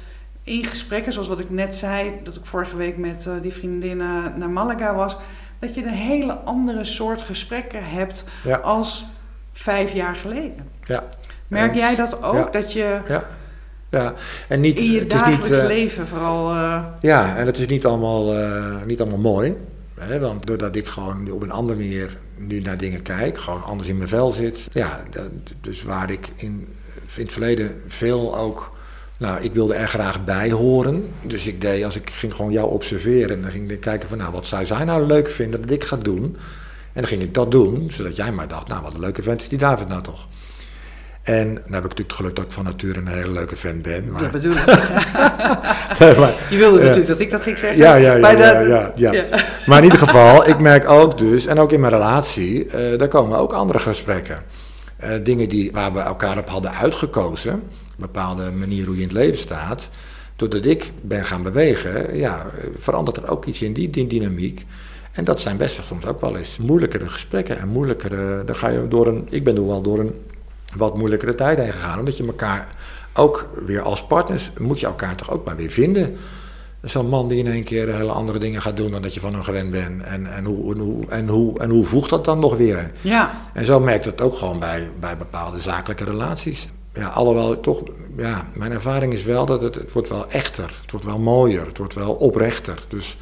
in 0.43 0.63
gesprekken, 0.63 1.13
zoals 1.13 1.27
wat 1.27 1.39
ik 1.39 1.49
net 1.49 1.75
zei, 1.75 2.13
dat 2.23 2.35
ik 2.35 2.45
vorige 2.45 2.75
week 2.75 2.97
met 2.97 3.25
uh, 3.27 3.33
die 3.41 3.53
vriendinnen 3.53 4.33
naar 4.37 4.49
Malaga 4.49 4.95
was, 4.95 5.17
dat 5.59 5.75
je 5.75 5.83
een 5.83 5.89
hele 5.89 6.33
andere 6.33 6.83
soort 6.83 7.21
gesprekken 7.21 7.85
hebt 7.85 8.23
als 8.63 9.05
vijf 9.55 9.93
jaar 9.93 10.15
geleden. 10.15 10.69
Ja. 10.85 11.03
Merk 11.47 11.75
jij 11.75 11.95
dat 11.95 12.23
ook? 12.23 12.53
Dat 12.53 12.73
je 12.73 12.99
ja, 13.89 14.13
en 14.47 14.61
niet, 14.61 14.79
in 14.79 14.91
je 14.91 14.99
het 14.99 15.09
dagelijks 15.09 15.45
is 15.45 15.51
niet, 15.51 15.61
uh, 15.61 15.67
leven 15.67 16.07
vooral. 16.07 16.53
Uh... 16.53 16.85
Ja, 16.99 17.35
en 17.37 17.45
het 17.45 17.57
is 17.57 17.67
niet 17.67 17.85
allemaal, 17.85 18.37
uh, 18.37 18.83
niet 18.85 19.01
allemaal 19.01 19.19
mooi. 19.19 19.55
Hè, 19.99 20.19
want 20.19 20.45
doordat 20.45 20.75
ik 20.75 20.87
gewoon 20.87 21.31
op 21.31 21.41
een 21.41 21.51
andere 21.51 21.79
manier 21.79 22.17
nu 22.37 22.61
naar 22.61 22.77
dingen 22.77 23.01
kijk, 23.01 23.37
gewoon 23.37 23.63
anders 23.63 23.89
in 23.89 23.97
mijn 23.97 24.09
vel 24.09 24.31
zit. 24.31 24.67
Ja, 24.71 25.03
dat, 25.09 25.29
dus 25.61 25.83
waar 25.83 26.11
ik 26.11 26.29
in, 26.35 26.67
in 27.15 27.23
het 27.23 27.31
verleden 27.31 27.81
veel 27.87 28.37
ook. 28.37 28.73
Nou, 29.17 29.41
ik 29.41 29.53
wilde 29.53 29.73
er 29.73 29.87
graag 29.87 30.25
bij 30.25 30.51
horen. 30.51 31.07
Dus 31.21 31.47
ik 31.47 31.61
deed, 31.61 31.83
als 31.83 31.95
ik 31.95 32.09
ging 32.09 32.33
gewoon 32.33 32.51
jou 32.51 32.71
observeren. 32.71 33.35
En 33.35 33.41
dan 33.41 33.51
ging 33.51 33.71
ik 33.71 33.79
kijken 33.79 34.09
van, 34.09 34.17
nou, 34.17 34.31
wat 34.31 34.45
zou 34.45 34.65
zij 34.65 34.85
nou 34.85 35.05
leuk 35.05 35.29
vinden 35.29 35.61
dat 35.61 35.69
ik 35.69 35.83
ga 35.83 35.95
doen? 35.95 36.37
En 36.95 37.01
dan 37.01 37.09
ging 37.09 37.21
ik 37.21 37.33
dat 37.33 37.51
doen, 37.51 37.91
zodat 37.91 38.15
jij 38.15 38.31
maar 38.31 38.47
dacht, 38.47 38.67
nou, 38.67 38.81
wat 38.81 38.93
een 38.93 38.99
leuke 38.99 39.23
vent 39.23 39.41
is 39.41 39.49
die 39.49 39.57
David 39.57 39.87
nou 39.87 40.01
toch. 40.01 40.27
En 41.25 41.53
dan 41.53 41.73
heb 41.73 41.83
ik 41.83 41.89
natuurlijk 41.89 41.99
het 41.99 42.13
geluk 42.13 42.35
dat 42.35 42.45
ik 42.45 42.51
van 42.51 42.63
nature 42.63 42.99
een 42.99 43.07
hele 43.07 43.31
leuke 43.31 43.57
fan 43.57 43.81
ben. 43.81 44.11
Maar... 44.11 44.21
Dat 44.21 44.31
bedoel 44.31 44.51
ik. 44.51 44.65
maar, 46.19 46.33
je 46.49 46.57
wilde 46.57 46.79
natuurlijk 46.79 47.07
dat 47.07 47.19
ik 47.19 47.29
dat 47.29 47.41
ging 47.41 47.57
zeggen. 47.57 47.79
Ja, 47.79 47.95
ja, 47.95 48.15
ja, 48.15 48.31
ja, 48.31 48.91
ja, 48.95 49.11
ja, 49.11 49.25
Maar 49.65 49.77
in 49.77 49.83
ieder 49.83 49.99
geval, 50.07 50.47
ik 50.47 50.59
merk 50.59 50.89
ook 50.89 51.17
dus, 51.17 51.45
en 51.45 51.59
ook 51.59 51.71
in 51.71 51.79
mijn 51.79 51.93
relatie, 51.93 52.65
uh, 52.65 52.97
daar 52.97 53.07
komen 53.07 53.37
ook 53.37 53.53
andere 53.53 53.79
gesprekken. 53.79 54.43
Uh, 55.03 55.09
dingen 55.23 55.49
die, 55.49 55.71
waar 55.71 55.93
we 55.93 55.99
elkaar 55.99 56.37
op 56.37 56.49
hadden 56.49 56.71
uitgekozen, 56.71 57.53
een 57.53 57.61
bepaalde 57.97 58.51
manier 58.51 58.85
hoe 58.85 58.95
je 58.95 59.01
in 59.01 59.07
het 59.07 59.17
leven 59.17 59.39
staat. 59.39 59.89
Doordat 60.35 60.65
ik 60.65 60.91
ben 61.01 61.25
gaan 61.25 61.43
bewegen, 61.43 62.17
ja, 62.17 62.45
verandert 62.77 63.17
er 63.17 63.29
ook 63.29 63.45
iets 63.45 63.61
in 63.61 63.73
die, 63.73 63.89
die 63.89 64.07
dynamiek. 64.07 64.65
En 65.15 65.23
dat 65.23 65.39
zijn 65.39 65.57
best 65.57 65.81
soms 65.83 66.05
ook 66.05 66.21
wel 66.21 66.37
eens 66.37 66.57
moeilijkere 66.57 67.09
gesprekken 67.09 67.59
en 67.59 67.67
moeilijkere. 67.67 68.43
Dan 68.43 68.55
ga 68.55 68.67
je 68.67 68.87
door 68.87 69.07
een. 69.07 69.27
Ik 69.29 69.43
ben 69.43 69.55
er 69.55 69.67
wel 69.67 69.81
door 69.81 69.99
een 69.99 70.13
wat 70.75 70.97
moeilijkere 70.97 71.35
tijd 71.35 71.57
heen 71.57 71.71
gegaan. 71.71 71.99
Omdat 71.99 72.17
je 72.17 72.25
elkaar 72.25 72.75
ook 73.13 73.49
weer 73.65 73.81
als 73.81 74.05
partners, 74.05 74.51
moet 74.59 74.79
je 74.79 74.85
elkaar 74.85 75.15
toch 75.15 75.31
ook 75.31 75.45
maar 75.45 75.55
weer 75.55 75.71
vinden. 75.71 76.15
Zo'n 76.81 77.09
man 77.09 77.27
die 77.27 77.39
in 77.39 77.47
één 77.47 77.63
keer 77.63 77.95
hele 77.95 78.11
andere 78.11 78.39
dingen 78.39 78.61
gaat 78.61 78.77
doen 78.77 78.91
dan 78.91 79.01
dat 79.01 79.13
je 79.13 79.19
van 79.19 79.33
hem 79.33 79.43
gewend 79.43 79.71
bent. 79.71 80.03
En, 80.03 80.33
en, 80.33 80.45
hoe, 80.45 80.73
en, 80.73 80.79
hoe, 80.79 81.07
en, 81.09 81.27
hoe, 81.27 81.59
en 81.59 81.69
hoe 81.69 81.85
voegt 81.85 82.09
dat 82.09 82.25
dan 82.25 82.39
nog 82.39 82.57
weer? 82.57 82.91
Ja. 83.01 83.33
En 83.53 83.65
zo 83.65 83.79
merkt 83.79 84.05
het 84.05 84.21
ook 84.21 84.35
gewoon 84.35 84.59
bij, 84.59 84.89
bij 84.99 85.17
bepaalde 85.17 85.59
zakelijke 85.59 86.03
relaties. 86.03 86.67
Ja, 86.93 87.07
alhoewel 87.07 87.59
toch, 87.59 87.81
ja, 88.17 88.47
mijn 88.53 88.71
ervaring 88.71 89.13
is 89.13 89.23
wel 89.23 89.45
dat 89.45 89.61
het, 89.61 89.75
het 89.75 89.91
wordt 89.91 90.09
wel 90.09 90.25
echter. 90.29 90.73
Het 90.81 90.91
wordt 90.91 91.05
wel 91.05 91.19
mooier, 91.19 91.65
het 91.65 91.77
wordt 91.77 91.93
wel 91.93 92.13
oprechter. 92.13 92.79
Dus, 92.87 93.17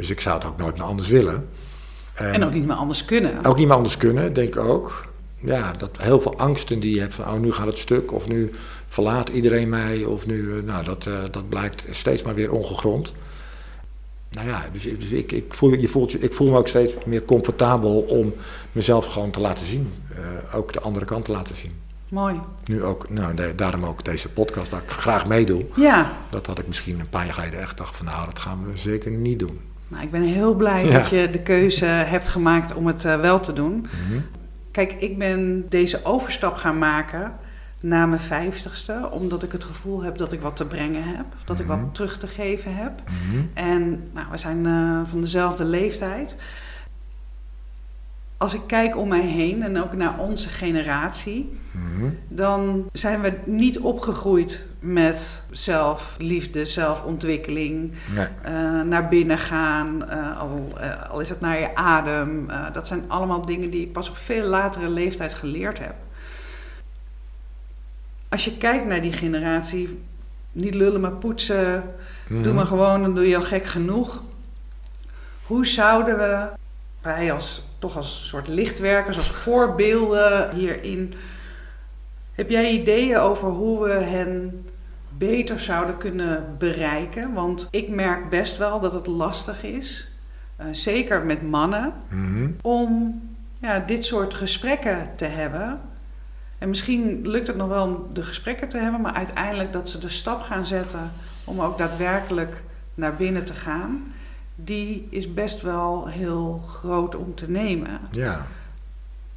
dus 0.00 0.10
ik 0.10 0.20
zou 0.20 0.38
het 0.38 0.46
ook 0.46 0.56
nooit 0.56 0.76
meer 0.76 0.86
anders 0.86 1.08
willen. 1.08 1.48
En, 2.14 2.32
en 2.32 2.44
ook 2.44 2.52
niet 2.52 2.66
meer 2.66 2.76
anders 2.76 3.04
kunnen. 3.04 3.44
Ook 3.44 3.56
niet 3.56 3.66
meer 3.66 3.76
anders 3.76 3.96
kunnen, 3.96 4.32
denk 4.32 4.54
ik 4.54 4.60
ook 4.60 5.08
ja, 5.40 5.72
dat 5.72 5.90
heel 6.00 6.20
veel 6.20 6.38
angsten 6.38 6.80
die 6.80 6.94
je 6.94 7.00
hebt 7.00 7.14
van 7.14 7.24
oh, 7.24 7.40
nu 7.40 7.52
gaat 7.52 7.66
het 7.66 7.78
stuk 7.78 8.12
of 8.12 8.28
nu 8.28 8.50
verlaat 8.88 9.28
iedereen 9.28 9.68
mij 9.68 10.04
of 10.04 10.26
nu, 10.26 10.58
eh, 10.58 10.62
nou 10.62 10.84
dat, 10.84 11.06
uh, 11.06 11.14
dat 11.30 11.48
blijkt 11.48 11.86
steeds 11.90 12.22
maar 12.22 12.34
weer 12.34 12.52
ongegrond. 12.52 13.14
Nou 14.30 14.48
ja, 14.48 14.64
dus, 14.72 14.82
dus, 14.82 15.10
ik, 15.10 15.32
ik, 15.32 15.54
voel, 15.54 15.72
je 15.72 15.88
voelt, 15.88 16.22
ik 16.22 16.34
voel 16.34 16.50
me 16.50 16.58
ook 16.58 16.68
steeds 16.68 16.94
meer 17.04 17.24
comfortabel 17.24 18.00
om 18.00 18.34
mezelf 18.72 19.06
gewoon 19.06 19.30
te 19.30 19.40
laten 19.40 19.66
zien. 19.66 19.92
Uh, 20.18 20.54
ook 20.54 20.72
de 20.72 20.80
andere 20.80 21.04
kant 21.04 21.24
te 21.24 21.32
laten 21.32 21.56
zien. 21.56 21.72
Mooi. 22.08 22.40
Nu 22.64 22.82
ook, 22.82 23.10
nou, 23.10 23.34
de, 23.34 23.54
daarom 23.54 23.84
ook 23.84 24.04
deze 24.04 24.28
podcast, 24.28 24.70
dat 24.70 24.82
ik 24.82 24.90
graag 24.90 25.26
meedoe. 25.26 25.64
Ja. 25.76 26.12
Dat 26.30 26.46
had 26.46 26.58
ik 26.58 26.66
misschien 26.66 27.00
een 27.00 27.08
paar 27.08 27.24
jaar 27.24 27.34
geleden 27.34 27.60
echt 27.60 27.76
dacht 27.76 27.96
van 27.96 28.06
nou, 28.06 28.26
dat 28.26 28.38
gaan 28.38 28.66
we 28.66 28.78
zeker 28.78 29.10
niet 29.10 29.38
doen. 29.38 29.60
Nou, 29.90 30.02
ik 30.02 30.10
ben 30.10 30.22
heel 30.22 30.54
blij 30.54 30.90
dat 30.90 31.08
je 31.08 31.30
de 31.30 31.38
keuze 31.38 31.84
hebt 31.84 32.28
gemaakt 32.28 32.74
om 32.74 32.86
het 32.86 33.04
uh, 33.04 33.20
wel 33.20 33.40
te 33.40 33.52
doen. 33.52 33.72
Mm 33.72 34.24
Kijk, 34.70 34.92
ik 34.92 35.18
ben 35.18 35.66
deze 35.68 36.04
overstap 36.04 36.54
gaan 36.54 36.78
maken 36.78 37.32
na 37.80 38.06
mijn 38.06 38.20
vijftigste, 38.20 39.08
omdat 39.10 39.42
ik 39.42 39.52
het 39.52 39.64
gevoel 39.64 40.02
heb 40.02 40.18
dat 40.18 40.32
ik 40.32 40.40
wat 40.40 40.56
te 40.56 40.64
brengen 40.64 41.04
heb, 41.04 41.24
dat 41.44 41.60
ik 41.60 41.66
wat 41.66 41.78
mhm. 41.78 41.92
terug 41.92 42.18
te 42.18 42.26
geven 42.26 42.74
heb. 42.74 42.92
Mhm. 43.04 43.44
En 43.54 44.10
nou, 44.12 44.26
we 44.30 44.38
zijn 44.38 44.64
uh, 44.64 45.00
van 45.04 45.20
dezelfde 45.20 45.64
leeftijd. 45.64 46.36
Als 48.40 48.54
ik 48.54 48.60
kijk 48.66 48.96
om 48.96 49.08
mij 49.08 49.26
heen 49.26 49.62
en 49.62 49.82
ook 49.82 49.92
naar 49.92 50.18
onze 50.18 50.48
generatie, 50.48 51.58
mhm. 51.70 52.10
dan 52.28 52.88
zijn 52.92 53.20
we 53.20 53.32
niet 53.46 53.78
opgegroeid 53.78 54.66
met 54.78 55.42
zelfliefde, 55.50 56.64
zelfontwikkeling, 56.64 57.92
nee. 58.14 58.26
uh, 58.44 58.82
naar 58.82 59.08
binnen 59.08 59.38
gaan, 59.38 60.04
uh, 60.08 60.40
al, 60.40 60.72
uh, 60.80 61.10
al, 61.10 61.20
is 61.20 61.28
het 61.28 61.40
naar 61.40 61.60
je 61.60 61.74
adem. 61.74 62.48
dat 62.72 62.86
zijn 62.86 63.04
allemaal 63.06 63.46
dingen 63.46 63.70
die 63.70 63.82
ik 63.82 63.92
pas 63.92 64.08
op 64.08 64.16
veel 64.16 64.44
latere 64.44 64.88
leeftijd 64.88 65.34
geleerd 65.34 65.78
heb. 65.78 65.94
Als 68.28 68.44
je 68.44 68.56
kijkt 68.56 68.86
naar 68.86 69.02
die 69.02 69.12
generatie 69.12 69.98
niet 70.52 70.74
lullen 70.74 71.00
maar 71.00 71.12
poetsen. 71.12 71.84
Mhm. 72.28 72.42
Doe 72.42 72.52
maar 72.52 72.66
gewoon, 72.66 73.02
dan 73.02 73.14
doe 73.14 73.28
je 73.28 73.36
al 73.36 73.42
gek 73.42 73.66
genoeg. 73.66 74.22
Hoe 75.46 75.66
zouden 75.66 76.18
we, 76.18 76.48
wij 77.02 77.32
als, 77.32 77.62
toch 77.78 77.96
als 77.96 78.28
soort 78.28 78.48
lichtwerkers, 78.48 79.16
als 79.16 79.30
voorbeelden 79.30 80.54
hierin... 80.54 81.14
Heb 82.34 82.50
jij 82.50 82.70
ideeën 82.70 83.18
over 83.18 83.48
hoe 83.48 83.84
we 83.84 83.92
hen 83.92 84.64
beter 85.08 85.60
zouden 85.60 85.96
kunnen 85.98 86.54
bereiken? 86.58 87.32
Want 87.32 87.68
ik 87.70 87.88
merk 87.88 88.28
best 88.28 88.56
wel 88.58 88.80
dat 88.80 88.92
het 88.92 89.06
lastig 89.06 89.62
is, 89.64 90.08
eh, 90.56 90.66
zeker 90.72 91.24
met 91.24 91.42
mannen, 91.50 91.92
Mhm. 92.08 92.50
om 92.62 93.20
ja, 93.58 93.78
dit 93.78 94.04
soort 94.04 94.34
gesprekken 94.34 95.10
te 95.16 95.24
hebben. 95.24 95.80
En 96.58 96.68
misschien 96.68 97.28
lukt 97.28 97.46
het 97.46 97.56
nog 97.56 97.68
wel 97.68 97.84
om 97.86 98.06
de 98.12 98.22
gesprekken 98.22 98.68
te 98.68 98.78
hebben, 98.78 99.00
maar 99.00 99.14
uiteindelijk 99.14 99.72
dat 99.72 99.88
ze 99.88 99.98
de 99.98 100.08
stap 100.08 100.40
gaan 100.40 100.66
zetten 100.66 101.10
om 101.44 101.60
ook 101.60 101.78
daadwerkelijk 101.78 102.62
naar 102.94 103.14
binnen 103.14 103.44
te 103.44 103.54
gaan, 103.54 104.12
die 104.64 105.06
is 105.10 105.34
best 105.34 105.60
wel 105.62 106.06
heel 106.08 106.62
groot 106.68 107.16
om 107.16 107.34
te 107.34 107.50
nemen. 107.50 108.00
Ja. 108.10 108.46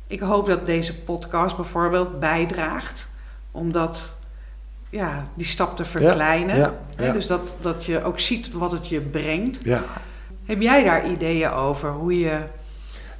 Ik 0.08 0.20
hoop 0.20 0.46
dat 0.48 0.66
deze 0.66 0.96
podcast 1.00 1.56
bijvoorbeeld 1.56 2.20
bijdraagt 2.20 3.08
om 3.52 3.72
dat, 3.72 4.18
ja, 4.90 5.28
die 5.34 5.46
stap 5.46 5.78
te 5.78 5.86
verkleinen. 5.86 6.58
Ja, 6.98 7.12
Dus 7.12 7.28
dat, 7.28 7.56
dat 7.62 7.86
je 7.86 8.04
ook 8.04 8.20
ziet 8.20 8.52
wat 8.54 8.72
het 8.72 8.88
je 8.88 9.02
brengt. 9.02 9.60
ja. 9.64 9.84
Heb 10.46 10.62
jij 10.62 10.84
daar 10.84 11.10
ideeën 11.10 11.50
over 11.52 11.90
hoe 11.92 12.20
je 12.20 12.38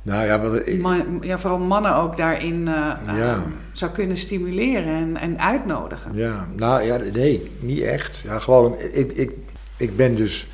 Nou 0.02 0.26
ja, 0.26 0.40
wat, 0.42 0.68
ik, 0.68 0.82
man- 0.82 1.18
ja, 1.22 1.38
vooral 1.40 1.60
mannen 1.60 1.96
ook 1.96 2.18
daarin 2.18 2.68
eh, 2.68 2.92
eh, 3.08 3.18
Ja. 3.18 3.44
zou 3.72 3.92
kunnen 3.92 4.18
stimuleren 4.18 4.94
en, 4.96 5.18
en 5.18 5.40
uitnodigen? 5.40 6.12
Ja, 6.16 6.48
nou 6.56 6.82
ja, 6.82 6.98
nee, 7.14 7.52
niet 7.60 7.82
echt. 7.82 8.18
Ja, 8.24 8.40
gewoon, 8.40 8.76
ik, 8.80 9.12
ik, 9.12 9.32
ik 9.78 9.96
ben 9.98 10.16
dus, 10.16 10.48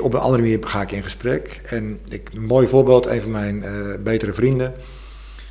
op 0.00 0.14
een 0.14 0.20
andere 0.20 0.42
manier 0.42 0.58
ga 0.60 0.82
ik 0.82 0.92
in 0.92 1.02
gesprek. 1.02 1.60
En 1.64 2.00
ik, 2.08 2.28
een 2.34 2.44
mooi 2.44 2.68
voorbeeld, 2.68 3.06
een 3.06 3.22
van 3.22 3.30
mijn 3.30 3.64
eh, 3.64 3.72
betere 4.02 4.32
vrienden. 4.32 4.74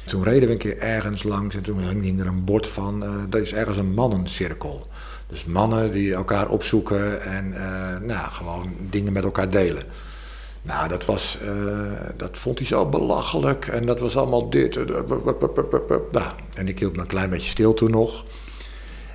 Toen 0.08 0.24
reden 0.24 0.48
we 0.48 0.54
een 0.54 0.60
keer 0.60 0.78
ergens 0.78 1.24
langs 1.24 1.56
en 1.56 1.62
toen 1.62 2.02
hing 2.02 2.20
er 2.20 2.28
een 2.28 2.44
bord 2.44 2.68
van, 2.68 3.04
eh 3.04 3.10
dat 3.30 3.42
is 3.42 3.54
ergens 3.54 3.78
een 3.78 3.94
mannencirkel. 3.94 4.88
Dus 5.28 5.46
mannen 5.46 5.92
die 5.92 6.14
elkaar 6.14 6.50
opzoeken 6.50 7.22
en 7.22 7.54
eh, 7.54 7.98
nou, 8.08 8.32
gewoon 8.32 8.74
dingen 8.90 9.14
met 9.14 9.24
elkaar 9.24 9.50
delen. 9.50 9.84
Nou, 10.64 10.88
dat, 10.88 11.06
was, 11.06 11.38
dat 12.18 12.38
vond 12.38 12.58
hij 12.58 12.68
zo 12.68 12.86
belachelijk 12.86 13.68
en 13.68 13.86
dat 13.86 14.00
was 14.00 14.18
allemaal 14.18 14.50
dit. 14.50 14.76
Nou, 16.12 16.26
en 16.54 16.68
ik 16.68 16.80
hield 16.80 16.96
me 16.96 17.02
een 17.02 17.08
klein 17.08 17.30
beetje 17.30 17.52
stil 17.52 17.74
toen 17.74 17.92
nog. 17.92 18.26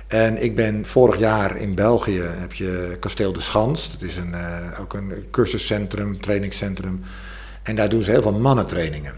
En 0.07 0.43
ik 0.43 0.55
ben 0.55 0.85
vorig 0.85 1.19
jaar 1.19 1.57
in 1.57 1.75
België, 1.75 2.21
heb 2.21 2.53
je 2.53 2.97
Kasteel 2.99 3.33
de 3.33 3.41
Schans. 3.41 3.91
Dat 3.91 4.09
is 4.09 4.15
een, 4.15 4.33
eh, 4.33 4.79
ook 4.81 4.93
een 4.93 5.25
cursuscentrum, 5.31 6.21
trainingscentrum. 6.21 7.01
En 7.63 7.75
daar 7.75 7.89
doen 7.89 8.03
ze 8.03 8.11
heel 8.11 8.21
veel 8.21 8.39
mannentrainingen. 8.39 9.13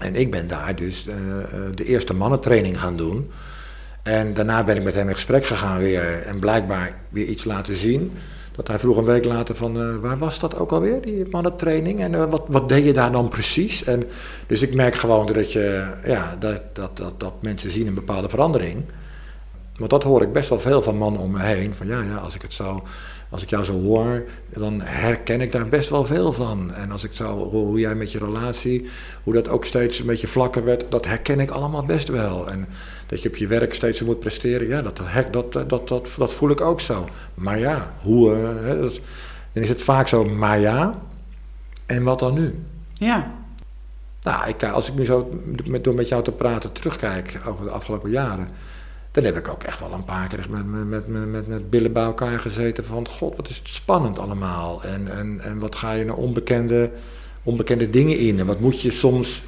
En 0.00 0.16
ik 0.16 0.30
ben 0.30 0.48
daar 0.48 0.76
dus 0.76 1.06
eh, 1.06 1.14
eh, 1.14 1.44
de 1.74 1.84
eerste 1.84 2.14
mannentraining 2.14 2.80
gaan 2.80 2.96
doen. 2.96 3.30
En 4.02 4.34
daarna 4.34 4.64
ben 4.64 4.76
ik 4.76 4.82
met 4.82 4.94
hem 4.94 5.08
in 5.08 5.14
gesprek 5.14 5.44
gegaan 5.44 5.78
weer. 5.78 6.22
En 6.22 6.38
blijkbaar 6.38 6.94
weer 7.08 7.26
iets 7.26 7.44
laten 7.44 7.76
zien. 7.76 8.12
Dat 8.56 8.68
hij 8.68 8.78
vroeg 8.78 8.96
een 8.96 9.04
week 9.04 9.24
later 9.24 9.56
van, 9.56 10.00
waar 10.00 10.18
was 10.18 10.38
dat 10.38 10.58
ook 10.58 10.72
alweer, 10.72 11.02
die 11.02 11.28
mannentraining? 11.30 12.00
En 12.00 12.30
wat, 12.30 12.44
wat 12.48 12.68
deed 12.68 12.84
je 12.84 12.92
daar 12.92 13.12
dan 13.12 13.28
precies? 13.28 13.84
En, 13.84 14.02
dus 14.46 14.62
ik 14.62 14.74
merk 14.74 14.94
gewoon 14.94 15.26
dat, 15.26 15.52
je, 15.52 15.86
ja, 16.04 16.36
dat, 16.38 16.62
dat, 16.72 17.20
dat 17.20 17.42
mensen 17.42 17.70
zien 17.70 17.86
een 17.86 17.94
bepaalde 17.94 18.28
verandering. 18.28 18.84
Want 19.82 19.94
dat 20.02 20.10
hoor 20.10 20.22
ik 20.22 20.32
best 20.32 20.48
wel 20.48 20.60
veel 20.60 20.82
van 20.82 20.96
mannen 20.96 21.20
om 21.20 21.30
me 21.30 21.42
heen. 21.42 21.74
Van 21.74 21.86
ja, 21.86 22.02
ja 22.02 22.16
als 22.16 22.34
ik 22.34 22.42
het 22.42 22.52
zo, 22.52 22.82
als 23.28 23.42
ik 23.42 23.50
jou 23.50 23.64
zo 23.64 23.80
hoor, 23.82 24.24
dan 24.48 24.80
herken 24.80 25.40
ik 25.40 25.52
daar 25.52 25.68
best 25.68 25.88
wel 25.88 26.04
veel 26.04 26.32
van. 26.32 26.74
En 26.74 26.90
als 26.90 27.04
ik 27.04 27.12
zo 27.12 27.50
hoor 27.50 27.66
hoe 27.66 27.80
jij 27.80 27.94
met 27.94 28.12
je 28.12 28.18
relatie, 28.18 28.88
hoe 29.22 29.34
dat 29.34 29.48
ook 29.48 29.64
steeds 29.64 29.98
een 29.98 30.06
beetje 30.06 30.26
vlakker 30.26 30.64
werd, 30.64 30.84
dat 30.88 31.06
herken 31.06 31.40
ik 31.40 31.50
allemaal 31.50 31.84
best 31.84 32.08
wel. 32.08 32.50
En 32.50 32.66
dat 33.06 33.22
je 33.22 33.28
op 33.28 33.36
je 33.36 33.46
werk 33.46 33.74
steeds 33.74 34.02
moet 34.02 34.20
presteren, 34.20 34.68
ja, 34.68 34.82
dat, 34.82 34.96
dat, 34.96 35.52
dat, 35.52 35.68
dat, 35.68 35.88
dat, 35.88 36.08
dat 36.18 36.32
voel 36.32 36.50
ik 36.50 36.60
ook 36.60 36.80
zo. 36.80 37.08
Maar 37.34 37.58
ja, 37.58 37.94
hoe, 38.02 38.34
eh, 38.34 38.66
hè, 38.66 38.80
dat, 38.80 39.00
dan 39.52 39.62
is 39.62 39.68
het 39.68 39.82
vaak 39.82 40.08
zo, 40.08 40.24
maar 40.24 40.60
ja, 40.60 41.02
en 41.86 42.02
wat 42.02 42.18
dan 42.18 42.34
nu? 42.34 42.64
Ja, 42.92 43.30
Nou, 44.22 44.48
ik, 44.48 44.64
als 44.64 44.88
ik 44.88 44.94
nu 44.94 45.04
zo 45.04 45.40
met, 45.64 45.84
door 45.84 45.94
met 45.94 46.08
jou 46.08 46.24
te 46.24 46.32
praten 46.32 46.72
terugkijk 46.72 47.40
over 47.46 47.64
de 47.64 47.70
afgelopen 47.70 48.10
jaren, 48.10 48.48
dan 49.12 49.24
heb 49.24 49.36
ik 49.36 49.48
ook 49.48 49.62
echt 49.62 49.80
wel 49.80 49.92
een 49.92 50.04
paar 50.04 50.28
keer 50.28 50.46
met, 50.50 50.66
met, 50.66 50.86
met, 51.08 51.30
met, 51.30 51.46
met, 51.46 51.70
billen 51.70 51.92
bij 51.92 52.02
elkaar 52.02 52.38
gezeten 52.38 52.84
van, 52.84 53.08
god, 53.08 53.36
wat 53.36 53.48
is 53.48 53.58
het 53.58 53.68
spannend 53.68 54.18
allemaal. 54.18 54.82
En, 54.82 55.08
en, 55.08 55.40
en 55.40 55.58
wat 55.58 55.76
ga 55.76 55.92
je 55.92 56.04
naar 56.04 56.16
onbekende, 56.16 56.90
onbekende 57.42 57.90
dingen 57.90 58.18
in? 58.18 58.38
En 58.38 58.46
wat 58.46 58.60
moet 58.60 58.80
je 58.80 58.90
soms, 58.90 59.42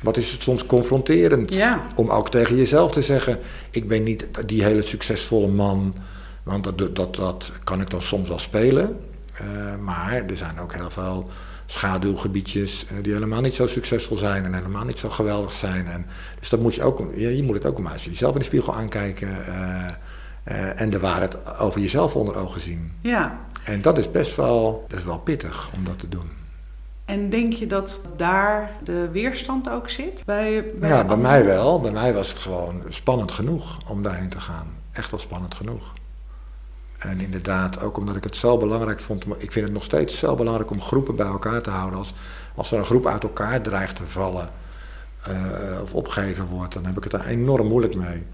wat 0.00 0.16
is 0.16 0.32
het 0.32 0.42
soms 0.42 0.66
confronterend? 0.66 1.52
Ja. 1.52 1.86
Om 1.94 2.10
ook 2.10 2.30
tegen 2.30 2.56
jezelf 2.56 2.92
te 2.92 3.02
zeggen, 3.02 3.38
ik 3.70 3.88
ben 3.88 4.02
niet 4.02 4.28
die 4.46 4.64
hele 4.64 4.82
succesvolle 4.82 5.48
man, 5.48 5.94
want 6.42 6.64
dat, 6.64 6.96
dat, 6.96 7.14
dat 7.14 7.52
kan 7.64 7.80
ik 7.80 7.90
dan 7.90 8.02
soms 8.02 8.28
wel 8.28 8.38
spelen. 8.38 9.00
Eh, 9.34 9.76
maar 9.76 10.24
er 10.26 10.36
zijn 10.36 10.60
ook 10.60 10.74
heel 10.74 10.90
veel 10.90 11.30
schaduwgebiedjes 11.72 12.86
eh, 12.86 13.02
die 13.02 13.12
helemaal 13.12 13.40
niet 13.40 13.54
zo 13.54 13.66
succesvol 13.66 14.16
zijn 14.16 14.44
en 14.44 14.54
helemaal 14.54 14.84
niet 14.84 14.98
zo 14.98 15.08
geweldig 15.08 15.52
zijn. 15.52 15.86
En, 15.86 16.06
dus 16.38 16.48
dat 16.48 16.60
moet 16.60 16.74
je 16.74 16.82
ook, 16.82 17.16
je 17.16 17.42
moet 17.42 17.54
het 17.54 17.66
ook 17.66 17.78
maar 17.78 17.92
eens 17.92 18.04
jezelf 18.04 18.32
in 18.32 18.38
de 18.38 18.44
spiegel 18.44 18.74
aankijken 18.74 19.46
eh, 19.46 19.88
eh, 20.44 20.80
en 20.80 20.90
de 20.90 21.00
waarheid 21.00 21.58
over 21.58 21.80
jezelf 21.80 22.16
onder 22.16 22.36
ogen 22.36 22.60
zien. 22.60 22.92
ja. 23.00 23.38
En 23.64 23.82
dat 23.82 23.98
is 23.98 24.10
best 24.10 24.36
wel, 24.36 24.84
dat 24.88 24.98
is 24.98 25.04
wel 25.04 25.18
pittig 25.18 25.70
om 25.74 25.84
dat 25.84 25.98
te 25.98 26.08
doen. 26.08 26.30
En 27.04 27.30
denk 27.30 27.52
je 27.52 27.66
dat 27.66 28.00
daar 28.16 28.70
de 28.84 29.08
weerstand 29.12 29.70
ook 29.70 29.88
zit? 29.90 30.24
Bij, 30.24 30.64
bij 30.78 30.88
ja, 30.88 31.04
bij 31.04 31.16
mij 31.16 31.44
wel. 31.44 31.80
Bij 31.80 31.90
mij 31.90 32.14
was 32.14 32.28
het 32.28 32.38
gewoon 32.38 32.82
spannend 32.88 33.32
genoeg 33.32 33.90
om 33.90 34.02
daarheen 34.02 34.28
te 34.28 34.40
gaan. 34.40 34.66
Echt 34.92 35.10
wel 35.10 35.20
spannend 35.20 35.54
genoeg. 35.54 35.92
En 37.02 37.20
inderdaad, 37.20 37.80
ook 37.80 37.96
omdat 37.96 38.16
ik 38.16 38.24
het 38.24 38.36
zo 38.36 38.56
belangrijk 38.56 39.00
vond. 39.00 39.24
Ik 39.38 39.52
vind 39.52 39.64
het 39.64 39.74
nog 39.74 39.84
steeds 39.84 40.18
zo 40.18 40.34
belangrijk 40.34 40.70
om 40.70 40.80
groepen 40.80 41.16
bij 41.16 41.26
elkaar 41.26 41.62
te 41.62 41.70
houden. 41.70 41.98
Als, 41.98 42.14
als 42.54 42.72
er 42.72 42.78
een 42.78 42.84
groep 42.84 43.06
uit 43.06 43.22
elkaar 43.22 43.62
dreigt 43.62 43.96
te 43.96 44.06
vallen 44.06 44.50
eh, 45.22 45.80
of 45.82 45.94
opgegeven 45.94 46.46
wordt, 46.46 46.74
dan 46.74 46.84
heb 46.84 46.96
ik 46.96 47.02
het 47.02 47.12
daar 47.12 47.26
enorm 47.26 47.66
moeilijk 47.66 47.94
mee. 47.94 48.26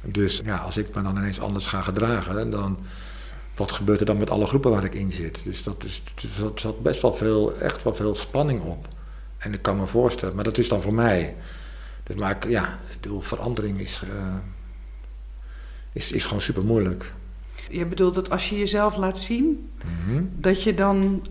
Dus 0.00 0.40
ja, 0.44 0.56
als 0.56 0.76
ik 0.76 0.94
me 0.94 1.02
dan 1.02 1.16
ineens 1.16 1.40
anders 1.40 1.66
ga 1.66 1.82
gedragen, 1.82 2.50
dan 2.50 2.78
wat 3.56 3.72
gebeurt 3.72 4.00
er 4.00 4.06
dan 4.06 4.18
met 4.18 4.30
alle 4.30 4.46
groepen 4.46 4.70
waar 4.70 4.84
ik 4.84 4.94
in 4.94 5.12
zit? 5.12 5.44
Dus 5.44 5.62
dat 5.62 5.84
is, 5.84 6.02
er 6.40 6.50
zat 6.54 6.82
best 6.82 7.02
wel 7.02 7.14
veel, 7.14 7.56
echt 7.56 7.82
wel 7.82 7.94
veel 7.94 8.14
spanning 8.14 8.62
op. 8.62 8.88
En 9.38 9.52
ik 9.52 9.62
kan 9.62 9.76
me 9.76 9.86
voorstellen, 9.86 10.34
maar 10.34 10.44
dat 10.44 10.58
is 10.58 10.68
dan 10.68 10.82
voor 10.82 10.94
mij. 10.94 11.36
Dus 12.02 12.16
maar 12.16 12.48
ja, 12.48 12.78
bedoel, 13.00 13.20
verandering 13.20 13.80
is, 13.80 14.02
eh, 14.08 14.34
is, 15.92 16.12
is 16.12 16.24
gewoon 16.24 16.42
super 16.42 16.64
moeilijk. 16.64 17.12
Je 17.72 17.84
bedoelt 17.86 18.14
dat 18.14 18.30
als 18.30 18.48
je 18.48 18.58
jezelf 18.58 18.96
laat 18.96 19.18
zien, 19.18 19.70
dat 20.36 20.62
je 20.62 20.74
dan 20.74 21.22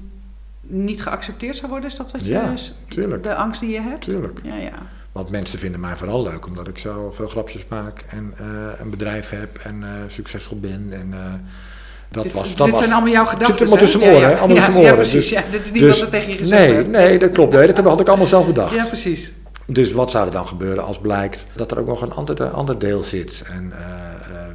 niet 0.61 1.01
geaccepteerd 1.01 1.55
zou 1.55 1.71
worden? 1.71 1.89
Is 1.89 1.95
dat 1.95 2.11
wat 2.11 2.25
je... 2.25 2.31
Ja, 2.31 2.53
tuurlijk. 2.87 3.23
De 3.23 3.35
angst 3.35 3.61
die 3.61 3.69
je 3.69 3.81
hebt? 3.81 4.01
Tuurlijk. 4.01 4.39
Ja, 4.43 4.55
ja. 4.55 4.73
Want 5.11 5.29
mensen 5.29 5.59
vinden 5.59 5.79
mij 5.79 5.97
vooral 5.97 6.23
leuk 6.23 6.47
omdat 6.47 6.67
ik 6.67 6.77
zo 6.77 7.11
veel 7.15 7.27
grapjes 7.27 7.65
maak 7.67 8.03
en 8.07 8.33
eh, 8.37 8.45
een 8.79 8.89
bedrijf 8.89 9.29
heb 9.29 9.57
en 9.57 9.83
eh, 9.83 9.89
succesvol 10.07 10.59
ben. 10.59 10.87
En, 10.91 11.13
eh, 11.13 11.33
dat 12.09 12.23
dit 12.23 12.33
was, 12.33 12.47
dit 12.47 12.57
dat 12.57 12.69
was, 12.69 12.79
zijn 12.79 12.91
allemaal 12.91 13.11
jouw 13.11 13.23
Het 13.23 13.31
gedachten. 13.33 13.57
zit 13.57 13.67
allemaal 13.67 13.83
tussen 13.83 13.99
mijn 13.99 14.11
oren, 14.11 14.29
Ja? 14.29 14.37
Allemaal 14.37 14.81
ja. 14.81 14.89
Ja, 14.89 14.93
precies. 14.93 15.13
Dus- 15.13 15.29
ja, 15.29 15.43
dit 15.51 15.65
is 15.65 15.71
niet 15.71 15.81
dus- 15.81 15.99
wat 15.99 16.01
er 16.01 16.09
tegen 16.19 16.31
je 16.31 16.37
gezegd 16.37 16.65
nee, 16.65 16.75
werd. 16.75 16.87
nee, 16.87 17.19
dat 17.19 17.31
klopt. 17.31 17.53
Nee, 17.53 17.73
dat 17.73 17.85
had 17.85 17.99
ik 17.99 18.07
allemaal 18.07 18.25
zelf 18.25 18.45
bedacht. 18.45 18.75
Ja, 18.75 18.85
precies. 18.85 19.31
Dus 19.65 19.91
wat 19.91 20.11
zou 20.11 20.25
er 20.25 20.31
dan 20.31 20.47
gebeuren 20.47 20.83
als 20.83 20.99
blijkt 20.99 21.45
dat 21.55 21.71
er 21.71 21.79
ook 21.79 21.87
nog 21.87 22.01
een 22.01 22.13
ander, 22.13 22.49
ander 22.49 22.79
deel 22.79 23.03
zit? 23.03 23.43
En, 23.45 23.73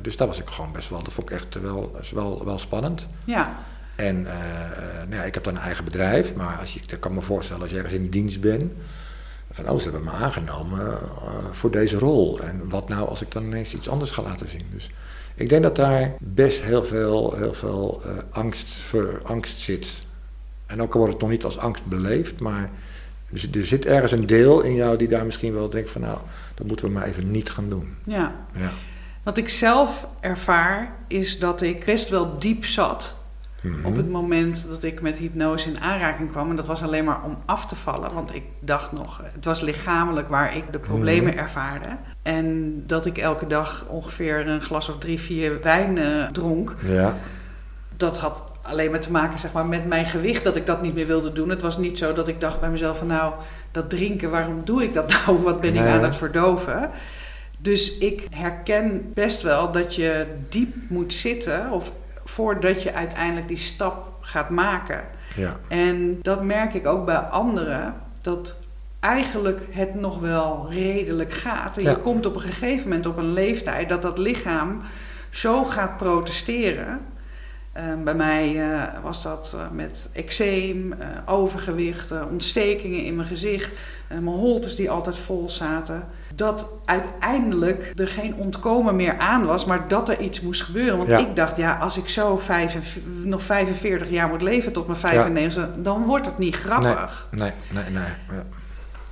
dus 0.07 0.17
dat 0.17 0.29
was 0.29 0.39
ik 0.39 0.49
gewoon 0.49 0.73
best 0.73 0.89
wel, 0.89 1.03
dat 1.03 1.13
vond 1.13 1.31
ik 1.31 1.37
echt 1.37 1.55
wel, 1.55 1.97
wel, 2.15 2.45
wel 2.45 2.59
spannend. 2.59 3.07
Ja, 3.25 3.57
En 3.97 4.27
eh, 4.27 4.37
nou 5.09 5.15
ja, 5.15 5.23
ik 5.23 5.35
heb 5.35 5.45
dan 5.45 5.57
een 5.57 5.63
eigen 5.63 5.85
bedrijf, 5.85 6.35
maar 6.35 6.57
als 6.59 6.75
je, 6.75 6.81
ik 6.87 7.01
kan 7.01 7.15
me 7.15 7.21
voorstellen 7.21 7.63
als 7.63 7.71
je 7.71 7.77
ergens 7.77 7.95
in 7.95 8.11
dienst 8.11 8.41
bent, 8.41 8.73
van 9.51 9.69
oh, 9.69 9.77
ze 9.79 9.83
hebben 9.83 10.05
me 10.05 10.11
aangenomen 10.11 10.93
eh, 10.93 11.45
voor 11.51 11.71
deze 11.71 11.99
rol. 11.99 12.41
En 12.41 12.69
wat 12.69 12.89
nou 12.89 13.09
als 13.09 13.23
ik 13.23 13.33
dan 13.33 13.45
ineens 13.45 13.75
iets 13.75 13.89
anders 13.89 14.11
ga 14.11 14.23
laten 14.23 14.49
zien? 14.49 14.67
Dus 14.73 14.91
ik 15.35 15.49
denk 15.49 15.63
dat 15.63 15.77
daar 15.77 16.15
best 16.19 16.63
heel 16.63 16.85
veel, 16.85 17.35
heel 17.37 17.55
veel 17.55 18.03
eh, 18.05 18.11
angst, 18.31 18.73
voor 18.73 19.21
angst 19.25 19.61
zit. 19.61 20.03
En 20.67 20.83
ook 20.83 20.93
al 20.93 20.99
wordt 20.99 21.13
het 21.13 21.23
nog 21.23 21.31
niet 21.31 21.45
als 21.45 21.59
angst 21.59 21.85
beleefd, 21.85 22.41
maar 22.41 22.71
dus 23.31 23.51
er 23.51 23.67
zit 23.67 23.87
ergens 23.87 24.13
een 24.13 24.27
deel 24.27 24.61
in 24.61 24.75
jou 24.75 24.97
die 24.97 25.09
daar 25.09 25.25
misschien 25.27 25.55
wel 25.55 25.69
denkt 25.69 25.91
van 25.91 26.01
nou, 26.01 26.19
dat 26.55 26.67
moeten 26.67 26.87
we 26.87 26.93
maar 26.93 27.07
even 27.07 27.31
niet 27.31 27.51
gaan 27.51 27.69
doen. 27.69 27.97
ja. 28.05 28.35
Ja. 28.53 28.73
Wat 29.27 29.37
ik 29.37 29.49
zelf 29.49 30.09
ervaar 30.21 30.93
is 31.07 31.39
dat 31.39 31.63
ik 31.63 31.85
best 31.85 32.09
wel 32.09 32.39
diep 32.39 32.65
zat. 32.65 33.15
Mhm. 33.61 33.85
op 33.87 33.97
het 33.97 34.11
moment 34.11 34.67
dat 34.69 34.83
ik 34.83 35.01
met 35.01 35.17
hypnose 35.19 35.69
in 35.69 35.81
aanraking 35.81 36.31
kwam. 36.31 36.51
En 36.51 36.57
dat 36.57 36.67
was 36.67 36.83
alleen 36.83 37.05
maar 37.05 37.23
om 37.25 37.39
af 37.45 37.67
te 37.67 37.75
vallen. 37.75 38.15
Want 38.15 38.35
ik 38.35 38.43
dacht 38.61 38.93
nog, 38.93 39.21
het 39.35 39.45
was 39.45 39.61
lichamelijk 39.61 40.29
waar 40.29 40.57
ik 40.57 40.73
de 40.73 40.79
problemen 40.79 41.33
Mhm. 41.33 41.39
ervaarde. 41.43 41.87
En 42.23 42.83
dat 42.87 43.07
ik 43.07 43.19
elke 43.19 43.47
dag 43.47 43.85
ongeveer 43.89 44.47
een 44.49 44.61
glas 44.61 44.89
of 44.89 44.99
drie, 44.99 45.21
vier 45.21 45.61
wijn 45.63 45.99
eh, 45.99 46.27
dronk. 46.33 46.75
Ja, 46.87 47.15
Dat 47.97 48.19
had 48.19 48.45
alleen 48.63 48.91
maar 48.91 49.01
te 49.01 49.11
maken 49.11 49.39
zeg 49.39 49.53
maar, 49.53 49.67
met 49.67 49.87
mijn 49.87 50.07
gewicht 50.07 50.45
dat 50.45 50.57
ik 50.57 50.67
dat 50.67 50.83
niet 50.83 50.95
meer 50.95 51.07
wilde 51.07 51.33
doen. 51.33 51.49
Het 51.49 51.63
was 51.63 51.79
niet 51.79 51.99
zo 51.99 52.13
dat 52.13 52.29
ik 52.29 52.41
dacht 52.41 52.61
bij 52.61 52.71
mezelf 52.71 52.99
van 52.99 53.07
nou, 53.07 53.33
dat 53.71 53.91
drinken, 53.91 54.31
waarom 54.31 54.61
doe 54.65 54.83
ik 54.83 54.93
dat 54.95 55.09
nou? 55.27 55.43
Wat 55.43 55.61
ben 55.61 55.75
ik 55.75 55.87
aan 55.87 56.03
het 56.05 56.17
verdoven? 56.17 56.91
Dus 57.57 57.99
ik 57.99 58.27
herken 58.31 59.11
best 59.15 59.43
wel 59.43 59.73
dat 59.73 59.95
je 59.95 60.27
diep 60.49 60.75
moet 60.89 61.15
zitten 61.15 61.71
of 61.71 61.93
voordat 62.25 62.83
je 62.83 62.93
uiteindelijk 62.95 63.49
die 63.49 63.57
stap 63.57 64.13
gaat 64.21 64.51
maken. 64.51 65.01
ja, 65.35 65.57
En 65.69 66.19
dat 66.23 66.43
merk 66.45 66.75
ik 66.75 66.87
ook 66.87 67.05
bij 67.05 67.17
anderen, 67.17 67.95
dat 68.23 68.57
eigenlijk 69.01 69.61
het 69.71 69.95
nog 69.95 70.19
wel 70.21 70.67
redelijk 70.71 71.33
gaat. 71.33 71.77
En 71.77 71.83
Ja. 71.83 71.91
je 71.91 71.97
komt 71.97 72.27
op 72.27 72.35
een 72.35 72.41
gegeven 72.41 72.89
moment 72.89 73.07
op 73.07 73.17
een 73.17 73.33
leeftijd 73.33 73.89
dat 73.89 74.03
dat 74.03 74.19
lichaam 74.19 74.83
zo 75.31 75.65
gaat 75.65 75.97
protesteren. 75.97 77.01
Eh, 77.77 77.85
bij 78.05 78.15
mij 78.15 78.71
eh, 78.73 78.83
was 79.03 79.23
dat 79.23 79.53
eh, 79.57 79.61
met 79.73 80.09
eczeem, 80.13 80.93
eh, 80.93 81.07
overgewicht, 81.27 82.13
ontstekingen 82.31 83.05
in 83.05 83.17
mijn 83.17 83.29
gezicht, 83.29 83.81
mijn 84.09 84.27
holtes 84.27 84.77
die 84.77 84.91
altijd 84.91 85.17
vol 85.17 85.51
zaten. 85.51 86.05
Dat 86.35 86.69
uiteindelijk 86.85 87.93
er 87.97 88.09
geen 88.09 88.35
ontkomen 88.35 88.97
meer 88.97 89.19
aan 89.19 89.45
was, 89.45 89.65
maar 89.65 89.89
dat 89.89 90.09
er 90.09 90.21
iets 90.21 90.41
moest 90.41 90.63
gebeuren. 90.63 90.97
Want 90.97 91.09
Ja. 91.09 91.19
ik 91.19 91.37
dacht, 91.37 91.57
ja, 91.57 91.77
als 91.77 91.97
ik 91.97 92.09
zo 92.09 92.37
vijf, 92.37 92.99
nog 93.23 93.43
45 93.43 94.11
jaar 94.11 94.29
moet 94.29 94.43
leven 94.43 94.73
tot 94.73 94.87
mijn 94.87 94.99
95, 94.99 95.69
dan 95.77 96.05
wordt 96.05 96.27
het 96.27 96.39
niet 96.39 96.57
grappig. 96.57 97.29
nee, 97.31 97.53
nee, 97.71 97.91
nee. 97.91 98.03
Ja. 98.31 98.43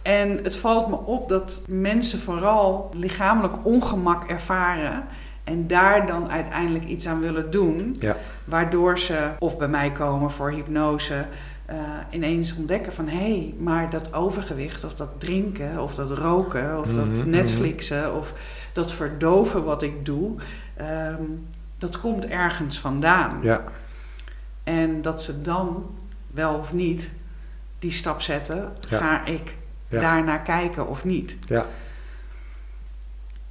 En 0.02 0.38
het 0.42 0.56
valt 0.56 0.88
me 0.88 0.96
op 0.96 1.28
dat 1.28 1.62
mensen 1.68 2.18
vooral 2.20 2.90
lichamelijk 2.94 3.54
ongemak 3.62 4.24
ervaren 4.30 5.04
en 5.44 5.66
daar 5.66 6.06
dan 6.06 6.30
uiteindelijk 6.30 6.84
iets 6.84 7.06
aan 7.08 7.20
willen 7.20 7.50
doen, 7.50 7.96
Ja. 7.98 8.16
waardoor 8.44 8.98
ze 8.98 9.30
of 9.38 9.56
bij 9.58 9.68
mij 9.68 9.92
komen 9.92 10.30
voor 10.30 10.50
hypnose. 10.50 11.26
eh, 11.66 11.76
ineens 12.10 12.56
ontdekken 12.56 12.92
van 12.92 13.08
hé, 13.08 13.16
hey, 13.18 13.54
maar 13.58 13.90
dat 13.90 14.12
overgewicht 14.14 14.84
of 14.84 14.94
dat 14.94 15.08
drinken 15.18 15.80
of 15.80 15.94
dat 15.94 16.10
roken 16.10 16.78
of 16.78 16.92
dat 16.92 17.06
Mhm, 17.06 17.30
Netflixen 17.30 18.14
of 18.14 18.32
dat 18.72 18.92
verdoven 18.92 19.64
wat 19.64 19.82
ik 19.82 20.04
doe, 20.04 20.34
ehm, 20.76 21.22
dat 21.78 22.00
komt 22.00 22.26
ergens 22.26 22.78
vandaan. 22.80 23.38
ja, 23.42 23.64
En 24.62 25.02
dat 25.02 25.22
ze 25.22 25.42
dan 25.42 25.86
wel 26.30 26.54
of 26.54 26.72
niet 26.72 27.10
die 27.78 27.90
stap 27.92 28.20
zetten, 28.20 28.72
Ja. 28.88 28.98
ga 28.98 29.24
ik 29.24 29.56
Ja. 29.88 30.00
daarnaar 30.00 30.42
kijken 30.42 30.88
of 30.88 31.04
niet. 31.04 31.36
ja, 31.46 31.66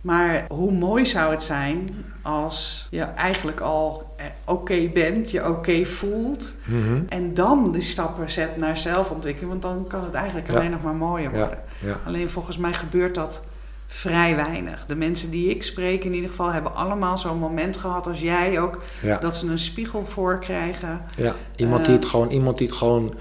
Maar 0.03 0.45
hoe 0.49 0.71
mooi 0.71 1.05
zou 1.05 1.31
het 1.31 1.43
zijn 1.43 1.95
als 2.21 2.87
je 2.89 3.01
eigenlijk 3.01 3.59
al 3.59 4.13
eh, 4.17 4.25
oké 4.45 4.89
bent, 4.93 5.31
je 5.31 5.47
oké 5.49 5.85
voelt. 5.85 6.53
Mhm. 6.65 7.01
En 7.09 7.33
dan 7.33 7.71
die 7.71 7.81
stappen 7.81 8.31
zet 8.31 8.57
naar 8.57 8.77
zelfontwikkeling. 8.77 9.49
Want 9.51 9.61
dan 9.61 9.87
kan 9.87 10.03
het 10.03 10.13
eigenlijk 10.13 10.51
Ja. 10.51 10.57
alleen 10.57 10.71
nog 10.71 10.83
maar 10.83 10.95
mooier 10.95 11.29
worden. 11.31 11.57
ja. 11.79 11.99
Alleen 12.05 12.29
volgens 12.29 12.57
mij 12.57 12.73
gebeurt 12.73 13.15
dat 13.15 13.41
vrij 13.87 14.35
weinig. 14.35 14.85
De 14.85 14.95
mensen 14.95 15.29
die 15.29 15.49
ik 15.49 15.63
spreek 15.63 16.03
in 16.03 16.13
ieder 16.13 16.29
geval 16.29 16.51
hebben 16.51 16.75
allemaal 16.75 17.17
zo'n 17.17 17.37
moment 17.39 17.77
gehad 17.77 18.07
als 18.07 18.19
jij 18.21 18.59
ook. 18.59 18.81
Dat 19.21 19.37
ze 19.37 19.47
een 19.47 19.59
spiegel 19.59 20.05
voor 20.05 20.39
krijgen. 20.39 21.01
Ja, 21.15 21.33
iemand, 21.55 21.81
Eh, 21.81 21.87
die 21.87 21.95
het 21.95 22.05
gewoon, 22.05 22.29
iemand 22.29 22.57
die 22.57 22.67
het 22.67 22.75
gewoon 22.75 23.15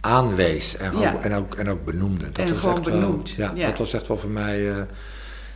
aanwees 0.00 0.76
en, 0.76 0.94
ook, 0.96 1.02
en, 1.24 1.34
ook, 1.34 1.54
en 1.54 1.68
ook 1.68 1.84
benoemde. 1.84 2.24
Dat 2.24 2.38
En 2.38 2.48
was 2.50 2.58
gewoon 2.60 2.76
echt 2.76 2.86
wel- 2.88 3.00
benoemd, 3.00 3.30
ja, 3.30 3.52
ja. 3.54 3.66
dat 3.68 3.78
was 3.78 3.92
echt 3.92 4.08
wel 4.08 4.18
voor 4.18 4.30
mij... 4.30 4.70
eh, 4.70 4.76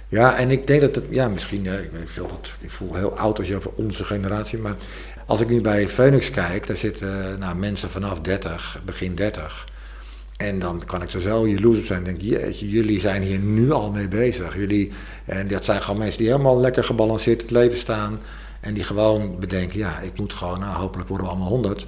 ja, 0.08 0.36
en 0.36 0.50
ik 0.50 0.66
denk 0.66 0.80
dat 0.80 0.94
het... 0.94 1.04
Ja, 1.10 1.28
misschien... 1.28 1.66
eh, 1.66 1.80
ik, 1.80 1.90
weet 1.90 2.16
dat, 2.16 2.50
ik 2.60 2.70
voel 2.70 2.94
heel 2.94 3.18
oud 3.18 3.38
als 3.38 3.48
je 3.48 3.56
over 3.56 3.70
onze 3.74 4.04
generatie... 4.04 4.58
Maar 4.58 4.74
als 5.26 5.40
ik 5.40 5.48
nu 5.48 5.60
bij 5.60 5.88
Phoenix 5.88 6.30
kijk... 6.30 6.66
Daar 6.66 6.76
zitten 6.76 7.32
eh, 7.32 7.38
nou, 7.38 7.56
mensen 7.56 7.90
vanaf 7.90 8.20
30, 8.20 8.80
begin 8.84 9.14
30... 9.14 9.68
En 10.36 10.58
dan 10.58 10.82
kan 10.86 11.02
ik 11.02 11.12
er 11.12 11.20
zo 11.20 11.48
jaloers 11.48 11.78
op 11.78 11.84
zijn. 11.84 12.04
Denk 12.04 12.20
jeetje, 12.20 12.68
jullie 12.68 13.00
zijn 13.00 13.22
hier 13.22 13.38
nu 13.38 13.70
al 13.70 13.90
mee 13.90 14.08
bezig. 14.08 14.56
Jullie, 14.56 14.92
en 15.24 15.48
dat 15.48 15.64
zijn 15.64 15.82
gewoon 15.82 15.98
mensen 15.98 16.18
die 16.18 16.26
helemaal 16.26 16.60
lekker 16.60 16.84
gebalanceerd 16.84 17.42
het 17.42 17.50
leven 17.50 17.78
staan. 17.78 18.18
En 18.60 18.74
die 18.74 18.84
gewoon 18.84 19.38
bedenken, 19.38 19.78
ja, 19.78 19.98
ik 20.00 20.18
moet 20.18 20.32
gewoon, 20.32 20.60
nou, 20.60 20.76
hopelijk 20.76 21.08
worden 21.08 21.26
we 21.26 21.32
allemaal 21.32 21.50
honderd. 21.50 21.86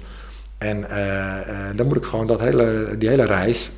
En 0.57 0.89
eh, 0.89 1.69
dan 1.75 1.87
moet 1.87 1.97
ik 1.97 2.03
gewoon 2.03 2.27
dat 2.27 2.39
hele, 2.39 2.95
die 2.97 3.09
hele 3.09 3.25
reis, 3.25 3.69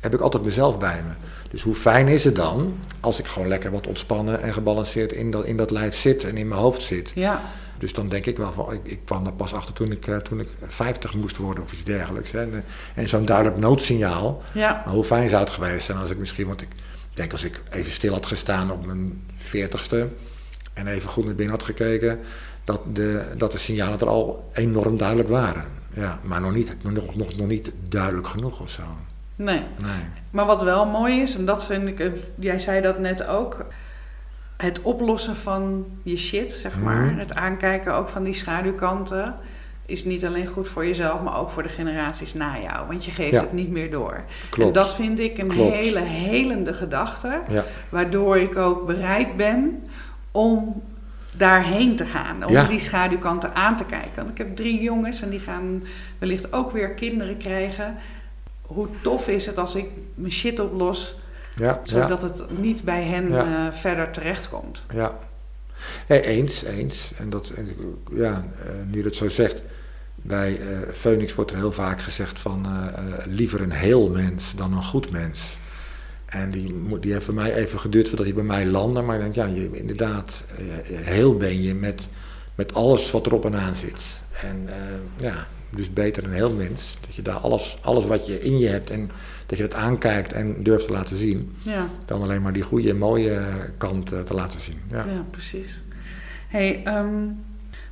heb 0.00 0.14
ik 0.14 0.20
altijd 0.20 0.42
mezelf 0.42 0.78
bij 0.78 1.02
me. 1.06 1.12
Dus 1.50 1.62
hoe 1.62 1.74
fijn 1.74 2.08
is 2.08 2.24
het 2.24 2.36
dan 2.36 2.78
als 3.00 3.18
ik 3.18 3.26
gewoon 3.26 3.48
lekker 3.48 3.70
wat 3.70 3.86
ontspannen 3.86 4.42
en 4.42 4.52
gebalanceerd 4.52 5.12
in 5.12 5.30
dat, 5.30 5.44
in 5.44 5.56
dat 5.56 5.70
lijf 5.70 5.96
zit 5.96 6.24
en 6.24 6.36
in 6.36 6.48
mijn 6.48 6.60
hoofd 6.60 6.82
zit. 6.82 7.12
Ja, 7.14 7.42
Dus 7.78 7.92
dan 7.92 8.08
denk 8.08 8.26
ik 8.26 8.36
wel 8.36 8.52
van, 8.52 8.72
ik, 8.72 8.80
ik 8.82 9.00
kwam 9.04 9.26
er 9.26 9.32
pas 9.32 9.52
achter 9.52 9.74
toen 9.74 9.92
ik, 9.92 10.06
eh, 10.06 10.16
toen 10.16 10.40
ik 10.40 10.48
50 10.66 11.14
moest 11.14 11.36
worden 11.36 11.64
of 11.64 11.72
iets 11.72 11.84
dergelijks. 11.84 12.30
Hè. 12.30 12.40
En, 12.40 12.64
en 12.94 13.08
zo'n 13.08 13.24
duidelijk 13.24 13.56
noodsignaal. 13.56 14.42
ja, 14.52 14.82
Maar 14.84 14.94
hoe 14.94 15.04
fijn 15.04 15.28
zou 15.28 15.44
het 15.44 15.52
geweest 15.52 15.84
zijn 15.84 15.98
als 15.98 16.10
ik 16.10 16.18
misschien, 16.18 16.46
want 16.46 16.62
ik 16.62 16.68
denk 17.14 17.32
als 17.32 17.44
ik 17.44 17.62
even 17.70 17.92
stil 17.92 18.12
had 18.12 18.26
gestaan 18.26 18.70
op 18.70 18.86
mijn 18.86 19.22
40ste 19.36 19.96
en 20.74 20.86
even 20.86 21.08
goed 21.08 21.24
naar 21.24 21.34
binnen 21.34 21.56
had 21.56 21.64
gekeken, 21.64 22.18
dat 22.64 22.80
de, 22.92 23.34
dat 23.36 23.52
de 23.52 23.58
signalen 23.58 24.00
er 24.00 24.08
al 24.08 24.48
enorm 24.52 24.96
duidelijk 24.96 25.28
waren. 25.28 25.64
Ja, 25.94 26.20
maar 26.22 26.40
nog 26.40 26.52
niet, 26.52 26.76
nog, 26.82 27.16
nog, 27.16 27.36
nog 27.36 27.46
niet 27.46 27.72
duidelijk 27.88 28.26
genoeg 28.26 28.60
of 28.60 28.70
zo. 28.70 28.82
Nee. 29.44 29.62
Nee. 29.82 30.00
Maar 30.30 30.46
wat 30.46 30.62
wel 30.62 30.86
mooi 30.86 31.20
is, 31.20 31.36
en 31.36 31.44
dat 31.44 31.64
vind 31.66 31.88
ik, 31.88 32.00
eh, 32.00 32.10
jij 32.34 32.58
zei 32.58 32.80
dat 32.80 32.98
net 32.98 33.26
ook, 33.26 33.66
het 34.56 34.82
oplossen 34.82 35.36
van 35.36 35.86
je 36.02 36.16
shit, 36.16 36.52
zeg 36.52 36.78
maar. 36.80 37.04
Mhm. 37.04 37.18
Het 37.18 37.34
aankijken 37.34 37.94
ook 37.94 38.08
van 38.08 38.22
die 38.24 38.34
schaduwkanten 38.34 39.34
is 39.86 40.04
niet 40.04 40.24
alleen 40.26 40.46
goed 40.46 40.68
voor 40.68 40.86
jezelf, 40.86 41.22
maar 41.22 41.38
ook 41.38 41.50
voor 41.50 41.62
de 41.62 41.68
generaties 41.68 42.34
na 42.34 42.58
jou. 42.60 42.86
Want 42.86 43.04
je 43.04 43.10
geeft 43.10 43.30
Ja. 43.32 43.40
het 43.40 43.52
niet 43.52 43.70
meer 43.70 43.90
door. 43.90 44.20
Klopt. 44.50 44.76
En 44.76 44.82
dat 44.82 44.94
vind 44.94 45.18
ik 45.18 45.38
een 45.38 45.48
Klopt. 45.48 45.72
hele 45.74 46.00
helende 46.00 46.74
gedachte, 46.74 47.40
Ja, 47.48 47.64
waardoor 47.88 48.38
ik 48.38 48.56
ook 48.56 48.86
bereid 48.86 49.36
ben 49.36 49.84
om 50.30 50.82
daarheen 51.36 51.96
te 51.96 52.04
gaan. 52.04 52.44
Om 52.46 52.52
Ja. 52.52 52.64
die 52.66 52.78
schaduwkanten 52.78 53.54
aan 53.54 53.76
te 53.76 53.84
kijken. 53.84 54.10
Want 54.16 54.28
ik 54.28 54.38
heb 54.38 54.56
drie 54.56 54.82
jongens 54.82 55.22
en 55.22 55.30
die 55.30 55.40
gaan 55.40 55.82
wellicht 56.18 56.52
ook 56.52 56.70
weer 56.70 56.90
kinderen 56.90 57.36
krijgen. 57.36 57.96
Hoe 58.74 58.86
tof 59.02 59.28
is 59.28 59.46
het 59.46 59.58
als 59.58 59.74
ik 59.74 59.86
mijn 60.14 60.32
shit 60.32 60.60
oplos, 60.60 61.14
ja, 61.54 61.64
ja. 61.64 61.80
zodat 61.84 62.22
het 62.22 62.58
niet 62.60 62.82
bij 62.82 63.02
hen 63.04 63.30
Ja. 63.30 63.66
eh, 63.68 63.72
verder 63.74 64.10
terechtkomt. 64.10 64.82
Ja. 64.94 65.18
Nee, 66.08 66.22
eens, 66.22 66.62
eens. 66.64 67.12
En 67.18 67.30
dat, 67.30 67.50
en, 67.56 67.68
ja, 68.14 68.44
eh, 68.64 68.70
nu 68.86 68.96
je 68.96 69.02
dat 69.02 69.14
zo 69.14 69.28
zegt, 69.28 69.62
bij 70.14 70.58
eh 70.58 70.92
Phoenix 70.92 71.34
wordt 71.34 71.50
er 71.50 71.56
heel 71.56 71.72
vaak 71.72 72.00
gezegd 72.00 72.40
van 72.40 72.66
liever 73.26 73.60
een 73.60 73.72
heel 73.72 74.08
mens 74.08 74.54
dan 74.56 74.72
een 74.72 74.84
goed 74.84 75.10
mens. 75.10 75.58
En 76.26 76.50
die, 76.50 76.74
moet- 76.74 77.02
die 77.02 77.12
heeft 77.12 77.24
voor 77.24 77.34
mij 77.34 77.54
even 77.54 77.80
geduurd 77.80 78.08
voordat 78.08 78.26
hij 78.26 78.34
bij 78.34 78.44
mij 78.44 78.66
landde. 78.66 79.00
Maar 79.02 79.16
ik 79.16 79.22
denk, 79.22 79.34
ja, 79.34 79.44
je, 79.46 79.70
inderdaad, 79.72 80.42
heel 80.92 81.36
ben 81.36 81.62
je 81.62 81.74
met, 81.74 82.08
met 82.54 82.74
alles 82.74 83.10
wat 83.10 83.26
erop 83.26 83.44
en 83.44 83.54
aan 83.56 83.76
zit. 83.76 84.02
En 84.42 84.68
ja, 85.16 85.46
dus 85.70 85.92
beter 85.92 86.24
een 86.24 86.32
heel 86.32 86.52
mens. 86.52 86.96
Dat 87.00 87.14
je 87.14 87.22
daar 87.22 87.36
alles, 87.36 87.78
alles 87.80 88.04
wat 88.04 88.26
je 88.26 88.40
in 88.40 88.58
je 88.58 88.68
hebt 88.68 88.90
en 88.90 89.10
dat 89.46 89.58
je 89.58 89.68
dat 89.68 89.74
aankijkt 89.74 90.32
en 90.32 90.62
durft 90.62 90.86
te 90.86 90.92
laten 90.92 91.16
zien. 91.16 91.56
Ja, 91.58 91.88
Dan 92.04 92.22
alleen 92.22 92.42
maar 92.42 92.52
die 92.52 92.62
goede 92.62 92.90
en 92.90 92.98
mooie 92.98 93.40
kant 93.78 94.12
eh, 94.12 94.20
te 94.20 94.34
laten 94.34 94.60
zien. 94.60 94.78
Ja. 94.90 95.04
ja. 95.04 95.24
precies. 95.30 95.80
Hey, 96.48 96.82
ehm, 96.84 97.28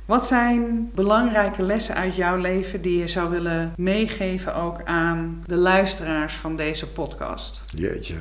wat 0.05 0.27
zijn 0.27 0.91
belangrijke 0.95 1.63
lessen 1.63 1.95
uit 1.95 2.15
jouw 2.15 2.37
leven 2.37 2.81
die 2.81 2.97
je 2.97 3.07
zou 3.07 3.29
willen 3.29 3.73
meegeven 3.77 4.55
ook 4.55 4.83
aan 4.83 5.43
de 5.45 5.55
luisteraars 5.55 6.33
van 6.33 6.55
deze 6.55 6.87
podcast? 6.87 7.61
Jeetje, 7.65 8.15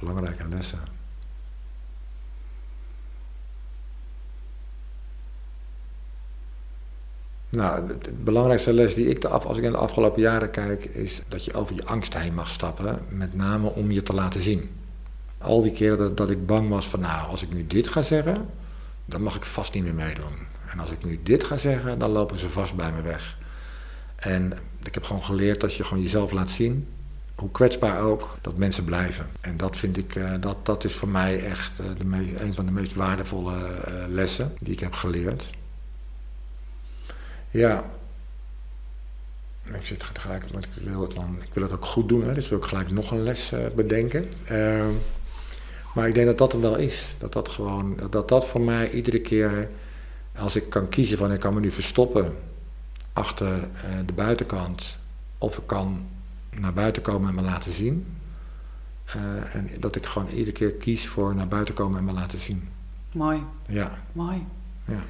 belangrijke 0.00 0.48
lessen. 0.48 0.91
Nou, 7.56 7.88
het 7.88 8.24
belangrijkste 8.24 8.72
les 8.72 8.94
die 8.94 9.08
ik 9.08 9.20
de 9.20 9.28
af, 9.28 9.44
als 9.44 9.56
ik 9.56 9.64
in 9.64 9.72
de 9.72 9.78
afgelopen 9.78 10.20
jaren 10.20 10.50
kijk, 10.50 10.84
is 10.84 11.22
dat 11.28 11.44
je 11.44 11.54
over 11.54 11.74
je 11.74 11.84
angst 11.84 12.18
heen 12.18 12.34
mag 12.34 12.50
stappen, 12.50 12.98
met 13.08 13.34
name 13.34 13.68
om 13.68 13.90
je 13.90 14.02
te 14.02 14.12
laten 14.12 14.42
zien. 14.42 14.70
Al 15.38 15.62
die 15.62 15.72
keren 15.72 16.14
dat, 16.14 16.30
ik 16.30 16.46
bang 16.46 16.68
was 16.68 16.88
van, 16.88 17.00
nou, 17.00 17.30
als 17.30 17.42
ik 17.42 17.52
nu 17.52 17.66
dit 17.66 17.88
ga 17.88 18.02
zeggen, 18.02 18.48
dan 19.04 19.22
mag 19.22 19.36
ik 19.36 19.44
vast 19.44 19.74
niet 19.74 19.82
meer 19.82 19.94
meedoen. 19.94 20.32
En 20.66 20.80
als 20.80 20.90
ik 20.90 21.04
nu 21.04 21.20
dit 21.22 21.44
ga 21.44 21.56
zeggen, 21.56 21.98
dan 21.98 22.10
lopen 22.10 22.38
ze 22.38 22.48
vast 22.48 22.74
bij 22.74 22.92
me 22.92 23.02
weg. 23.02 23.38
En 24.16 24.52
ik 24.82 24.94
heb 24.94 25.04
gewoon 25.04 25.22
geleerd 25.22 25.60
dat 25.60 25.74
je 25.74 25.84
gewoon 25.84 26.02
jezelf 26.02 26.30
laat 26.30 26.50
zien, 26.50 26.88
hoe 27.34 27.50
kwetsbaar 27.50 28.00
ook, 28.00 28.36
dat 28.40 28.56
mensen 28.56 28.84
blijven. 28.84 29.26
En 29.40 29.56
dat 29.56 29.76
vind 29.76 29.96
ik, 29.96 30.14
eh, 30.14 30.30
dat, 30.40 30.66
dat 30.66 30.84
is 30.84 30.94
voor 30.94 31.08
mij 31.08 31.44
echt 31.44 31.78
eh, 31.78 31.86
de 31.98 32.42
een 32.44 32.54
van 32.54 32.66
de 32.66 32.72
meest 32.72 32.94
waardevolle 32.94 33.54
eh, 33.54 33.92
lessen 34.08 34.52
die 34.58 34.72
ik 34.72 34.80
heb 34.80 34.92
geleerd. 34.92 35.50
Ja. 37.52 37.84
ik 39.64 39.86
zit 39.86 40.02
gelijk, 40.02 40.44
want 40.52 40.64
ik 40.64 40.70
wil 40.84 41.00
het, 41.00 41.14
dan, 41.14 41.36
ik 41.42 41.54
wil 41.54 41.62
het 41.62 41.72
ook 41.72 41.84
goed 41.84 42.08
doen, 42.08 42.24
hè, 42.24 42.34
dus 42.34 42.48
wil 42.48 42.58
ik 42.58 42.64
gelijk 42.64 42.90
nog 42.90 43.10
een 43.10 43.22
les 43.22 43.52
uh, 43.52 43.60
bedenken. 43.74 44.28
Uh, 44.50 44.86
maar 45.94 46.08
ik 46.08 46.14
denk 46.14 46.26
dat 46.26 46.38
dat 46.38 46.52
er 46.52 46.60
wel 46.60 46.76
is. 46.76 47.14
Dat 47.18 47.32
dat 47.32 47.48
gewoon, 47.48 47.98
dat 48.10 48.28
dat 48.28 48.46
voor 48.46 48.60
mij 48.60 48.90
iedere 48.90 49.20
keer, 49.20 49.70
als 50.36 50.56
ik 50.56 50.70
kan 50.70 50.88
kiezen 50.88 51.18
van 51.18 51.32
ik 51.32 51.40
kan 51.40 51.54
me 51.54 51.60
nu 51.60 51.70
verstoppen 51.70 52.36
achter 53.12 53.46
uh, 53.46 53.62
de 54.06 54.12
buitenkant, 54.12 54.98
of 55.38 55.58
ik 55.58 55.66
kan 55.66 56.06
naar 56.50 56.72
buiten 56.72 57.02
komen 57.02 57.28
en 57.28 57.34
me 57.34 57.42
laten 57.42 57.72
zien. 57.72 58.06
Uh, 59.16 59.54
en 59.54 59.70
dat 59.80 59.96
ik 59.96 60.06
gewoon 60.06 60.28
iedere 60.28 60.52
keer 60.52 60.72
kies 60.72 61.08
voor 61.08 61.34
naar 61.34 61.48
buiten 61.48 61.74
komen 61.74 61.98
en 61.98 62.04
me 62.04 62.12
laten 62.12 62.38
zien. 62.38 62.68
Mooi. 63.12 63.42
Ja. 63.66 63.98
Mooi. 64.12 64.46
Ja. 64.84 65.02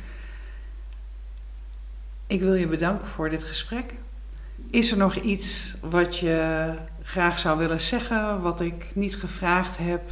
Ik 2.33 2.41
wil 2.41 2.55
je 2.55 2.67
bedanken 2.67 3.09
voor 3.09 3.31
dit 3.31 3.45
gesprek. 3.45 3.95
Is 4.71 4.91
er 4.91 4.97
nog 4.97 5.17
iets 5.17 5.77
wat 5.81 6.19
je 6.19 6.65
graag 7.03 7.39
zou 7.39 7.59
willen 7.59 7.81
zeggen, 7.81 8.41
wat 8.41 8.61
ik 8.61 8.87
niet 8.95 9.17
gevraagd 9.17 9.77
heb, 9.79 10.03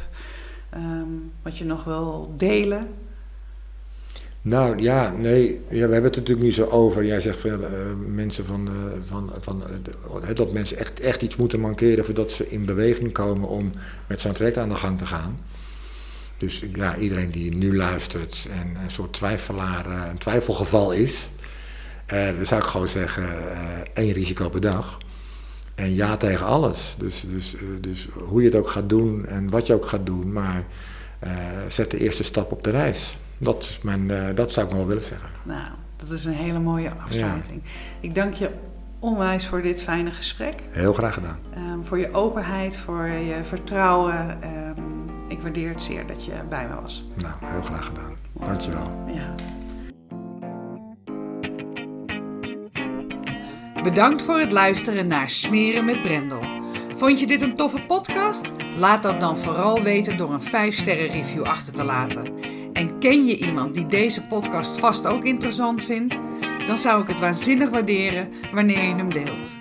um, 0.75 1.31
wat 1.41 1.57
je 1.57 1.65
nog 1.65 1.83
wil 1.83 2.33
delen? 2.37 2.87
Nou 4.41 4.81
ja, 4.81 5.11
nee, 5.11 5.61
ja, 5.69 5.87
we 5.87 5.93
hebben 5.93 6.03
het 6.03 6.15
natuurlijk 6.15 6.45
nu 6.45 6.51
zo 6.51 6.65
over. 6.65 7.05
Jij 7.05 7.19
zegt 7.19 7.39
van 7.39 7.61
uh, 7.61 7.67
mensen 8.07 8.45
van, 8.45 8.67
uh, 8.67 8.73
van, 9.05 9.33
van 9.39 9.63
uh, 10.29 10.35
dat 10.35 10.51
mensen 10.51 10.77
echt, 10.77 10.99
echt 10.99 11.21
iets 11.21 11.35
moeten 11.35 11.59
mankeren 11.59 12.05
voordat 12.05 12.31
ze 12.31 12.49
in 12.49 12.65
beweging 12.65 13.11
komen 13.11 13.49
om 13.49 13.71
met 14.07 14.21
zo'n 14.21 14.33
traject 14.33 14.57
aan 14.57 14.69
de 14.69 14.75
gang 14.75 14.97
te 14.97 15.05
gaan. 15.05 15.39
Dus 16.37 16.63
ja, 16.73 16.97
iedereen 16.97 17.31
die 17.31 17.55
nu 17.55 17.75
luistert 17.75 18.47
en 18.51 18.83
een 18.83 18.91
soort 18.91 19.13
twijfelaar, 19.13 20.09
een 20.09 20.17
twijfelgeval 20.17 20.91
is, 20.91 21.29
dan 22.35 22.45
zou 22.45 22.61
ik 22.61 22.67
gewoon 22.67 22.87
zeggen, 22.87 23.23
één 23.93 24.13
risico 24.13 24.49
per 24.49 24.61
dag. 24.61 24.97
En 25.75 25.95
ja 25.95 26.17
tegen 26.17 26.45
alles. 26.45 26.95
Dus, 26.97 27.25
dus, 27.27 27.55
dus 27.81 28.07
hoe 28.13 28.41
je 28.41 28.47
het 28.47 28.57
ook 28.57 28.69
gaat 28.69 28.89
doen 28.89 29.25
en 29.25 29.49
wat 29.49 29.67
je 29.67 29.73
ook 29.73 29.85
gaat 29.85 30.05
doen, 30.05 30.31
maar 30.31 30.63
zet 31.67 31.91
de 31.91 31.97
eerste 31.97 32.23
stap 32.23 32.51
op 32.51 32.63
de 32.63 32.69
reis. 32.69 33.17
Dat, 33.37 33.63
is 33.63 33.79
mijn, 33.81 34.09
uh, 34.09 34.35
dat 34.35 34.51
zou 34.51 34.65
ik 34.65 34.71
nog 34.71 34.81
wel 34.81 34.89
willen 34.89 35.03
zeggen. 35.03 35.29
Nou, 35.43 35.67
dat 35.97 36.09
is 36.09 36.25
een 36.25 36.33
hele 36.33 36.59
mooie 36.59 36.91
afsluiting. 37.03 37.61
Ja. 37.63 37.69
Ik 37.99 38.15
dank 38.15 38.33
je 38.33 38.49
onwijs 38.99 39.47
voor 39.47 39.61
dit 39.61 39.81
fijne 39.81 40.11
gesprek. 40.11 40.55
Heel 40.69 40.93
graag 40.93 41.13
gedaan. 41.13 41.39
Um, 41.57 41.85
voor 41.85 41.99
je 41.99 42.13
openheid, 42.13 42.77
voor 42.77 43.07
je 43.07 43.39
vertrouwen. 43.43 44.37
Um, 44.43 45.09
ik 45.27 45.39
waardeer 45.39 45.69
het 45.69 45.83
zeer 45.83 46.07
dat 46.07 46.25
je 46.25 46.31
bij 46.49 46.67
me 46.67 46.81
was. 46.81 47.03
Nou, 47.15 47.33
heel 47.39 47.61
graag 47.61 47.85
gedaan. 47.85 48.15
Dank 48.33 48.61
je 48.61 48.71
wel. 48.71 48.91
Ja. 49.13 49.35
Bedankt 53.83 54.21
voor 54.21 54.39
het 54.39 54.51
luisteren 54.51 55.07
naar 55.07 55.29
Smeren 55.29 55.85
met 55.85 56.01
Brendel. 56.01 56.43
Vond 56.95 57.19
je 57.19 57.27
dit 57.27 57.41
een 57.41 57.55
toffe 57.55 57.81
podcast? 57.81 58.53
Laat 58.77 59.03
dat 59.03 59.19
dan 59.19 59.37
vooral 59.37 59.81
weten 59.81 60.17
door 60.17 60.33
een 60.33 60.41
5-sterren 60.41 61.11
review 61.11 61.43
achter 61.43 61.73
te 61.73 61.83
laten. 61.83 62.33
En 62.73 62.99
ken 62.99 63.25
je 63.25 63.37
iemand 63.37 63.73
die 63.73 63.87
deze 63.87 64.27
podcast 64.27 64.79
vast 64.79 65.07
ook 65.07 65.23
interessant 65.23 65.83
vindt? 65.83 66.19
Dan 66.65 66.77
zou 66.77 67.01
ik 67.01 67.07
het 67.07 67.19
waanzinnig 67.19 67.69
waarderen 67.69 68.29
wanneer 68.53 68.81
je 68.81 68.95
hem 68.95 69.13
deelt. 69.13 69.55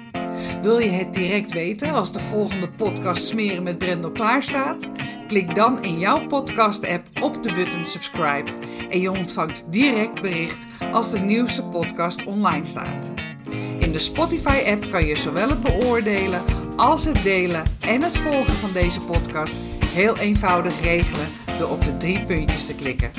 Wil 0.62 0.78
je 0.78 0.90
het 0.90 1.14
direct 1.14 1.52
weten 1.52 1.92
als 1.92 2.12
de 2.12 2.20
volgende 2.20 2.68
podcast 2.70 3.24
Smeren 3.26 3.62
met 3.62 3.78
Brendel 3.78 4.12
klaar 4.12 4.42
staat? 4.42 4.88
Klik 5.26 5.54
dan 5.54 5.82
in 5.82 5.98
jouw 5.98 6.26
podcast-app 6.26 7.06
op 7.22 7.42
de 7.42 7.52
button 7.52 7.86
subscribe 7.86 8.50
en 8.90 9.00
je 9.00 9.10
ontvangt 9.10 9.64
direct 9.70 10.20
bericht 10.20 10.66
als 10.92 11.10
de 11.10 11.18
nieuwste 11.18 11.62
podcast 11.62 12.24
online 12.24 12.64
staat. 12.64 13.29
In 13.78 13.92
de 13.92 13.98
Spotify-app 13.98 14.90
kan 14.90 15.06
je 15.06 15.16
zowel 15.16 15.48
het 15.48 15.62
beoordelen 15.62 16.42
als 16.76 17.04
het 17.04 17.22
delen 17.22 17.62
en 17.80 18.02
het 18.02 18.16
volgen 18.16 18.54
van 18.54 18.72
deze 18.72 19.00
podcast 19.00 19.54
heel 19.84 20.16
eenvoudig 20.16 20.82
regelen 20.82 21.26
door 21.58 21.68
op 21.68 21.84
de 21.84 21.96
drie 21.96 22.24
puntjes 22.24 22.66
te 22.66 22.74
klikken. 22.74 23.10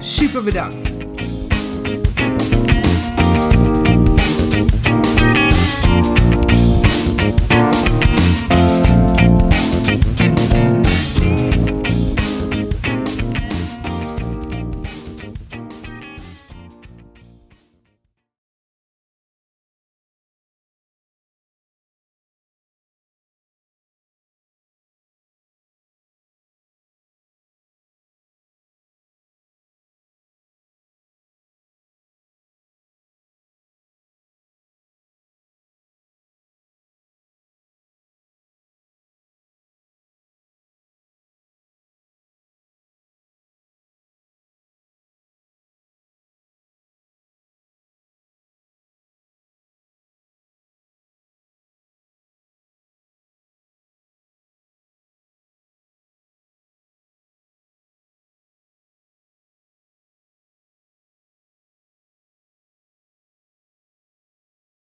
Super 0.00 0.42
bedankt! 0.42 0.95